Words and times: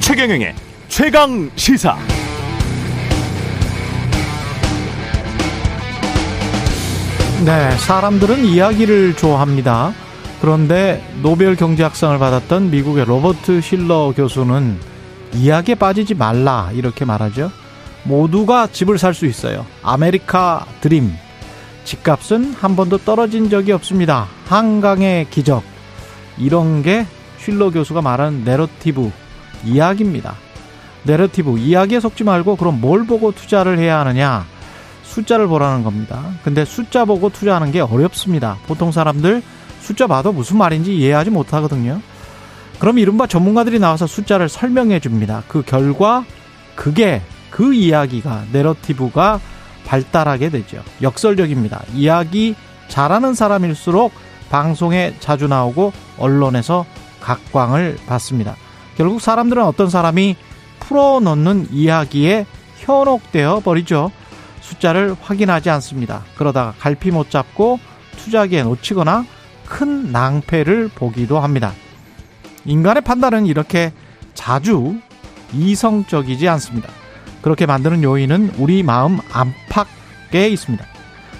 최경영의 0.00 0.54
최강 0.88 1.50
시사. 1.56 1.96
네, 7.44 7.70
사람들은 7.78 8.44
이야기를 8.44 9.14
좋아합니다. 9.16 9.92
그런데 10.40 11.06
노벨 11.22 11.54
경제학상을 11.54 12.18
받았던 12.18 12.70
미국의 12.70 13.04
로버트 13.04 13.60
실러 13.60 14.12
교수는 14.16 14.78
이야기에 15.34 15.74
빠지지 15.74 16.14
말라 16.14 16.70
이렇게 16.72 17.04
말하죠. 17.04 17.50
모두가 18.06 18.68
집을 18.68 18.98
살 18.98 19.14
수 19.14 19.26
있어요. 19.26 19.66
아메리카 19.82 20.66
드림. 20.80 21.12
집값은 21.84 22.54
한 22.54 22.76
번도 22.76 22.98
떨어진 22.98 23.48
적이 23.48 23.72
없습니다. 23.72 24.26
한강의 24.46 25.28
기적. 25.30 25.62
이런 26.38 26.82
게 26.82 27.06
쉴러 27.38 27.70
교수가 27.70 28.02
말하는 28.02 28.44
내러티브 28.44 29.10
이야기입니다. 29.64 30.34
내러티브 31.04 31.58
이야기에 31.58 32.00
속지 32.00 32.24
말고 32.24 32.56
그럼 32.56 32.80
뭘 32.80 33.06
보고 33.06 33.32
투자를 33.32 33.78
해야 33.78 34.00
하느냐? 34.00 34.44
숫자를 35.04 35.46
보라는 35.46 35.84
겁니다. 35.84 36.24
근데 36.42 36.64
숫자 36.64 37.04
보고 37.04 37.30
투자하는 37.30 37.70
게 37.70 37.80
어렵습니다. 37.80 38.58
보통 38.66 38.90
사람들 38.90 39.42
숫자 39.80 40.06
봐도 40.08 40.32
무슨 40.32 40.58
말인지 40.58 40.96
이해하지 40.96 41.30
못하거든요. 41.30 42.00
그럼 42.80 42.98
이른바 42.98 43.26
전문가들이 43.26 43.78
나와서 43.78 44.06
숫자를 44.06 44.48
설명해 44.48 45.00
줍니다. 45.00 45.44
그 45.48 45.62
결과 45.62 46.24
그게 46.74 47.22
그 47.56 47.72
이야기가 47.72 48.44
내러티브가 48.52 49.40
발달하게 49.86 50.50
되죠. 50.50 50.82
역설적입니다. 51.00 51.84
이야기 51.94 52.54
잘하는 52.88 53.32
사람일수록 53.32 54.12
방송에 54.50 55.14
자주 55.20 55.48
나오고 55.48 55.94
언론에서 56.18 56.84
각광을 57.22 57.96
받습니다. 58.06 58.56
결국 58.98 59.22
사람들은 59.22 59.64
어떤 59.64 59.88
사람이 59.88 60.36
풀어놓는 60.80 61.68
이야기에 61.70 62.44
현혹되어 62.80 63.60
버리죠. 63.60 64.10
숫자를 64.60 65.16
확인하지 65.18 65.70
않습니다. 65.70 66.24
그러다가 66.36 66.74
갈피 66.78 67.10
못 67.10 67.30
잡고 67.30 67.80
투자기에 68.18 68.64
놓치거나 68.64 69.24
큰 69.64 70.12
낭패를 70.12 70.90
보기도 70.94 71.40
합니다. 71.40 71.72
인간의 72.66 73.02
판단은 73.02 73.46
이렇게 73.46 73.94
자주 74.34 74.98
이성적이지 75.54 76.46
않습니다. 76.50 76.90
그렇게 77.46 77.64
만드는 77.64 78.02
요인은 78.02 78.54
우리 78.58 78.82
마음 78.82 79.20
안팎에 79.30 80.48
있습니다. 80.48 80.84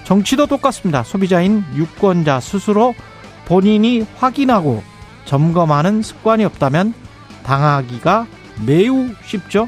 정치도 0.05 0.45
똑같습니다. 0.45 1.03
소비자인 1.03 1.65
유권자 1.75 2.39
스스로 2.39 2.95
본인이 3.43 4.05
확인하고 4.15 4.81
점검하는 5.25 6.01
습관이 6.01 6.45
없다면 6.45 6.93
당하기가 7.43 8.25
매우 8.65 9.09
쉽죠. 9.25 9.67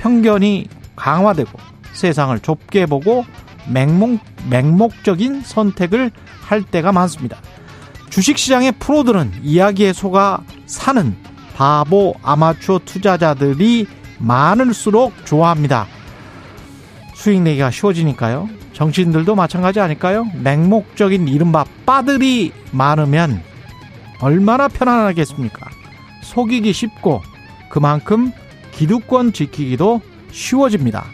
편견이 0.00 0.68
강화되고 0.96 1.50
세상을 1.94 2.38
좁게 2.40 2.84
보고 2.84 3.24
맹목, 3.66 4.20
맹목적인 4.50 5.40
선택을 5.40 6.10
할 6.42 6.62
때가 6.62 6.92
많습니다. 6.92 7.38
주식시장의 8.10 8.72
프로들은 8.72 9.32
이야기에 9.42 9.94
속아 9.94 10.42
사는 10.66 11.16
바보 11.56 12.16
아마추어 12.22 12.80
투자자들이 12.84 13.86
많을수록 14.20 15.12
좋아합니다. 15.26 15.86
수익 17.14 17.42
내기가 17.42 17.70
쉬워지니까요. 17.70 18.48
정치인들도 18.72 19.34
마찬가지 19.34 19.80
아닐까요? 19.80 20.26
맹목적인 20.42 21.28
이른바 21.28 21.64
빠들이 21.84 22.52
많으면 22.70 23.42
얼마나 24.20 24.68
편안하겠습니까? 24.68 25.68
속이기 26.22 26.72
쉽고 26.72 27.22
그만큼 27.68 28.32
기득권 28.72 29.32
지키기도 29.32 30.00
쉬워집니다. 30.30 31.04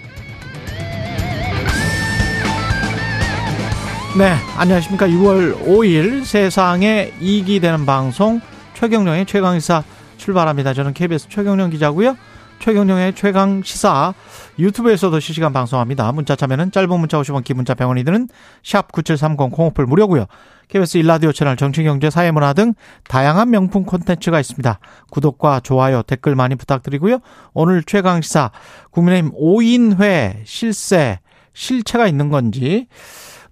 네, 4.18 4.34
안녕하십니까. 4.56 5.08
6월 5.08 5.66
5일 5.66 6.24
세상에 6.24 7.12
이익이 7.20 7.60
되는 7.60 7.84
방송 7.84 8.40
최경령의 8.74 9.26
최강시사 9.26 9.84
출발합니다. 10.16 10.72
저는 10.72 10.94
KBS 10.94 11.28
최경령 11.28 11.70
기자고요. 11.70 12.16
최경령의 12.58 13.14
최강 13.14 13.62
시사 13.62 14.12
유튜브에서도 14.58 15.20
실시간 15.20 15.52
방송합니다. 15.52 16.10
문자 16.12 16.34
참여는 16.34 16.72
짧은 16.72 16.98
문자 16.98 17.20
50원, 17.20 17.44
긴 17.44 17.56
문자 17.56 17.74
100원이 17.74 18.04
드는 18.04 18.28
샵 18.64 18.90
9730 18.90 19.50
콩오플 19.52 19.86
무료고요. 19.86 20.26
KBS 20.68 20.98
일라디오 20.98 21.30
채널 21.32 21.56
정치 21.56 21.84
경제 21.84 22.10
사회문화 22.10 22.54
등 22.54 22.74
다양한 23.08 23.50
명품 23.50 23.84
콘텐츠가 23.84 24.40
있습니다. 24.40 24.80
구독과 25.10 25.60
좋아요, 25.60 26.02
댓글 26.02 26.34
많이 26.34 26.56
부탁드리고요. 26.56 27.20
오늘 27.54 27.84
최강 27.84 28.20
시사 28.20 28.50
국민의힘 28.90 29.32
5인회 29.32 30.38
실세 30.44 31.20
실체가 31.52 32.08
있는 32.08 32.30
건지 32.30 32.88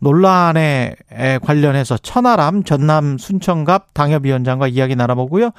논란에 0.00 0.96
관련해서 1.42 1.96
천하람 1.98 2.64
전남 2.64 3.16
순천갑 3.16 3.94
당협위원장과 3.94 4.68
이야기 4.68 4.96
나눠보고요. 4.96 5.50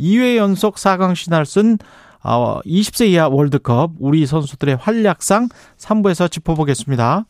2회 0.00 0.36
연속 0.36 0.74
4강 0.74 1.14
신화를 1.14 1.46
쓴 1.46 1.78
20세 2.24 3.02
어, 3.02 3.06
이하 3.06 3.28
월드컵 3.28 3.92
우리 3.98 4.26
선수들의 4.26 4.76
활약상 4.76 5.48
3부에서 5.78 6.30
짚어보겠습니다. 6.30 7.26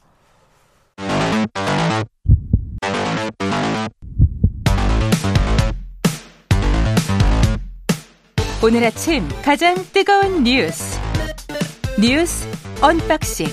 오늘 8.62 8.82
아침 8.84 9.28
가장 9.42 9.74
뜨거운 9.92 10.42
뉴스 10.42 10.98
뉴스 12.00 12.48
언박싱 12.80 13.46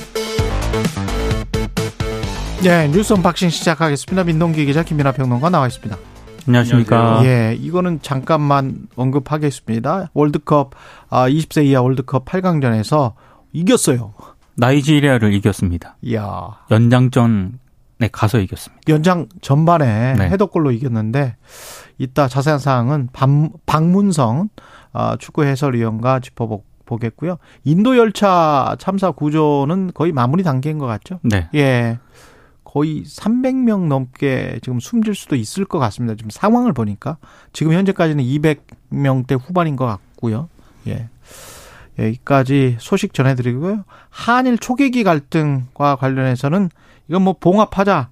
네, 2.63 2.87
뉴스 2.89 3.11
언박싱 3.13 3.49
시작하겠습니다. 3.49 4.23
민동기 4.23 4.65
기자 4.65 4.83
김민아 4.83 5.11
평론가 5.11 5.49
나와 5.49 5.67
있습니다. 5.67 6.10
안녕하십니까. 6.47 7.21
예, 7.25 7.55
이거는 7.59 7.99
잠깐만 8.01 8.87
언급하겠습니다. 8.95 10.09
월드컵, 10.13 10.71
아, 11.09 11.29
20세 11.29 11.65
이하 11.65 11.81
월드컵 11.81 12.25
8강전에서 12.25 13.13
이겼어요. 13.53 14.13
나이지리아를 14.55 15.33
이겼습니다. 15.33 15.97
이야. 16.01 16.57
연장전에 16.69 18.09
가서 18.11 18.39
이겼습니다. 18.39 18.81
연장 18.89 19.27
전반에 19.41 20.13
네. 20.13 20.29
헤더골로 20.29 20.71
이겼는데, 20.71 21.35
이따 21.97 22.27
자세한 22.27 22.59
사항은 22.59 23.09
박, 23.13 23.29
박문성 23.65 24.49
아, 24.93 25.15
축구 25.19 25.45
해설위원과 25.45 26.19
짚어보겠고요. 26.19 27.37
인도 27.63 27.97
열차 27.97 28.75
참사 28.79 29.11
구조는 29.11 29.91
거의 29.93 30.11
마무리 30.11 30.43
단계인 30.43 30.79
것 30.79 30.85
같죠? 30.87 31.19
네. 31.23 31.47
예. 31.55 31.99
거의 32.71 33.03
300명 33.03 33.87
넘게 33.87 34.59
지금 34.63 34.79
숨질 34.79 35.13
수도 35.13 35.35
있을 35.35 35.65
것 35.65 35.77
같습니다. 35.79 36.15
지금 36.15 36.29
상황을 36.29 36.71
보니까 36.71 37.17
지금 37.51 37.73
현재까지는 37.73 38.23
200명대 38.23 39.37
후반인 39.37 39.75
것 39.75 39.85
같고요. 39.85 40.47
예. 40.87 41.09
여기까지 41.99 42.77
소식 42.79 43.13
전해드리고요. 43.13 43.83
한일 44.09 44.57
초계기 44.57 45.03
갈등과 45.03 45.97
관련해서는 45.97 46.69
이건 47.09 47.23
뭐 47.23 47.35
봉합하자. 47.37 48.07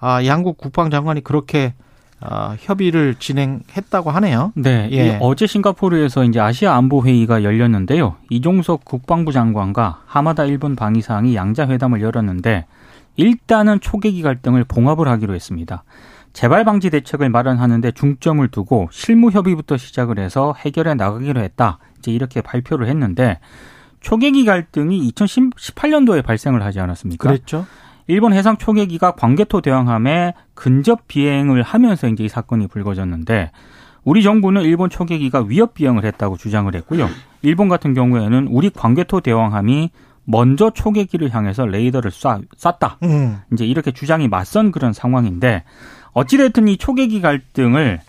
아, 0.00 0.24
양국 0.26 0.58
국방장관이 0.58 1.24
그렇게 1.24 1.72
아, 2.20 2.56
협의를 2.60 3.14
진행했다고 3.18 4.10
하네요. 4.10 4.52
네. 4.54 4.90
예. 4.92 5.18
어제 5.22 5.46
싱가포르에서 5.46 6.24
이제 6.24 6.40
아시아 6.40 6.74
안보 6.76 7.06
회의가 7.06 7.42
열렸는데요. 7.42 8.16
이종석 8.28 8.84
국방부 8.84 9.32
장관과 9.32 10.02
하마다 10.04 10.44
일본 10.44 10.76
방위상이 10.76 11.34
양자 11.34 11.68
회담을 11.68 12.02
열었는데 12.02 12.66
일단은 13.16 13.80
초계기 13.80 14.22
갈등을 14.22 14.64
봉합을 14.64 15.08
하기로 15.08 15.34
했습니다. 15.34 15.84
재발 16.32 16.64
방지 16.64 16.90
대책을 16.90 17.30
마련하는데 17.30 17.92
중점을 17.92 18.46
두고 18.48 18.88
실무 18.90 19.30
협의부터 19.30 19.76
시작을 19.76 20.18
해서 20.18 20.54
해결해 20.58 20.94
나가기로 20.94 21.40
했다. 21.40 21.78
이제 21.98 22.10
이렇게 22.10 22.40
발표를 22.40 22.88
했는데 22.88 23.38
초계기 24.00 24.44
갈등이 24.44 25.10
2018년도에 25.12 26.24
발생을 26.24 26.62
하지 26.62 26.80
않았습니까? 26.80 27.28
그랬죠. 27.28 27.66
일본 28.06 28.34
해상 28.34 28.58
초계기가 28.58 29.12
광개토 29.12 29.62
대왕함에 29.62 30.34
근접 30.52 31.08
비행을 31.08 31.62
하면서 31.62 32.08
이제 32.08 32.24
이 32.24 32.28
사건이 32.28 32.66
불거졌는데 32.66 33.50
우리 34.02 34.22
정부는 34.22 34.62
일본 34.62 34.90
초계기가 34.90 35.46
위협 35.48 35.72
비행을 35.74 36.04
했다고 36.04 36.36
주장을 36.36 36.74
했고요. 36.74 37.08
일본 37.42 37.68
같은 37.68 37.94
경우에는 37.94 38.48
우리 38.50 38.68
광개토 38.70 39.20
대왕함이 39.20 39.90
먼저 40.24 40.70
초계기를 40.70 41.34
향해서 41.34 41.66
레이더를 41.66 42.10
쏴, 42.10 42.44
쐈다. 42.56 42.98
음. 43.02 43.40
이제 43.52 43.64
이렇게 43.64 43.92
주장이 43.92 44.28
맞선 44.28 44.72
그런 44.72 44.92
상황인데 44.92 45.64
어찌됐든 46.12 46.68
이 46.68 46.76
초계기 46.76 47.20
갈등을 47.20 48.00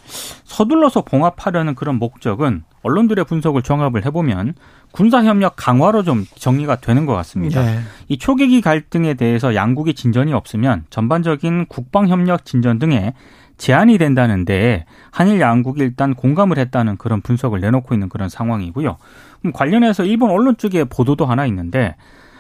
서둘러서 0.44 1.01
봉합하려는 1.03 1.75
그런 1.75 1.95
목적은 1.97 2.63
언론들의 2.83 3.25
분석을 3.25 3.63
종합을 3.63 4.06
해보면 4.06 4.53
군사협력 4.91 5.56
강화로 5.57 6.03
좀 6.03 6.25
정리가 6.35 6.77
되는 6.77 7.06
것 7.06 7.13
같습니다. 7.15 7.63
네. 7.63 7.79
이 8.07 8.18
초계기 8.18 8.61
갈등에 8.61 9.15
대해서 9.15 9.56
양국의 9.56 9.95
진전이 9.95 10.33
없으면 10.33 10.85
전반적인 10.91 11.65
국방협력 11.65 12.45
진전 12.45 12.79
등에 12.79 13.13
제한이 13.57 13.98
된다는데 13.98 14.86
한일 15.12 15.40
양국이 15.40 15.81
일단 15.81 16.13
공감을 16.13 16.57
했다는 16.57 16.98
그런 16.98 17.22
분석을 17.22 17.62
내놓고 17.62 17.94
있는 17.94 18.10
그런 18.10 18.30
상황이고요. 18.30 18.98
그럼 19.42 19.54
관련해서 19.54 20.04
일본 20.04 20.31
언론 20.31 20.57
쪽에 20.57 20.84
보도도 20.84 21.25
하나 21.25 21.46
있는데 21.46 21.96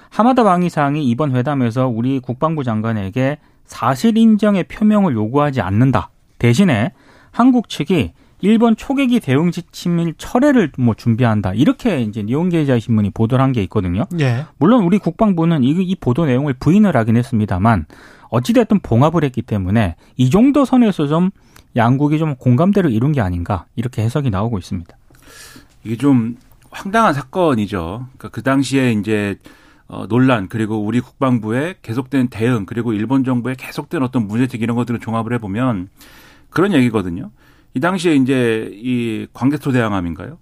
하마다 0.09 0.43
방위상이 0.43 1.05
이번 1.07 1.35
회담에서 1.35 1.87
우리 1.87 2.19
국방부 2.19 2.63
장관에게 2.63 3.37
사실 3.65 4.17
인정의 4.17 4.65
표명을 4.65 5.13
요구하지 5.13 5.61
않는다. 5.61 6.09
대신에 6.39 6.91
한국 7.31 7.69
측이 7.69 8.13
일본 8.41 8.75
초계기 8.75 9.19
대응 9.21 9.49
지침일 9.51 10.13
철회를 10.17 10.71
뭐 10.77 10.93
준비한다. 10.93 11.53
이렇게 11.53 12.01
이제 12.01 12.21
니온게이자 12.21 12.79
신문이 12.79 13.09
보도를 13.11 13.43
한 13.43 13.51
게 13.53 13.63
있거든요. 13.63 14.05
예. 14.19 14.45
물론 14.57 14.83
우리 14.83 14.99
국방부는 14.99 15.63
이, 15.63 15.69
이 15.69 15.95
보도 15.95 16.25
내용을 16.25 16.53
부인을 16.53 16.95
하긴 16.95 17.17
했습니다만 17.17 17.85
어찌됐든 18.29 18.79
봉합을 18.79 19.23
했기 19.23 19.41
때문에 19.41 19.95
이 20.17 20.29
정도 20.29 20.65
선에서 20.65 21.07
좀 21.07 21.31
양국이 21.75 22.17
좀 22.17 22.35
공감대를 22.35 22.91
이룬 22.91 23.11
게 23.11 23.21
아닌가 23.21 23.65
이렇게 23.75 24.01
해석이 24.01 24.29
나오고 24.29 24.57
있습니다. 24.57 24.95
이게 25.83 25.97
좀 25.97 26.37
황당한 26.71 27.13
사건이죠. 27.13 28.07
그러니까 28.17 28.29
그 28.29 28.41
당시에 28.41 28.91
이제 28.93 29.37
어, 29.87 30.07
논란 30.07 30.47
그리고 30.49 30.83
우리 30.83 30.99
국방부의 30.99 31.75
계속된 31.81 32.29
대응 32.29 32.65
그리고 32.65 32.93
일본 32.93 33.23
정부의 33.23 33.55
계속된 33.55 34.01
어떤 34.01 34.27
문제제기 34.27 34.63
이런 34.63 34.75
것들을 34.75 34.99
종합을 34.99 35.33
해보면 35.33 35.89
그런 36.49 36.73
얘기거든요. 36.73 37.31
이 37.75 37.79
당시에 37.79 38.15
이제 38.15 38.71
이 38.73 39.27
광개토 39.33 39.71
대항함인가요? 39.71 40.37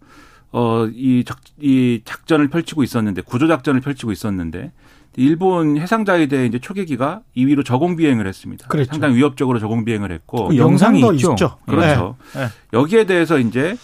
어, 0.52 0.86
이, 0.94 1.24
작, 1.26 1.40
이 1.60 2.02
작전을 2.06 2.48
펼치고 2.48 2.84
있었는데 2.84 3.24
구조 3.24 3.48
작전을 3.48 3.82
펼치고 3.82 4.12
있었는데 4.12 4.72
일본 5.16 5.78
해상자위대 5.78 6.46
이제 6.46 6.60
초계기가 6.60 7.22
2위로 7.38 7.64
저공 7.66 7.96
비행을 7.96 8.28
했습니다. 8.28 8.68
그렇죠. 8.68 8.90
상당히 8.92 9.16
위협적으로 9.16 9.60
저공 9.60 9.86
비행을 9.86 10.12
했고 10.12 10.50
그 10.50 10.58
영상이 10.58 11.00
있죠. 11.00 11.34
있죠. 11.34 11.58
그렇죠. 11.68 12.16
네. 12.34 12.42
네. 12.42 12.48
여기에 12.74 13.06
대해서 13.06 13.38
이제 13.38 13.76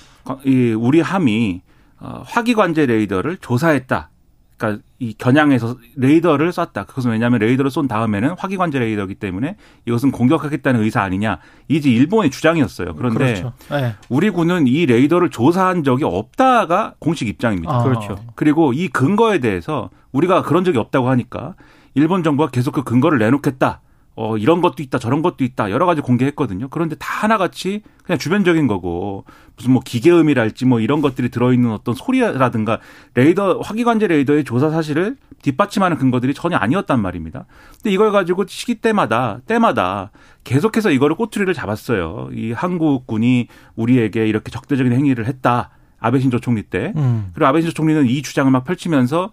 이 0.45 0.73
우리 0.77 1.01
함이 1.01 1.61
어, 1.99 2.23
화기 2.25 2.53
관제 2.53 2.85
레이더를 2.85 3.37
조사했다. 3.37 4.09
그러니까 4.57 4.83
이 4.99 5.13
겨냥해서 5.13 5.77
레이더를 5.95 6.51
쐈다. 6.51 6.83
그것은 6.85 7.11
왜냐하면 7.11 7.39
레이더를 7.39 7.71
쏜 7.71 7.87
다음에는 7.87 8.35
화기 8.37 8.57
관제 8.57 8.77
레이더이기 8.77 9.15
때문에 9.15 9.55
이것은 9.85 10.11
공격하겠다는 10.11 10.81
의사 10.83 11.01
아니냐. 11.01 11.39
이제 11.69 11.89
일본의 11.89 12.29
주장이었어요. 12.29 12.95
그런데 12.95 13.17
그렇죠. 13.19 13.53
네. 13.71 13.95
우리 14.09 14.29
군은 14.29 14.67
이 14.67 14.85
레이더를 14.85 15.29
조사한 15.29 15.85
적이 15.85 16.03
없다가 16.03 16.95
공식 16.99 17.29
입장입니다. 17.29 17.73
아. 17.73 17.83
그렇죠. 17.83 18.17
그리고 18.35 18.73
이 18.73 18.89
근거에 18.89 19.39
대해서 19.39 19.89
우리가 20.11 20.43
그런 20.43 20.63
적이 20.63 20.79
없다고 20.79 21.09
하니까 21.09 21.55
일본 21.93 22.23
정부가 22.23 22.49
계속 22.49 22.71
그 22.73 22.83
근거를 22.83 23.19
내놓겠다. 23.19 23.81
어, 24.21 24.35
이런 24.35 24.59
것도 24.59 24.83
있다, 24.83 24.99
저런 24.99 25.21
것도 25.21 25.45
있다, 25.45 25.71
여러 25.71 25.85
가지 25.85 26.01
공개했거든요. 26.01 26.67
그런데 26.67 26.97
다 26.97 27.23
하나같이 27.23 27.83
그냥 28.03 28.19
주변적인 28.19 28.67
거고, 28.67 29.23
무슨 29.55 29.71
뭐 29.71 29.81
기계음이랄지 29.81 30.65
뭐 30.65 30.81
이런 30.81 31.01
것들이 31.01 31.29
들어있는 31.29 31.71
어떤 31.71 31.95
소리라든가 31.95 32.79
레이더, 33.13 33.59
화기관제 33.59 34.07
레이더의 34.07 34.43
조사 34.43 34.71
사실을 34.71 35.15
뒷받침하는 35.41 35.95
근거들이 35.97 36.33
전혀 36.33 36.57
아니었단 36.57 37.01
말입니다. 37.01 37.45
근데 37.75 37.91
이걸 37.91 38.11
가지고 38.11 38.45
시기 38.45 38.75
때마다, 38.75 39.39
때마다 39.47 40.11
계속해서 40.43 40.91
이거를 40.91 41.15
꼬투리를 41.15 41.53
잡았어요. 41.53 42.27
이 42.33 42.51
한국군이 42.51 43.47
우리에게 43.77 44.27
이렇게 44.27 44.51
적대적인 44.51 44.91
행위를 44.91 45.27
했다. 45.27 45.69
아베 45.97 46.19
신조 46.19 46.39
총리 46.39 46.63
때. 46.63 46.91
음. 46.97 47.29
그리고 47.33 47.47
아베 47.47 47.61
신조 47.61 47.73
총리는 47.73 48.05
이 48.05 48.21
주장을 48.21 48.51
막 48.51 48.65
펼치면서 48.65 49.19
뭐 49.21 49.31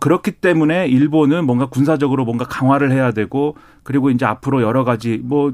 그렇기 0.00 0.32
때문에 0.32 0.86
일본은 0.88 1.44
뭔가 1.44 1.66
군사적으로 1.66 2.24
뭔가 2.24 2.44
강화를 2.44 2.92
해야 2.92 3.12
되고 3.12 3.56
그리고 3.82 4.10
이제 4.10 4.24
앞으로 4.24 4.62
여러 4.62 4.84
가지 4.84 5.20
뭐 5.22 5.52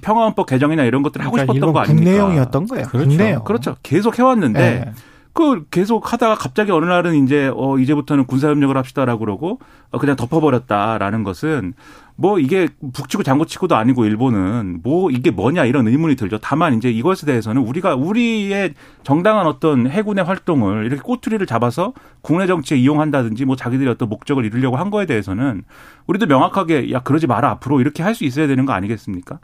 평화헌법 0.00 0.46
개정이나 0.46 0.84
이런 0.84 1.02
것들을 1.02 1.24
하고 1.24 1.32
그러니까 1.32 1.52
싶었던 1.52 1.72
거 1.72 1.80
아닙니까? 1.80 2.10
국내용이었던 2.10 2.66
거예요. 2.66 2.86
그렇죠. 2.86 3.08
국내용. 3.08 3.44
그렇죠. 3.44 3.76
계속 3.82 4.18
해왔는데 4.18 4.58
네. 4.58 4.92
그 5.34 5.66
계속 5.70 6.12
하다가 6.12 6.36
갑자기 6.36 6.70
어느 6.70 6.84
날은 6.84 7.24
이제 7.24 7.50
어 7.56 7.76
이제부터는 7.76 8.26
군사 8.26 8.48
협력을 8.48 8.76
합시다라고 8.76 9.18
그러고 9.18 9.58
어 9.90 9.98
그냥 9.98 10.14
덮어버렸다라는 10.14 11.24
것은 11.24 11.74
뭐 12.16 12.38
이게 12.38 12.68
북치고 12.92 13.24
장구치고도 13.24 13.74
아니고 13.74 14.04
일본은 14.04 14.80
뭐 14.84 15.10
이게 15.10 15.32
뭐냐 15.32 15.64
이런 15.64 15.88
의문이 15.88 16.14
들죠. 16.14 16.38
다만 16.38 16.74
이제 16.74 16.88
이것에 16.88 17.26
대해서는 17.26 17.62
우리가 17.62 17.96
우리의 17.96 18.74
정당한 19.02 19.46
어떤 19.48 19.90
해군의 19.90 20.24
활동을 20.24 20.86
이렇게 20.86 21.02
꼬투리를 21.02 21.44
잡아서 21.46 21.92
국내 22.20 22.46
정치에 22.46 22.78
이용한다든지 22.78 23.44
뭐 23.44 23.56
자기들이 23.56 23.88
어떤 23.90 24.08
목적을 24.08 24.44
이루려고 24.44 24.76
한 24.76 24.90
거에 24.90 25.04
대해서는 25.06 25.64
우리도 26.06 26.26
명확하게 26.26 26.92
야 26.92 27.00
그러지 27.02 27.26
마라 27.26 27.50
앞으로 27.50 27.80
이렇게 27.80 28.02
할 28.04 28.14
수 28.14 28.24
있어야 28.24 28.46
되는 28.46 28.64
거 28.66 28.72
아니겠습니까? 28.72 29.40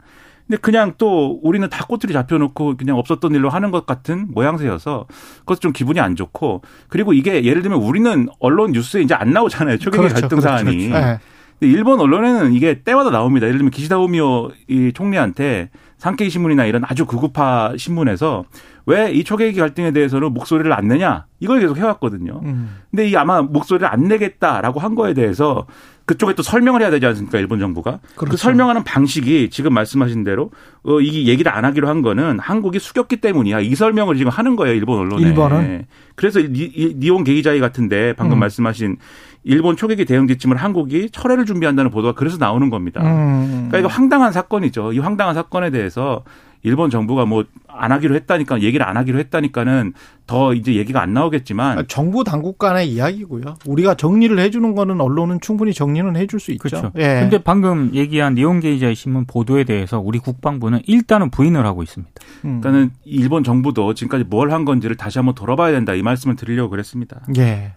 근데 0.51 0.59
그냥 0.59 0.95
또 0.97 1.39
우리는 1.43 1.69
다 1.69 1.85
꼬투리 1.85 2.11
잡혀놓고 2.11 2.75
그냥 2.75 2.97
없었던 2.97 3.33
일로 3.33 3.49
하는 3.49 3.71
것 3.71 3.85
같은 3.85 4.27
모양새여서 4.31 5.05
그것도 5.39 5.59
좀 5.61 5.71
기분이 5.71 6.01
안 6.01 6.17
좋고 6.17 6.61
그리고 6.89 7.13
이게 7.13 7.45
예를 7.45 7.61
들면 7.61 7.79
우리는 7.79 8.27
언론 8.39 8.73
뉴스에 8.73 9.01
이제 9.01 9.13
안 9.13 9.31
나오잖아요. 9.31 9.77
초계기 9.77 9.99
그렇죠, 9.99 10.13
갈등 10.15 10.39
그렇죠, 10.39 10.41
사안이. 10.41 10.89
그렇죠. 10.89 11.05
네. 11.05 11.19
일본 11.61 12.01
언론에는 12.01 12.51
이게 12.51 12.81
때마다 12.83 13.11
나옵니다. 13.11 13.47
예를 13.47 13.59
들면 13.59 13.71
기시다 13.71 13.97
오미오 13.97 14.51
이 14.67 14.91
총리한테 14.93 15.69
상케이 16.01 16.31
신문이나 16.31 16.65
이런 16.65 16.81
아주 16.83 17.05
극우파 17.05 17.73
신문에서 17.77 18.45
왜 18.87 19.11
이 19.13 19.23
초계기 19.23 19.59
갈등에 19.59 19.91
대해서는 19.91 20.33
목소리를 20.33 20.73
안 20.73 20.87
내냐 20.87 21.25
이걸 21.39 21.59
계속 21.59 21.77
해왔거든요. 21.77 22.41
음. 22.43 22.77
근데 22.89 23.07
이 23.07 23.15
아마 23.15 23.43
목소리를 23.43 23.87
안 23.87 24.07
내겠다라고 24.07 24.79
한 24.79 24.95
거에 24.95 25.13
대해서 25.13 25.67
그쪽에 26.05 26.33
또 26.33 26.41
설명을 26.41 26.81
해야 26.81 26.89
되지 26.89 27.05
않습니까? 27.05 27.37
일본 27.37 27.59
정부가. 27.59 27.99
그 28.01 28.15
그렇죠. 28.15 28.31
그 28.31 28.37
설명하는 28.37 28.83
방식이 28.83 29.51
지금 29.51 29.75
말씀하신 29.75 30.23
대로 30.23 30.49
어, 30.83 30.99
이 30.99 31.27
얘기를 31.27 31.51
안 31.53 31.63
하기로 31.65 31.87
한 31.87 32.01
거는 32.01 32.39
한국이 32.39 32.79
숙였기 32.79 33.17
때문이야. 33.17 33.59
이 33.59 33.75
설명을 33.75 34.17
지금 34.17 34.31
하는 34.31 34.55
거예요. 34.55 34.73
일본 34.75 34.97
언론에. 34.99 35.21
일본은. 35.21 35.85
그래서 36.15 36.39
니, 36.39 36.95
니온 36.97 37.23
계기자이 37.23 37.59
같은데 37.59 38.13
방금 38.13 38.37
음. 38.37 38.39
말씀하신 38.39 38.97
일본 39.43 39.75
초계기 39.75 40.05
대응 40.05 40.27
지침을 40.27 40.57
한국이 40.57 41.09
철회를 41.11 41.45
준비한다는 41.45 41.91
보도가 41.91 42.13
그래서 42.13 42.37
나오는 42.37 42.69
겁니다. 42.69 43.01
음. 43.01 43.67
그러니까 43.69 43.79
이거 43.79 43.87
황당한 43.87 44.31
사건이죠. 44.31 44.93
이 44.93 44.99
황당한 44.99 45.33
사건에 45.35 45.69
대해서 45.71 46.23
일본 46.63 46.89
정부가 46.89 47.25
뭐 47.25 47.43
안 47.73 47.91
하기로 47.91 48.15
했다니까 48.15 48.61
얘기를 48.61 48.85
안 48.87 48.97
하기로 48.97 49.19
했다니까는 49.19 49.93
더 50.27 50.53
이제 50.53 50.75
얘기가 50.75 51.01
안 51.01 51.13
나오겠지만 51.13 51.79
아, 51.79 51.83
정부 51.87 52.23
당국 52.23 52.57
간의 52.57 52.89
이야기고요. 52.91 53.55
우리가 53.65 53.95
정리를 53.95 54.37
해주는 54.37 54.75
거는 54.75 55.01
언론은 55.01 55.39
충분히 55.41 55.73
정리는 55.73 56.15
해줄 56.15 56.39
수 56.39 56.51
있죠. 56.51 56.61
그렇죠. 56.61 56.91
예. 56.97 57.19
근데 57.21 57.37
방금 57.37 57.91
얘기한 57.93 58.35
니온게이자의 58.35 58.95
신문 58.95 59.25
보도에 59.25 59.63
대해서 59.63 59.99
우리 59.99 60.19
국방부는 60.19 60.81
일단은 60.85 61.29
부인을 61.31 61.65
하고 61.65 61.83
있습니다. 61.83 62.11
음. 62.45 62.61
그러니까는 62.61 62.91
일본 63.05 63.43
정부도 63.43 63.93
지금까지 63.93 64.25
뭘 64.25 64.51
한 64.51 64.65
건지를 64.65 64.97
다시 64.97 65.17
한번 65.17 65.33
돌아봐야 65.33 65.71
된다 65.71 65.93
이 65.93 66.01
말씀을 66.01 66.35
드리려고 66.35 66.71
그랬습니다. 66.71 67.21
예. 67.37 67.73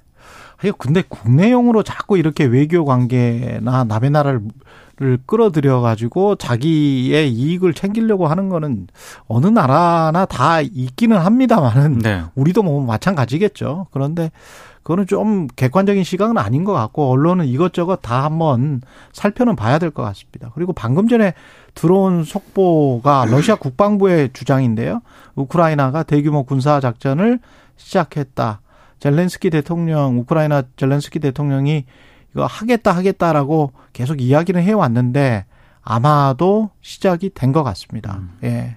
근데 0.78 1.02
국내용으로 1.08 1.82
자꾸 1.82 2.18
이렇게 2.18 2.44
외교 2.44 2.84
관계나 2.84 3.84
남의 3.84 4.10
나라를 4.10 4.40
를 4.96 5.18
끌어들여 5.26 5.80
가지고 5.80 6.36
자기의 6.36 7.28
이익을 7.32 7.74
챙기려고 7.74 8.28
하는 8.28 8.48
거는 8.48 8.86
어느 9.26 9.48
나라나 9.48 10.24
다 10.24 10.60
있기는 10.60 11.16
합니다만은 11.16 11.98
네. 11.98 12.22
우리도 12.36 12.62
뭐 12.62 12.80
마찬가지겠죠. 12.86 13.88
그런데 13.90 14.30
그거는 14.84 15.08
좀 15.08 15.48
객관적인 15.56 16.04
시각은 16.04 16.38
아닌 16.38 16.62
것 16.62 16.74
같고 16.74 17.10
언론은 17.10 17.46
이것저것 17.46 17.96
다 18.02 18.22
한번 18.22 18.82
살펴는 19.12 19.56
봐야 19.56 19.80
될 19.80 19.90
것 19.90 20.04
같습니다. 20.04 20.52
그리고 20.54 20.72
방금 20.72 21.08
전에 21.08 21.34
들어온 21.74 22.22
속보가 22.22 23.26
러시아 23.32 23.56
국방부의 23.56 24.30
주장인데요. 24.32 25.00
우크라이나가 25.34 26.04
대규모 26.04 26.44
군사 26.44 26.78
작전을 26.78 27.40
시작했다. 27.76 28.60
젤렌스키 29.04 29.50
대통령, 29.50 30.18
우크라이나 30.20 30.62
젤렌스키 30.76 31.18
대통령이 31.18 31.84
이거 32.32 32.46
하겠다 32.46 32.92
하겠다라고 32.92 33.72
계속 33.92 34.18
이야기는 34.22 34.62
해왔는데 34.62 35.44
아마도 35.82 36.70
시작이 36.80 37.28
된 37.34 37.52
것 37.52 37.62
같습니다. 37.64 38.16
음. 38.16 38.30
예. 38.44 38.76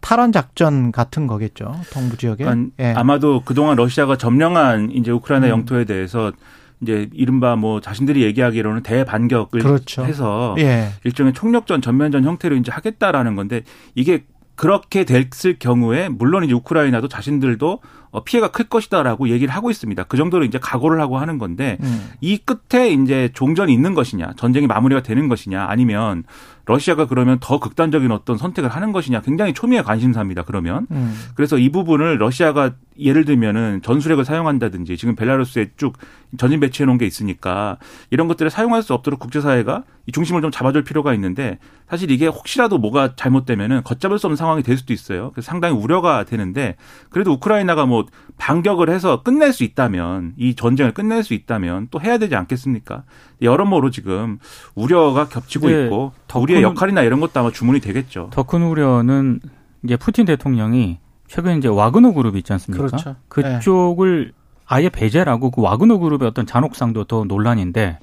탈환 0.00 0.32
작전 0.32 0.90
같은 0.90 1.26
거겠죠. 1.26 1.74
동부 1.92 2.16
지역에. 2.16 2.44
그러니까 2.44 2.72
예. 2.80 2.94
아마도 2.94 3.42
그동안 3.44 3.76
러시아가 3.76 4.16
점령한 4.16 4.90
이제 4.92 5.10
우크라이나 5.10 5.48
음. 5.48 5.50
영토에 5.50 5.84
대해서 5.84 6.32
이제 6.80 7.10
이른바 7.12 7.54
뭐 7.54 7.82
자신들이 7.82 8.22
얘기하기로는 8.22 8.82
대반격을 8.82 9.60
그렇죠. 9.60 10.06
해서 10.06 10.54
예. 10.60 10.88
일종의 11.04 11.34
총력전 11.34 11.82
전면전 11.82 12.24
형태로 12.24 12.56
이제 12.56 12.72
하겠다라는 12.72 13.36
건데 13.36 13.64
이게 13.94 14.24
그렇게 14.58 15.04
됐을 15.04 15.56
경우에 15.56 16.08
물론 16.08 16.42
이제 16.42 16.52
우크라이나도 16.52 17.06
자신들도 17.06 17.80
어, 18.10 18.24
피해가 18.24 18.48
클 18.48 18.64
것이다라고 18.64 19.28
얘기를 19.28 19.54
하고 19.54 19.70
있습니다. 19.70 20.02
그 20.04 20.16
정도로 20.16 20.44
이제 20.44 20.58
각오를 20.58 21.00
하고 21.00 21.18
하는 21.18 21.38
건데 21.38 21.78
음. 21.80 22.10
이 22.20 22.38
끝에 22.38 22.90
이제 22.90 23.30
종전이 23.34 23.72
있는 23.72 23.94
것이냐, 23.94 24.32
전쟁이 24.36 24.66
마무리가 24.66 25.02
되는 25.04 25.28
것이냐, 25.28 25.66
아니면 25.68 26.24
러시아가 26.64 27.06
그러면 27.06 27.38
더 27.40 27.60
극단적인 27.60 28.10
어떤 28.10 28.36
선택을 28.36 28.68
하는 28.68 28.90
것이냐 28.90 29.20
굉장히 29.20 29.54
초미의 29.54 29.84
관심사입니다. 29.84 30.42
그러면 30.42 30.88
음. 30.90 31.16
그래서 31.36 31.56
이 31.56 31.70
부분을 31.70 32.18
러시아가 32.18 32.72
예를 32.98 33.24
들면은 33.24 33.80
전술핵을 33.82 34.24
사용한다든지 34.24 34.96
지금 34.96 35.14
벨라루스에 35.14 35.70
쭉 35.76 35.96
전진 36.36 36.60
배치해 36.60 36.84
놓은 36.86 36.98
게 36.98 37.06
있으니까 37.06 37.78
이런 38.10 38.28
것들을 38.28 38.50
사용할 38.50 38.82
수 38.82 38.92
없도록 38.92 39.18
국제사회가 39.20 39.84
이 40.06 40.12
중심을 40.12 40.42
좀 40.42 40.50
잡아줄 40.50 40.84
필요가 40.84 41.14
있는데 41.14 41.58
사실 41.88 42.10
이게 42.10 42.26
혹시라도 42.26 42.78
뭐가 42.78 43.14
잘못되면은 43.16 43.82
걷잡을 43.84 44.18
수 44.18 44.26
없는 44.26 44.36
상황이 44.36 44.62
될 44.62 44.76
수도 44.76 44.92
있어요. 44.92 45.30
그래서 45.32 45.46
상당히 45.46 45.74
우려가 45.76 46.24
되는데 46.24 46.76
그래도 47.10 47.32
우크라이나가 47.32 47.86
뭐 47.86 48.06
반격을 48.36 48.90
해서 48.90 49.22
끝낼 49.22 49.52
수 49.52 49.64
있다면 49.64 50.34
이 50.36 50.54
전쟁을 50.54 50.92
끝낼 50.92 51.22
수 51.22 51.34
있다면 51.34 51.88
또 51.90 52.00
해야 52.00 52.18
되지 52.18 52.34
않겠습니까? 52.36 53.04
여러모로 53.40 53.90
지금 53.90 54.38
우려가 54.74 55.28
겹치고 55.28 55.68
있고 55.70 56.12
우리의 56.34 56.62
역할이나 56.62 57.02
이런 57.02 57.20
것도 57.20 57.40
아마 57.40 57.50
주문이 57.50 57.80
되겠죠. 57.80 58.30
더 58.32 58.42
큰 58.42 58.62
우려는 58.62 59.40
이제 59.84 59.96
푸틴 59.96 60.24
대통령이 60.24 60.98
최근 61.28 61.58
이제 61.58 61.68
와그너 61.68 62.12
그룹이 62.12 62.38
있지 62.38 62.52
않습니까? 62.54 62.86
그렇죠. 62.86 63.16
그쪽을 63.28 64.32
네. 64.32 64.32
아예 64.66 64.88
배제라고 64.88 65.50
그 65.50 65.62
와그너 65.62 65.98
그룹의 65.98 66.28
어떤 66.28 66.46
잔혹상도 66.46 67.04
더 67.04 67.24
논란인데 67.24 67.98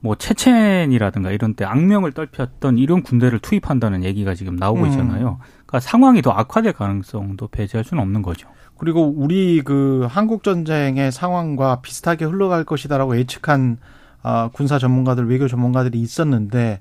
뭐 0.00 0.14
체첸이라든가 0.14 1.30
이런 1.30 1.54
때 1.54 1.64
악명을 1.64 2.12
떨폈던 2.12 2.78
이런 2.78 3.02
군대를 3.02 3.38
투입한다는 3.38 4.04
얘기가 4.04 4.34
지금 4.34 4.56
나오고 4.56 4.82
음. 4.82 4.86
있잖아요. 4.88 5.38
그러니까 5.66 5.80
상황이 5.80 6.22
더 6.22 6.30
악화될 6.30 6.72
가능성도 6.72 7.48
배제할 7.48 7.84
수는 7.84 8.02
없는 8.02 8.22
거죠. 8.22 8.48
그리고 8.78 9.12
우리 9.16 9.62
그 9.62 10.06
한국 10.08 10.42
전쟁의 10.42 11.10
상황과 11.12 11.80
비슷하게 11.80 12.26
흘러갈 12.26 12.64
것이다라고 12.64 13.16
예측한 13.18 13.78
어, 14.22 14.50
군사 14.52 14.78
전문가들, 14.78 15.28
외교 15.28 15.48
전문가들이 15.48 16.00
있었는데 16.00 16.80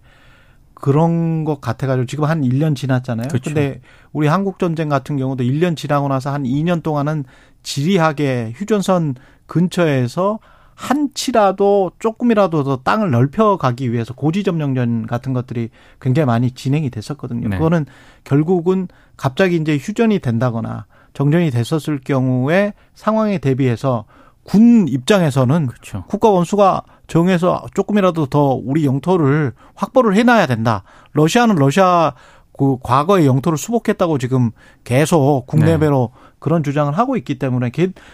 그런 0.85 1.45
것 1.45 1.61
같아가지고 1.61 2.05
지금 2.05 2.25
한 2.25 2.43
1년 2.43 2.75
지났잖아요. 2.75 3.29
그렇 3.29 3.39
근데 3.43 3.81
우리 4.13 4.27
한국 4.27 4.59
전쟁 4.59 4.87
같은 4.87 5.17
경우도 5.17 5.43
1년 5.43 5.75
지나고 5.75 6.07
나서 6.09 6.31
한 6.31 6.43
2년 6.43 6.83
동안은 6.83 7.23
지리하게 7.63 8.53
휴전선 8.55 9.15
근처에서 9.47 10.37
한치라도 10.75 11.93
조금이라도 11.97 12.63
더 12.63 12.77
땅을 12.83 13.09
넓혀가기 13.09 13.91
위해서 13.91 14.13
고지점령전 14.13 15.07
같은 15.07 15.33
것들이 15.33 15.69
굉장히 15.99 16.27
많이 16.27 16.51
진행이 16.51 16.91
됐었거든요. 16.91 17.47
네. 17.47 17.57
그거는 17.57 17.87
결국은 18.23 18.87
갑자기 19.17 19.55
이제 19.55 19.79
휴전이 19.81 20.19
된다거나 20.19 20.85
정전이 21.13 21.49
됐었을 21.49 21.99
경우에 22.05 22.73
상황에 22.93 23.39
대비해서 23.39 24.05
군 24.43 24.87
입장에서는 24.87 25.65
그렇죠. 25.65 26.03
국가 26.07 26.29
원수가 26.29 26.83
정해서 27.07 27.65
조금이라도 27.73 28.27
더 28.27 28.53
우리 28.53 28.85
영토를 28.85 29.53
확보를 29.75 30.15
해놔야 30.15 30.47
된다. 30.47 30.83
러시아는 31.13 31.55
러시아 31.55 32.13
그 32.57 32.77
과거의 32.81 33.25
영토를 33.25 33.57
수복했다고 33.57 34.17
지금 34.17 34.51
계속 34.83 35.45
국내배로 35.45 36.11
네. 36.13 36.31
그런 36.39 36.63
주장을 36.63 36.95
하고 36.97 37.17
있기 37.17 37.37
때문에 37.37 37.71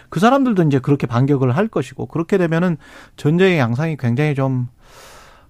그 0.08 0.20
사람들도 0.20 0.64
이제 0.64 0.78
그렇게 0.80 1.06
반격을 1.06 1.56
할 1.56 1.68
것이고 1.68 2.06
그렇게 2.06 2.38
되면은 2.38 2.76
전쟁의 3.16 3.58
양상이 3.58 3.96
굉장히 3.96 4.34
좀 4.34 4.68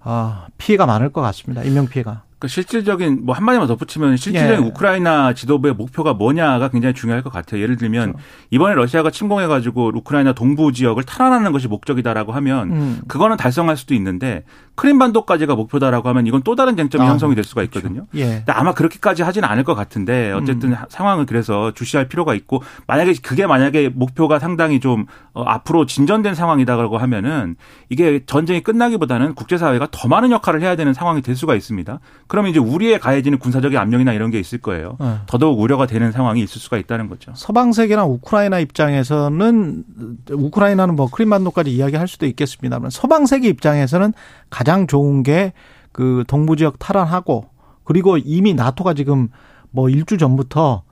아, 0.01 0.47
피해가 0.59 0.85
많을 0.87 1.11
것 1.11 1.21
같습니다. 1.23 1.63
인명 1.63 1.87
피해가. 1.87 2.25
그 2.43 2.49
실질적인 2.49 3.21
뭐 3.25 3.37
한마디만 3.37 3.69
덧붙이면 3.69 4.17
실질적인 4.17 4.65
예. 4.65 4.69
우크라이나 4.69 5.33
지도부의 5.33 5.75
목표가 5.75 6.13
뭐냐가 6.13 6.71
굉장히 6.71 6.93
중요할 6.93 7.23
것 7.23 7.33
같아요. 7.33 7.63
예를 7.63 7.77
들면 7.77 8.15
그렇죠. 8.15 8.27
이번에 8.51 8.75
러시아가 8.75 9.13
침공해 9.13 9.47
가지고 9.47 9.93
우크라이나 9.95 10.33
동부 10.33 10.73
지역을 10.73 11.05
탈환하는 11.05 11.53
것이 11.53 11.69
목적이다라고 11.69 12.33
하면 12.33 12.73
음. 12.73 13.01
그거는 13.07 13.37
달성할 13.37 13.77
수도 13.77 13.95
있는데 13.95 14.43
크림반도까지가 14.75 15.55
목표다라고 15.55 16.09
하면 16.09 16.27
이건 16.27 16.43
또 16.43 16.57
다른 16.57 16.77
쟁점이 16.77 17.05
아, 17.05 17.11
형성이 17.11 17.37
될 17.37 17.45
수가 17.45 17.61
그렇죠. 17.61 17.79
있거든요. 17.79 18.07
그렇죠. 18.11 18.27
예. 18.27 18.43
아마 18.49 18.75
그렇게까지 18.75 19.23
하지는 19.23 19.49
않을 19.49 19.63
것 19.63 19.77
같은데 19.77 20.33
어쨌든 20.33 20.73
음. 20.73 20.77
상황은 20.89 21.27
그래서 21.27 21.73
주시할 21.75 22.09
필요가 22.09 22.35
있고 22.35 22.61
만약에 22.89 23.15
그게 23.23 23.47
만약에 23.47 23.91
목표가 23.91 24.41
상당히 24.41 24.81
좀 24.81 25.07
어, 25.33 25.45
앞으로 25.45 25.87
진전된 25.87 26.35
상황이다라고 26.35 26.99
하면은 26.99 27.55
이게 27.89 28.25
전쟁이 28.27 28.65
끝나기보다는 28.65 29.37
국제사회가 29.37 29.87
더 29.93 30.09
많은 30.09 30.33
역할을 30.33 30.61
해야 30.61 30.75
되는 30.75 30.93
상황이 30.93 31.23
될 31.23 31.37
수가 31.37 31.55
있습니다. 31.55 32.01
그러면 32.33 32.51
이제 32.51 32.59
우리에 32.59 32.99
가해지는 32.99 33.39
군사적인 33.39 33.77
압력이나 33.77 34.15
이런 34.15 34.31
게 34.31 34.41
있을 34.41 34.59
거예요. 34.59 34.97
네. 34.99 35.17
더더욱 35.27 35.61
우려가 35.61 35.87
되는 35.87 36.13
상황이 36.13 36.43
있을 36.43 36.61
수가 36.61 36.79
있다는 36.79 37.11
거죠. 37.11 37.31
서방 37.35 37.73
세계나 37.73 38.07
우크라이나 38.07 38.59
입장에서는 38.59 39.85
우크라이나는 40.31 40.97
뭐 40.97 41.11
크림반도까지 41.11 41.71
이야기할 41.71 42.09
수도 42.09 42.25
있겠습니다만 42.25 42.89
서방 42.91 43.27
세계 43.27 43.49
입장에서는 43.49 44.15
가장 44.49 44.87
좋은 44.87 45.23
게 45.23 45.53
그 45.93 46.25
동부 46.27 46.57
지역 46.57 46.79
탈환하고 46.79 47.47
그리고 47.85 48.17
이미 48.17 48.55
나토가 48.55 48.95
지금 48.95 49.29
뭐 49.71 49.89
일주 49.89 50.19
전부터 50.19 50.83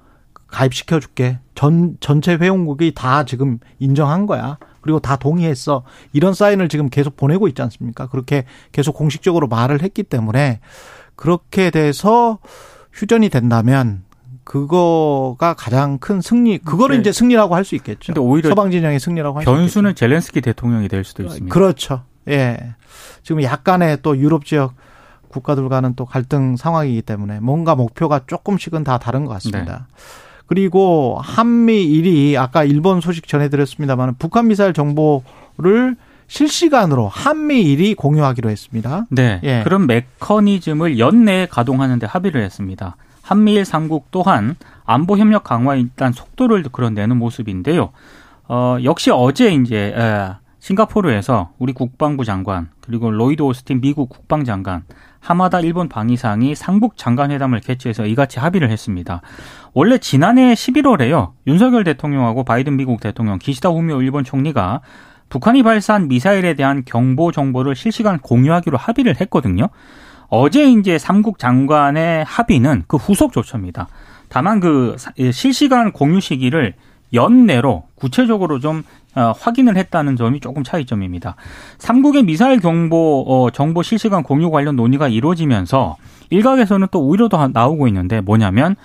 가입시켜 0.46 1.00
줄게. 1.00 1.38
전 1.54 1.96
전체 2.00 2.34
회원국이 2.34 2.92
다 2.94 3.24
지금 3.24 3.58
인정한 3.78 4.26
거야. 4.26 4.58
그리고 4.80 4.98
다 4.98 5.16
동의했어. 5.16 5.82
이런 6.12 6.32
사인을 6.32 6.68
지금 6.68 6.88
계속 6.88 7.16
보내고 7.16 7.48
있지 7.48 7.60
않습니까? 7.62 8.06
그렇게 8.08 8.44
계속 8.72 8.94
공식적으로 8.94 9.46
말을 9.46 9.82
했기 9.82 10.02
때문에 10.02 10.60
그렇게 11.20 11.68
돼서 11.68 12.38
휴전이 12.94 13.28
된다면 13.28 14.04
그거가 14.42 15.52
가장 15.52 15.98
큰 15.98 16.22
승리, 16.22 16.56
그거를 16.56 16.96
네. 16.96 17.00
이제 17.00 17.12
승리라고 17.12 17.54
할 17.54 17.62
수 17.62 17.74
있겠죠. 17.74 18.14
근데 18.14 18.20
오히려 18.20 18.48
서방 18.48 18.70
진영의 18.70 18.98
승리라고 18.98 19.36
할 19.36 19.44
수 19.44 19.50
있겠죠. 19.50 19.60
변수는 19.60 19.94
젤렌스키 19.94 20.40
대통령이 20.40 20.88
될 20.88 21.04
수도 21.04 21.22
있습니다. 21.22 21.52
그렇죠. 21.52 22.04
예. 22.28 22.56
지금 23.22 23.42
약간의 23.42 23.98
또 24.00 24.16
유럽 24.16 24.46
지역 24.46 24.72
국가들과는 25.28 25.94
또 25.94 26.06
갈등 26.06 26.56
상황이기 26.56 27.02
때문에 27.02 27.38
뭔가 27.40 27.74
목표가 27.74 28.22
조금씩은 28.26 28.82
다 28.82 28.96
다른 28.96 29.26
것 29.26 29.34
같습니다. 29.34 29.86
네. 29.90 30.02
그리고 30.46 31.18
한미일이 31.22 32.38
아까 32.38 32.64
일본 32.64 33.02
소식 33.02 33.28
전해드렸습니다만 33.28 34.14
북한 34.18 34.48
미사일 34.48 34.72
정보를 34.72 35.96
실시간으로 36.30 37.08
한미일이 37.08 37.94
공유하기로 37.94 38.50
했습니다. 38.50 39.04
네. 39.10 39.40
예. 39.42 39.62
그런 39.64 39.88
메커니즘을 39.88 41.00
연내에 41.00 41.46
가동하는데 41.46 42.06
합의를 42.06 42.40
했습니다. 42.42 42.96
한미일 43.20 43.64
삼국 43.64 44.06
또한 44.12 44.54
안보 44.84 45.18
협력 45.18 45.42
강화 45.42 45.74
일단 45.74 46.12
속도를 46.12 46.62
그런 46.70 46.94
내는 46.94 47.16
모습인데요. 47.16 47.90
어, 48.46 48.76
역시 48.84 49.10
어제 49.10 49.52
이제 49.52 49.92
에, 49.96 50.30
싱가포르에서 50.60 51.50
우리 51.58 51.72
국방부 51.72 52.24
장관 52.24 52.70
그리고 52.80 53.10
로이드 53.10 53.42
오스틴 53.42 53.80
미국 53.80 54.08
국방장관 54.08 54.84
하마다 55.18 55.60
일본 55.60 55.88
방위상이 55.88 56.54
상북 56.54 56.96
장관회담을 56.96 57.60
개최해서 57.60 58.06
이같이 58.06 58.38
합의를 58.38 58.70
했습니다. 58.70 59.20
원래 59.72 59.98
지난해 59.98 60.54
11월에요. 60.54 61.32
윤석열 61.48 61.82
대통령하고 61.82 62.44
바이든 62.44 62.76
미국 62.76 63.00
대통령, 63.00 63.38
기시다 63.38 63.68
후미오 63.70 64.00
일본 64.02 64.22
총리가 64.22 64.80
북한이 65.30 65.62
발사한 65.62 66.08
미사일에 66.08 66.54
대한 66.54 66.82
경보 66.84 67.32
정보를 67.32 67.74
실시간 67.74 68.18
공유하기로 68.18 68.76
합의를 68.76 69.20
했거든요. 69.22 69.68
어제 70.28 70.70
이제 70.70 70.98
삼국 70.98 71.38
장관의 71.38 72.24
합의는 72.24 72.84
그 72.86 72.96
후속 72.96 73.32
조처입니다. 73.32 73.88
다만 74.28 74.60
그 74.60 74.96
실시간 75.32 75.92
공유 75.92 76.20
시기를 76.20 76.74
연내로 77.12 77.84
구체적으로 77.94 78.60
좀 78.60 78.84
어, 79.16 79.32
확인을 79.36 79.76
했다는 79.76 80.14
점이 80.16 80.38
조금 80.38 80.62
차이점입니다. 80.62 81.34
삼국의 81.78 82.22
미사일 82.22 82.60
경보 82.60 83.24
어, 83.26 83.50
정보 83.50 83.82
실시간 83.82 84.22
공유 84.22 84.50
관련 84.50 84.76
논의가 84.76 85.08
이루어지면서 85.08 85.96
일각에서는 86.30 86.86
또 86.92 87.00
우려도 87.00 87.48
나오고 87.48 87.88
있는데 87.88 88.20
뭐냐면 88.20 88.76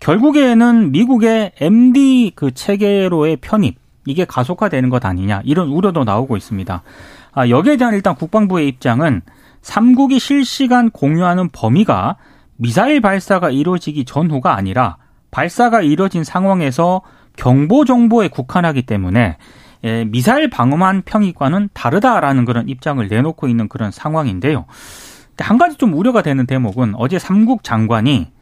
결국에는 0.00 0.90
미국의 0.90 1.52
MD 1.60 2.32
그 2.34 2.50
체계로의 2.50 3.36
편입 3.36 3.76
이게 4.08 4.24
가속화되는 4.24 4.88
것 4.90 5.04
아니냐 5.04 5.42
이런 5.44 5.68
우려도 5.68 6.04
나오고 6.04 6.36
있습니다. 6.36 6.82
아, 7.32 7.48
여기에 7.48 7.76
대한 7.76 7.94
일단 7.94 8.14
국방부의 8.14 8.66
입장은 8.68 9.22
삼국이 9.60 10.18
실시간 10.18 10.90
공유하는 10.90 11.50
범위가 11.50 12.16
미사일 12.56 13.00
발사가 13.00 13.50
이루어지기 13.50 14.04
전후가 14.04 14.56
아니라 14.56 14.96
발사가 15.30 15.82
이루어진 15.82 16.24
상황에서 16.24 17.02
경보 17.36 17.84
정보에 17.84 18.28
국한하기 18.28 18.82
때문에 18.82 19.36
예, 19.84 20.04
미사일 20.04 20.50
방어만 20.50 21.02
평의과는 21.02 21.68
다르다라는 21.72 22.44
그런 22.46 22.68
입장을 22.68 23.06
내놓고 23.06 23.46
있는 23.46 23.68
그런 23.68 23.90
상황인데요. 23.90 24.64
한 25.38 25.58
가지 25.58 25.76
좀 25.76 25.94
우려가 25.94 26.22
되는 26.22 26.46
대목은 26.46 26.94
어제 26.96 27.18
삼국 27.18 27.62
장관이 27.62 28.32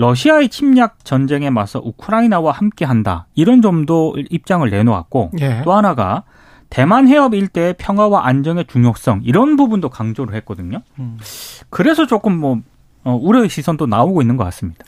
러시아의 0.00 0.48
침략 0.48 1.04
전쟁에 1.04 1.50
맞서 1.50 1.78
우크라이나와 1.84 2.52
함께한다 2.52 3.26
이런 3.34 3.60
점도 3.60 4.16
입장을 4.30 4.68
내놓았고 4.68 5.32
예. 5.40 5.60
또 5.62 5.74
하나가 5.74 6.22
대만 6.70 7.06
해협 7.06 7.34
일대의 7.34 7.74
평화와 7.76 8.26
안정의 8.26 8.64
중요성 8.66 9.20
이런 9.24 9.56
부분도 9.56 9.90
강조를 9.90 10.34
했거든요. 10.36 10.80
음. 10.98 11.18
그래서 11.68 12.06
조금 12.06 12.38
뭐 12.38 12.60
어, 13.04 13.14
우려의 13.20 13.50
시선도 13.50 13.86
나오고 13.86 14.22
있는 14.22 14.38
것 14.38 14.44
같습니다. 14.44 14.82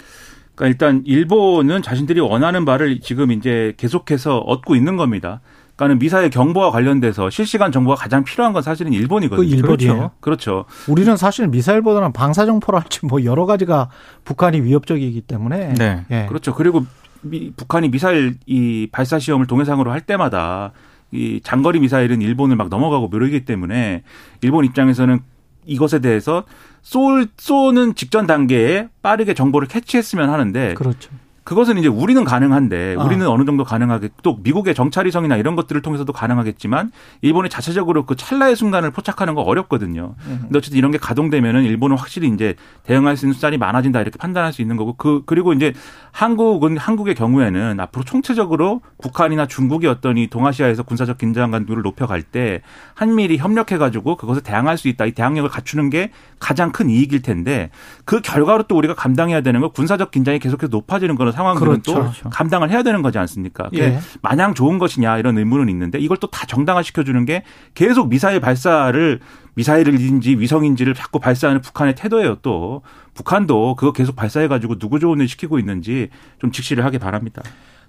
그러니까 0.55 0.67
일단 0.69 1.03
일본은 1.05 1.83
자신들이 1.83 2.21
원하는 2.21 2.65
바를 2.65 3.01
지금 3.01 3.33
이제 3.33 3.75
계속해서 3.77 4.39
얻고 4.39 4.77
있는 4.77 4.97
겁니다. 4.97 5.43
그러니까 5.83 5.93
그러니까는 5.93 5.99
미사일 5.99 6.31
경보와 6.31 6.71
관련돼서 6.71 7.31
실시간 7.31 7.73
정보가 7.73 7.97
가장 7.97 8.25
필요한 8.25 8.53
건 8.53 8.63
사실은 8.63 8.93
일본이거든요. 8.93 9.49
그 9.49 9.55
일본이에요. 9.55 10.13
그렇죠. 10.21 10.65
그렇죠. 10.65 10.65
우리는 10.89 11.17
사실 11.17 11.49
미사일보다는 11.49 12.13
방사정포랄지 12.13 13.07
뭐 13.07 13.25
여러 13.25 13.47
가지가 13.47 13.91
북한이 14.25 14.61
위협적이기 14.63 15.23
때문에. 15.23 15.75
네. 15.75 16.05
예. 16.11 16.27
그렇죠. 16.29 16.55
그리고 16.55 16.85
미, 17.23 17.53
북한이 17.53 17.91
미사일 17.91 18.37
이 18.47 18.89
발사 18.91 19.19
시험을 19.19 19.47
동해상으로 19.47 19.91
할 19.91 20.01
때마다 20.01 20.73
이 21.11 21.41
장거리 21.43 21.81
미사일은 21.81 22.23
일본을 22.23 22.57
막 22.57 22.69
넘어가고 22.69 23.09
묘르기 23.09 23.45
때문에 23.45 24.03
일본 24.41 24.65
입장에서는 24.65 25.21
이것에 25.65 26.01
대해서 26.01 26.45
쏠 26.83 27.29
쏘는 27.37 27.95
직전 27.95 28.27
단계에 28.27 28.89
빠르게 29.03 29.35
정보를 29.35 29.69
캐치했으면 29.69 30.31
하는데 30.31 30.75
그렇죠. 30.75 31.11
그것은 31.45 31.79
이제 31.79 31.89
우리는 31.89 32.25
가능한데 32.25 32.97
아. 32.99 33.05
우리는 33.05 33.27
어느 33.27 33.45
정도 33.45 33.65
가능하게 33.65 34.11
또 34.23 34.39
미국의 34.43 34.75
정찰위성이나 34.75 35.37
이런 35.37 35.57
것들을 35.57 35.81
통해서도 35.83 36.13
가능하겠지만 36.13 36.93
일본이 37.21 37.49
자체적으로 37.49 38.07
그 38.07 38.17
찰나의 38.17 38.57
순간을 38.57 38.91
포착하는 38.91 39.35
거 39.35 39.43
어렵거든요. 39.43 40.15
근데 40.25 40.59
어쨌든 40.59 40.79
이런 40.79 40.91
게 40.91 40.99
가동되면은 40.99 41.65
일본은 41.65 41.97
확실히 41.97 42.29
이제 42.29 42.55
대응할 42.85 43.17
수 43.17 43.27
있는 43.27 43.35
수단이 43.35 43.59
많아진다 43.59 44.01
이렇게 44.01 44.19
판단할 44.19 44.53
수 44.53 44.63
있는 44.63 44.77
거고 44.77 44.95
그 44.95 45.23
그리고 45.27 45.53
이제 45.53 45.73
한국은 46.13 46.77
한국의 46.77 47.15
경우에는 47.15 47.81
앞으로 47.81 48.05
총체적으로 48.05 48.81
북한이나 49.03 49.47
중국이 49.47 49.87
어떤 49.87 50.19
이 50.19 50.29
동아시아에서 50.29 50.83
군사적 50.83 51.19
긴장감도를 51.19 51.83
높여갈 51.83 52.23
때 52.23 52.63
한미일이 52.95 53.39
협력해 53.39 53.79
가지고 53.79 54.17
그것을 54.17 54.43
대항할 54.43 54.79
수 54.79 54.89
있다. 54.89 55.07
이 55.07 55.13
대항력을 55.13 55.49
갖추는 55.49 55.91
게 55.91 56.11
가장 56.39 56.73
큰 56.73 56.91
이익일 56.91 57.23
텐데 57.23 57.71
그 58.05 58.21
결과로 58.21 58.65
또 58.65 58.77
우리가 58.77 58.95
감당해야 58.95 59.41
되는 59.41 59.61
건 59.61 59.71
군사적 59.73 60.11
긴장이 60.11 60.39
계속해서 60.39 60.71
높아지는 60.71 61.17
그런 61.33 61.37
상황들은 61.37 61.73
그렇죠. 61.83 61.93
또 61.93 62.01
그렇죠. 62.01 62.31
감당을 62.31 62.71
해야 62.71 62.83
되는 62.83 63.03
거지 63.03 63.19
않습니까? 63.19 63.69
예. 63.75 63.99
마냥 64.21 64.55
좋은 64.55 64.79
것이냐 64.79 65.19
이런 65.19 65.37
의문은 65.39 65.69
있는데 65.69 65.99
이걸 65.99 66.17
또 66.19 66.29
다 66.33 66.47
정당화 66.47 66.83
시켜 66.83 67.05
주는 67.05 67.25
게 67.25 67.43
계속 67.75 68.09
미사일 68.09 68.41
발사를 68.41 69.21
미사일인지 69.55 70.39
위성인지를 70.39 70.95
자꾸 70.95 71.19
발사하는 71.19 71.61
북한의 71.61 71.95
태도예요. 71.95 72.37
또 72.43 72.83
북한도 73.15 73.75
그거 73.77 73.93
계속 73.93 74.17
발사해 74.17 74.49
가지고 74.49 74.79
누구 74.79 74.99
좋은 74.99 75.21
일 75.21 75.29
시키고 75.29 75.59
있는지 75.59 76.09
좀 76.39 76.53
직시를 76.53 76.85
하기 76.87 76.99
바랍니다. 76.99 77.43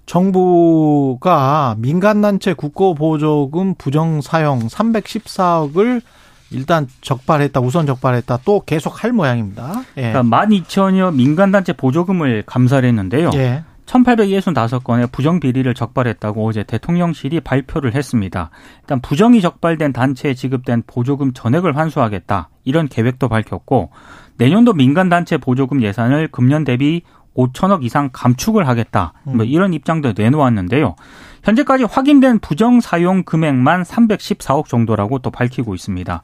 정부가 0.06 1.76
민간단체 1.78 2.52
국고보조금 2.54 3.74
부정 3.76 4.20
사용 4.20 4.66
314억을 4.66 6.02
일단 6.54 6.86
적발했다, 7.00 7.60
우선 7.60 7.86
적발했다, 7.86 8.38
또 8.44 8.60
계속 8.60 9.02
할 9.02 9.12
모양입니다. 9.12 9.82
예. 9.96 10.12
그러니까 10.12 10.22
12,000여 10.22 11.14
민간단체 11.14 11.72
보조금을 11.72 12.44
감사를 12.46 12.88
했는데요. 12.88 13.30
예. 13.34 13.64
1865건의 13.86 15.12
부정 15.12 15.40
비리를 15.40 15.72
적발했다고 15.74 16.46
어제 16.46 16.62
대통령실이 16.62 17.40
발표를 17.40 17.94
했습니다. 17.94 18.50
일단 18.80 19.00
부정이 19.00 19.42
적발된 19.42 19.92
단체에 19.92 20.34
지급된 20.34 20.84
보조금 20.86 21.34
전액을 21.34 21.76
환수하겠다. 21.76 22.48
이런 22.64 22.88
계획도 22.88 23.28
밝혔고 23.28 23.90
내년도 24.38 24.72
민간 24.72 25.10
단체 25.10 25.36
보조금 25.36 25.82
예산을 25.82 26.28
금년 26.28 26.64
대비 26.64 27.02
5천억 27.36 27.84
이상 27.84 28.10
감축을 28.12 28.66
하겠다. 28.66 29.12
뭐 29.24 29.44
이런 29.44 29.74
입장도 29.74 30.14
내놓았는데요. 30.16 30.96
현재까지 31.44 31.84
확인된 31.84 32.40
부정 32.40 32.80
사용 32.80 33.22
금액만 33.22 33.82
314억 33.82 34.66
정도라고 34.66 35.20
또 35.20 35.30
밝히고 35.30 35.74
있습니다. 35.74 36.22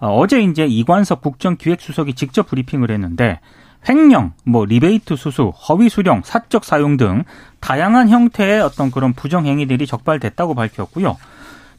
어, 0.00 0.18
어제 0.18 0.40
이제 0.40 0.66
이관석 0.66 1.20
국정기획수석이 1.20 2.14
직접 2.14 2.48
브리핑을 2.48 2.90
했는데 2.90 3.40
횡령, 3.88 4.32
뭐 4.44 4.64
리베이트 4.64 5.16
수수, 5.16 5.52
허위 5.68 5.88
수령, 5.88 6.22
사적 6.24 6.64
사용 6.64 6.96
등 6.96 7.24
다양한 7.60 8.08
형태의 8.08 8.62
어떤 8.62 8.90
그런 8.90 9.12
부정 9.12 9.46
행위들이 9.46 9.86
적발됐다고 9.86 10.54
밝혔고요. 10.54 11.18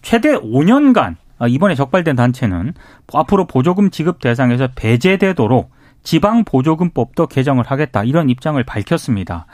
최대 0.03 0.33
5년간 0.33 1.15
아, 1.37 1.47
이번에 1.47 1.75
적발된 1.75 2.15
단체는 2.15 2.73
앞으로 3.11 3.45
보조금 3.45 3.89
지급 3.89 4.21
대상에서 4.21 4.69
배제되도록 4.75 5.71
지방 6.03 6.43
보조금법도 6.45 7.27
개정을 7.27 7.65
하겠다 7.65 8.03
이런 8.03 8.29
입장을 8.29 8.63
밝혔습니다. 8.63 9.47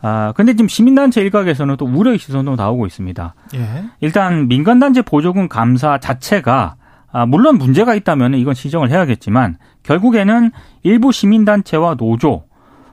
아 0.00 0.32
근데 0.36 0.52
지금 0.52 0.68
시민단체 0.68 1.20
일각에서는 1.22 1.76
또 1.76 1.86
우려의 1.86 2.18
시선도 2.18 2.56
나오고 2.56 2.86
있습니다. 2.86 3.34
예. 3.54 3.84
일단 4.00 4.48
민간단체 4.48 5.02
보조금 5.02 5.48
감사 5.48 5.98
자체가 5.98 6.76
아, 7.10 7.26
물론 7.26 7.58
문제가 7.58 7.94
있다면 7.94 8.34
이건 8.34 8.54
시정을 8.54 8.90
해야겠지만 8.90 9.56
결국에는 9.82 10.50
일부 10.82 11.10
시민단체와 11.10 11.94
노조 11.94 12.44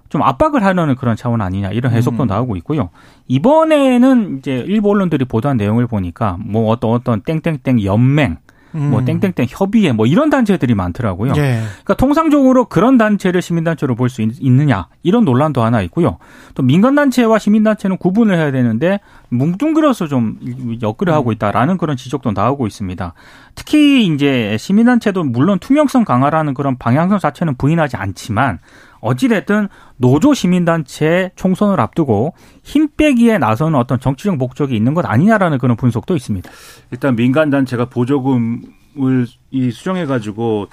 좀 0.10 0.22
압박을 0.22 0.64
하려는 0.64 0.96
그런 0.96 1.16
차원 1.16 1.42
아니냐 1.42 1.72
이런 1.72 1.92
해석도 1.92 2.24
음. 2.24 2.28
나오고 2.28 2.56
있고요. 2.58 2.90
이번에는 3.28 4.38
이제 4.38 4.64
일부 4.68 4.92
언론들이 4.92 5.26
보도한 5.26 5.58
내용을 5.58 5.88
보니까 5.88 6.38
뭐 6.40 6.70
어떤 6.70 6.92
어떤 6.92 7.22
땡땡땡 7.22 7.84
연맹, 7.84 8.38
뭐 8.76 9.00
음. 9.00 9.06
땡땡땡 9.06 9.46
협의회 9.50 9.92
뭐 9.92 10.06
이런 10.06 10.30
단체들이 10.30 10.76
많더라고요. 10.76 11.34
예. 11.38 11.62
그러니까 11.84 11.94
통상적으로 11.96 12.66
그런 12.66 12.98
단체를 12.98 13.42
시민단체로 13.42 13.96
볼 13.96 14.10
수 14.10 14.22
있느냐 14.22 14.88
이런 15.04 15.26
논란도 15.26 15.64
하나 15.64 15.82
있고요. 15.84 16.18
또 16.54 16.64
민간단체와 16.64 17.40
시민단체는 17.40 17.98
구분을 17.98 18.38
해야 18.38 18.52
되는데 18.52 19.00
뭉뚱그려서 19.30 20.08
좀 20.08 20.38
엮으려 20.82 21.14
하고 21.14 21.32
있다라는 21.32 21.78
그런 21.78 21.98
지적도 21.98 22.32
나오고 22.32 22.68
있습니다. 22.68 23.14
특히 23.56 24.06
이제 24.06 24.56
시민단체도 24.60 25.24
물론 25.24 25.60
투명성 25.60 26.06
강화라는 26.06 26.54
그런 26.54 26.78
방향성 26.78 27.20
자체는 27.20 27.56
부인하지 27.56 27.98
않지만 27.98 28.60
어찌됐든 29.06 29.70
노조 29.98 30.34
시민단체 30.34 31.32
총선을 31.36 31.80
앞두고 31.80 32.34
힘 32.64 32.88
빼기에 32.88 33.38
나서는 33.38 33.78
어떤 33.78 34.00
정치적 34.00 34.38
목적이 34.38 34.76
있는 34.76 34.94
것 34.94 35.06
아니냐라는 35.06 35.60
그런 35.60 35.78
분석도 35.78 36.16
있습니다. 36.16 36.50
일단 36.92 37.16
민간 37.16 37.50
단체가 37.50 37.86
보조금을 37.86 39.28
이 39.52 39.72
수정해 39.72 40.06
가지고 40.06 40.68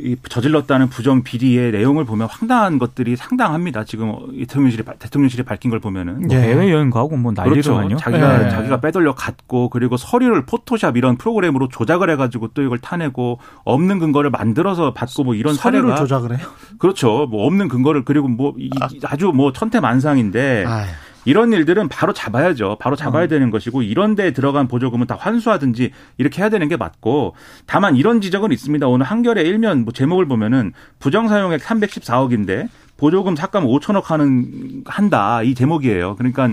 이 0.00 0.16
저질렀다는 0.28 0.88
부정 0.88 1.22
비리의 1.22 1.70
내용을 1.70 2.04
보면 2.04 2.26
황당한 2.28 2.80
것들이 2.80 3.14
상당합니다. 3.14 3.84
지금 3.84 4.12
대통령실이 4.40 4.82
대통령실이 4.98 5.44
밝힌 5.44 5.70
걸 5.70 5.78
보면은 5.78 6.32
예. 6.32 6.36
해외 6.36 6.72
여행 6.72 6.90
가고 6.90 7.16
뭐 7.16 7.30
난리로만요. 7.32 7.88
그렇죠. 7.88 8.02
자기가 8.02 8.46
예. 8.46 8.50
자기가 8.50 8.80
빼돌려 8.80 9.14
갔고 9.14 9.68
그리고 9.68 9.96
서류를 9.96 10.46
포토샵 10.46 10.96
이런 10.96 11.16
프로그램으로 11.16 11.68
조작을 11.68 12.10
해가지고 12.10 12.48
또 12.54 12.62
이걸 12.62 12.78
타내고 12.78 13.38
없는 13.64 14.00
근거를 14.00 14.30
만들어서 14.30 14.92
받고 14.94 15.22
뭐 15.22 15.36
이런 15.36 15.54
서류를 15.54 15.90
사례가 15.90 16.00
조작을 16.00 16.38
해요. 16.38 16.46
그렇죠. 16.78 17.26
뭐 17.30 17.46
없는 17.46 17.68
근거를 17.68 18.04
그리고 18.04 18.26
뭐 18.26 18.52
이- 18.58 18.70
아주 19.04 19.28
뭐 19.32 19.52
천태만상인데 19.52 20.64
아유. 20.66 20.86
이런 21.24 21.52
일들은 21.52 21.88
바로 21.88 22.12
잡아야죠. 22.12 22.76
바로 22.80 22.96
잡아야 22.96 23.24
어. 23.24 23.26
되는 23.26 23.50
것이고 23.50 23.82
이런 23.82 24.14
데 24.14 24.32
들어간 24.32 24.68
보조금은 24.68 25.06
다 25.06 25.16
환수하든지 25.18 25.90
이렇게 26.18 26.42
해야 26.42 26.48
되는 26.48 26.68
게 26.68 26.76
맞고 26.76 27.34
다만 27.66 27.96
이런 27.96 28.20
지적은 28.20 28.52
있습니다. 28.52 28.86
오늘 28.86 29.06
한겨레 29.06 29.42
일면 29.42 29.84
뭐 29.84 29.92
제목을 29.92 30.26
보면은 30.26 30.72
부정 30.98 31.28
사용액 31.28 31.60
314억인데 31.60 32.68
보조금 32.96 33.34
삭감 33.36 33.66
5천억 33.66 34.04
하는 34.04 34.82
한다 34.86 35.42
이 35.42 35.54
제목이에요. 35.54 36.16
그러니까 36.16 36.52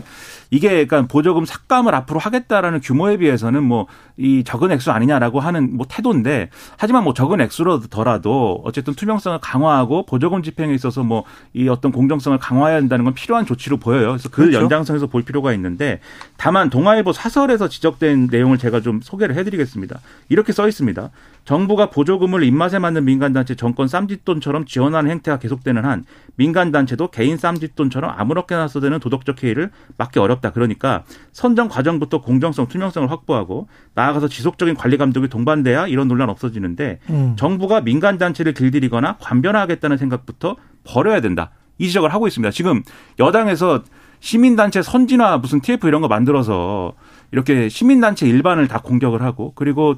이게 0.52 0.86
그러니까 0.86 1.08
보조금 1.08 1.46
삭감을 1.46 1.96
앞으로 1.96 2.20
하겠다라는 2.20 2.82
규모에 2.82 3.18
비해서는 3.18 3.64
뭐 3.64 3.88
이 4.22 4.44
적은 4.44 4.72
액수 4.72 4.92
아니냐라고 4.92 5.40
하는 5.40 5.76
뭐 5.76 5.88
태도인데 5.90 6.50
하지만 6.78 7.04
뭐 7.04 7.14
적은 7.14 7.42
액수라더라도 7.42 8.62
어쨌든 8.64 8.94
투명성을 8.94 9.40
강화하고 9.40 10.06
보조금 10.06 10.44
집행에 10.44 10.74
있어서 10.76 11.04
뭐 11.04 11.24
이 11.54 11.68
어떤 11.70 11.92
공정성을 11.92 12.38
강화해야 12.38 12.78
한다는 12.78 13.06
건 13.06 13.14
필요한 13.14 13.46
조치로 13.46 13.78
보여요. 13.78 14.10
그래서 14.10 14.30
그 14.30 14.42
그렇죠. 14.44 14.60
연장선에서 14.60 15.08
볼 15.08 15.24
필요가 15.24 15.54
있는데 15.54 16.00
다만 16.38 16.70
동아일보 16.70 17.14
사설에서 17.14 17.68
지적된 17.68 18.28
내용을 18.32 18.58
제가 18.58 18.82
좀 18.82 19.02
소개를 19.02 19.36
해드리겠습니다. 19.36 20.00
이렇게 20.30 20.54
써 20.54 20.68
있습니다. 20.68 21.10
정부가 21.46 21.90
보조금을 21.90 22.44
입맛에 22.44 22.80
맞는 22.80 23.06
민간단체 23.06 23.56
정권 23.56 23.88
쌈짓돈처럼 23.88 24.66
지원하는 24.66 25.10
행태가 25.12 25.40
계속되는 25.40 25.84
한 25.86 26.06
민간단체도 26.36 27.10
개인 27.10 27.38
쌈짓돈처럼 27.38 28.14
아무렇게나 28.16 28.68
써대는 28.68 29.00
도덕적 29.00 29.44
해이를 29.44 29.72
막기 29.98 30.20
어렵다. 30.20 30.41
그러니까 30.50 31.04
선정 31.32 31.70
과정부터 31.70 32.22
공정성, 32.22 32.68
투명성을 32.68 33.10
확보하고 33.12 33.68
나아가서 33.94 34.28
지속적인 34.28 34.74
관리 34.76 34.98
감독이 34.98 35.28
동반돼야 35.28 35.86
이런 35.88 36.08
논란 36.08 36.30
없어지는데 36.30 37.00
음. 37.12 37.36
정부가 37.38 37.82
민간 37.82 38.18
단체를 38.18 38.54
길들이거나 38.56 39.18
관변화하겠다는 39.20 39.98
생각부터 39.98 40.56
버려야 40.84 41.22
된다. 41.22 41.52
이 41.78 41.88
지적을 41.88 42.14
하고 42.14 42.28
있습니다. 42.28 42.50
지금 42.52 42.82
여당에서 43.20 43.84
시민단체 44.20 44.82
선진화 44.82 45.38
무슨 45.38 45.62
TF 45.62 45.88
이런 45.88 46.02
거 46.02 46.08
만들어서 46.08 46.94
이렇게 47.32 47.70
시민단체 47.70 48.28
일반을 48.28 48.68
다 48.68 48.80
공격을 48.80 49.22
하고 49.24 49.54
그리고 49.56 49.96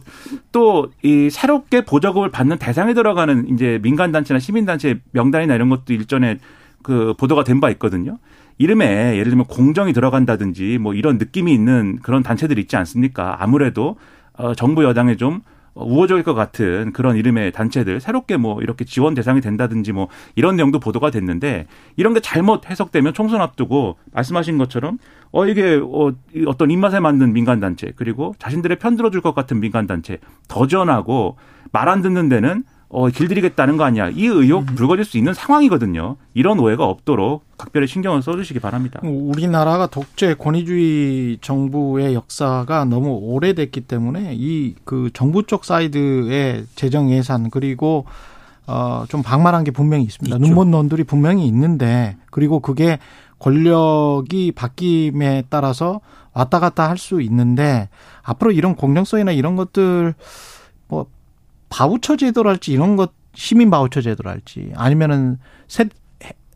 또 0.51 0.89
이 1.03 1.29
새롭게 1.29 1.83
보조금을 1.83 2.29
받는 2.29 2.57
대상에 2.57 2.93
들어가는 2.93 3.49
이제 3.49 3.79
민간단체나 3.81 4.39
시민단체 4.39 4.99
명단이나 5.11 5.55
이런 5.55 5.69
것도 5.69 5.91
일전에 5.93 6.37
그 6.83 7.13
보도가 7.17 7.43
된 7.43 7.59
바 7.59 7.69
있거든요. 7.71 8.17
이름에 8.57 9.17
예를 9.17 9.25
들면 9.31 9.45
공정이 9.45 9.93
들어간다든지 9.93 10.77
뭐 10.77 10.93
이런 10.93 11.17
느낌이 11.17 11.53
있는 11.53 11.99
그런 12.01 12.23
단체들 12.23 12.57
있지 12.59 12.75
않습니까? 12.75 13.37
아무래도 13.39 13.97
어 14.33 14.53
정부 14.55 14.83
여당에 14.83 15.17
좀 15.17 15.41
우호적일 15.75 16.23
것 16.23 16.35
같은 16.35 16.91
그런 16.93 17.15
이름의 17.15 17.51
단체들 17.51 17.99
새롭게 17.99 18.37
뭐 18.37 18.61
이렇게 18.61 18.85
지원 18.85 19.15
대상이 19.15 19.41
된다든지 19.41 19.91
뭐 19.91 20.07
이런 20.35 20.55
내용도 20.55 20.79
보도가 20.79 21.09
됐는데 21.09 21.65
이런 21.95 22.13
게 22.13 22.19
잘못 22.19 22.69
해석되면 22.69 23.13
총선 23.13 23.41
앞두고 23.41 23.97
말씀하신 24.11 24.59
것처럼 24.59 24.99
어 25.31 25.47
이게 25.47 25.79
어 25.83 26.13
어떤 26.45 26.69
입맛에 26.69 26.99
맞는 26.99 27.33
민간 27.33 27.59
단체 27.59 27.91
그리고 27.95 28.35
자신들의 28.37 28.77
편 28.77 28.95
들어줄 28.95 29.21
것 29.21 29.33
같은 29.33 29.59
민간 29.59 29.87
단체 29.87 30.19
더 30.47 30.67
지원하고 30.67 31.37
말 31.71 31.89
안 31.89 32.01
듣는 32.03 32.29
데는 32.29 32.63
어, 32.93 33.09
길들이겠다는 33.09 33.75
거 33.77 33.83
아니야. 33.85 34.09
이 34.09 34.25
의혹 34.27 34.69
음. 34.69 34.75
불거질 34.75 35.03
수 35.03 35.17
있는 35.17 35.33
상황이거든요. 35.33 36.15
이런 36.35 36.59
오해가 36.59 36.85
없도록 36.85 37.43
각별히 37.57 37.87
신경을 37.87 38.21
써주시기 38.21 38.59
바랍니다. 38.59 38.99
우리나라가 39.03 39.87
독재 39.87 40.35
권위주의 40.35 41.39
정부의 41.41 42.13
역사가 42.13 42.85
너무 42.85 43.17
오래됐기 43.21 43.81
때문에 43.81 44.33
이 44.35 44.75
그 44.85 45.09
정부 45.13 45.43
쪽 45.43 45.65
사이드의 45.65 46.65
재정 46.75 47.09
예산 47.11 47.49
그리고 47.49 48.05
어 48.67 49.05
좀 49.09 49.21
방만한 49.23 49.63
게 49.63 49.71
분명히 49.71 50.03
있습니다. 50.05 50.37
있죠. 50.37 50.47
눈먼 50.47 50.71
돈들이 50.71 51.03
분명히 51.03 51.45
있는데 51.47 52.15
그리고 52.31 52.59
그게 52.59 52.99
권력이 53.39 54.53
바뀜에 54.53 55.43
따라서 55.49 55.99
왔다 56.33 56.59
갔다 56.59 56.89
할 56.89 56.97
수 56.97 57.21
있는데 57.21 57.89
앞으로 58.23 58.51
이런 58.51 58.75
공정성이나 58.75 59.31
이런 59.33 59.55
것들 59.55 60.13
뭐 60.87 61.07
바우처 61.73 62.17
제도랄지 62.17 62.71
이런 62.71 62.95
것 62.95 63.13
시민 63.33 63.71
바우처 63.71 64.01
제도랄지 64.01 64.73
아니면은 64.75 65.39
세, 65.67 65.89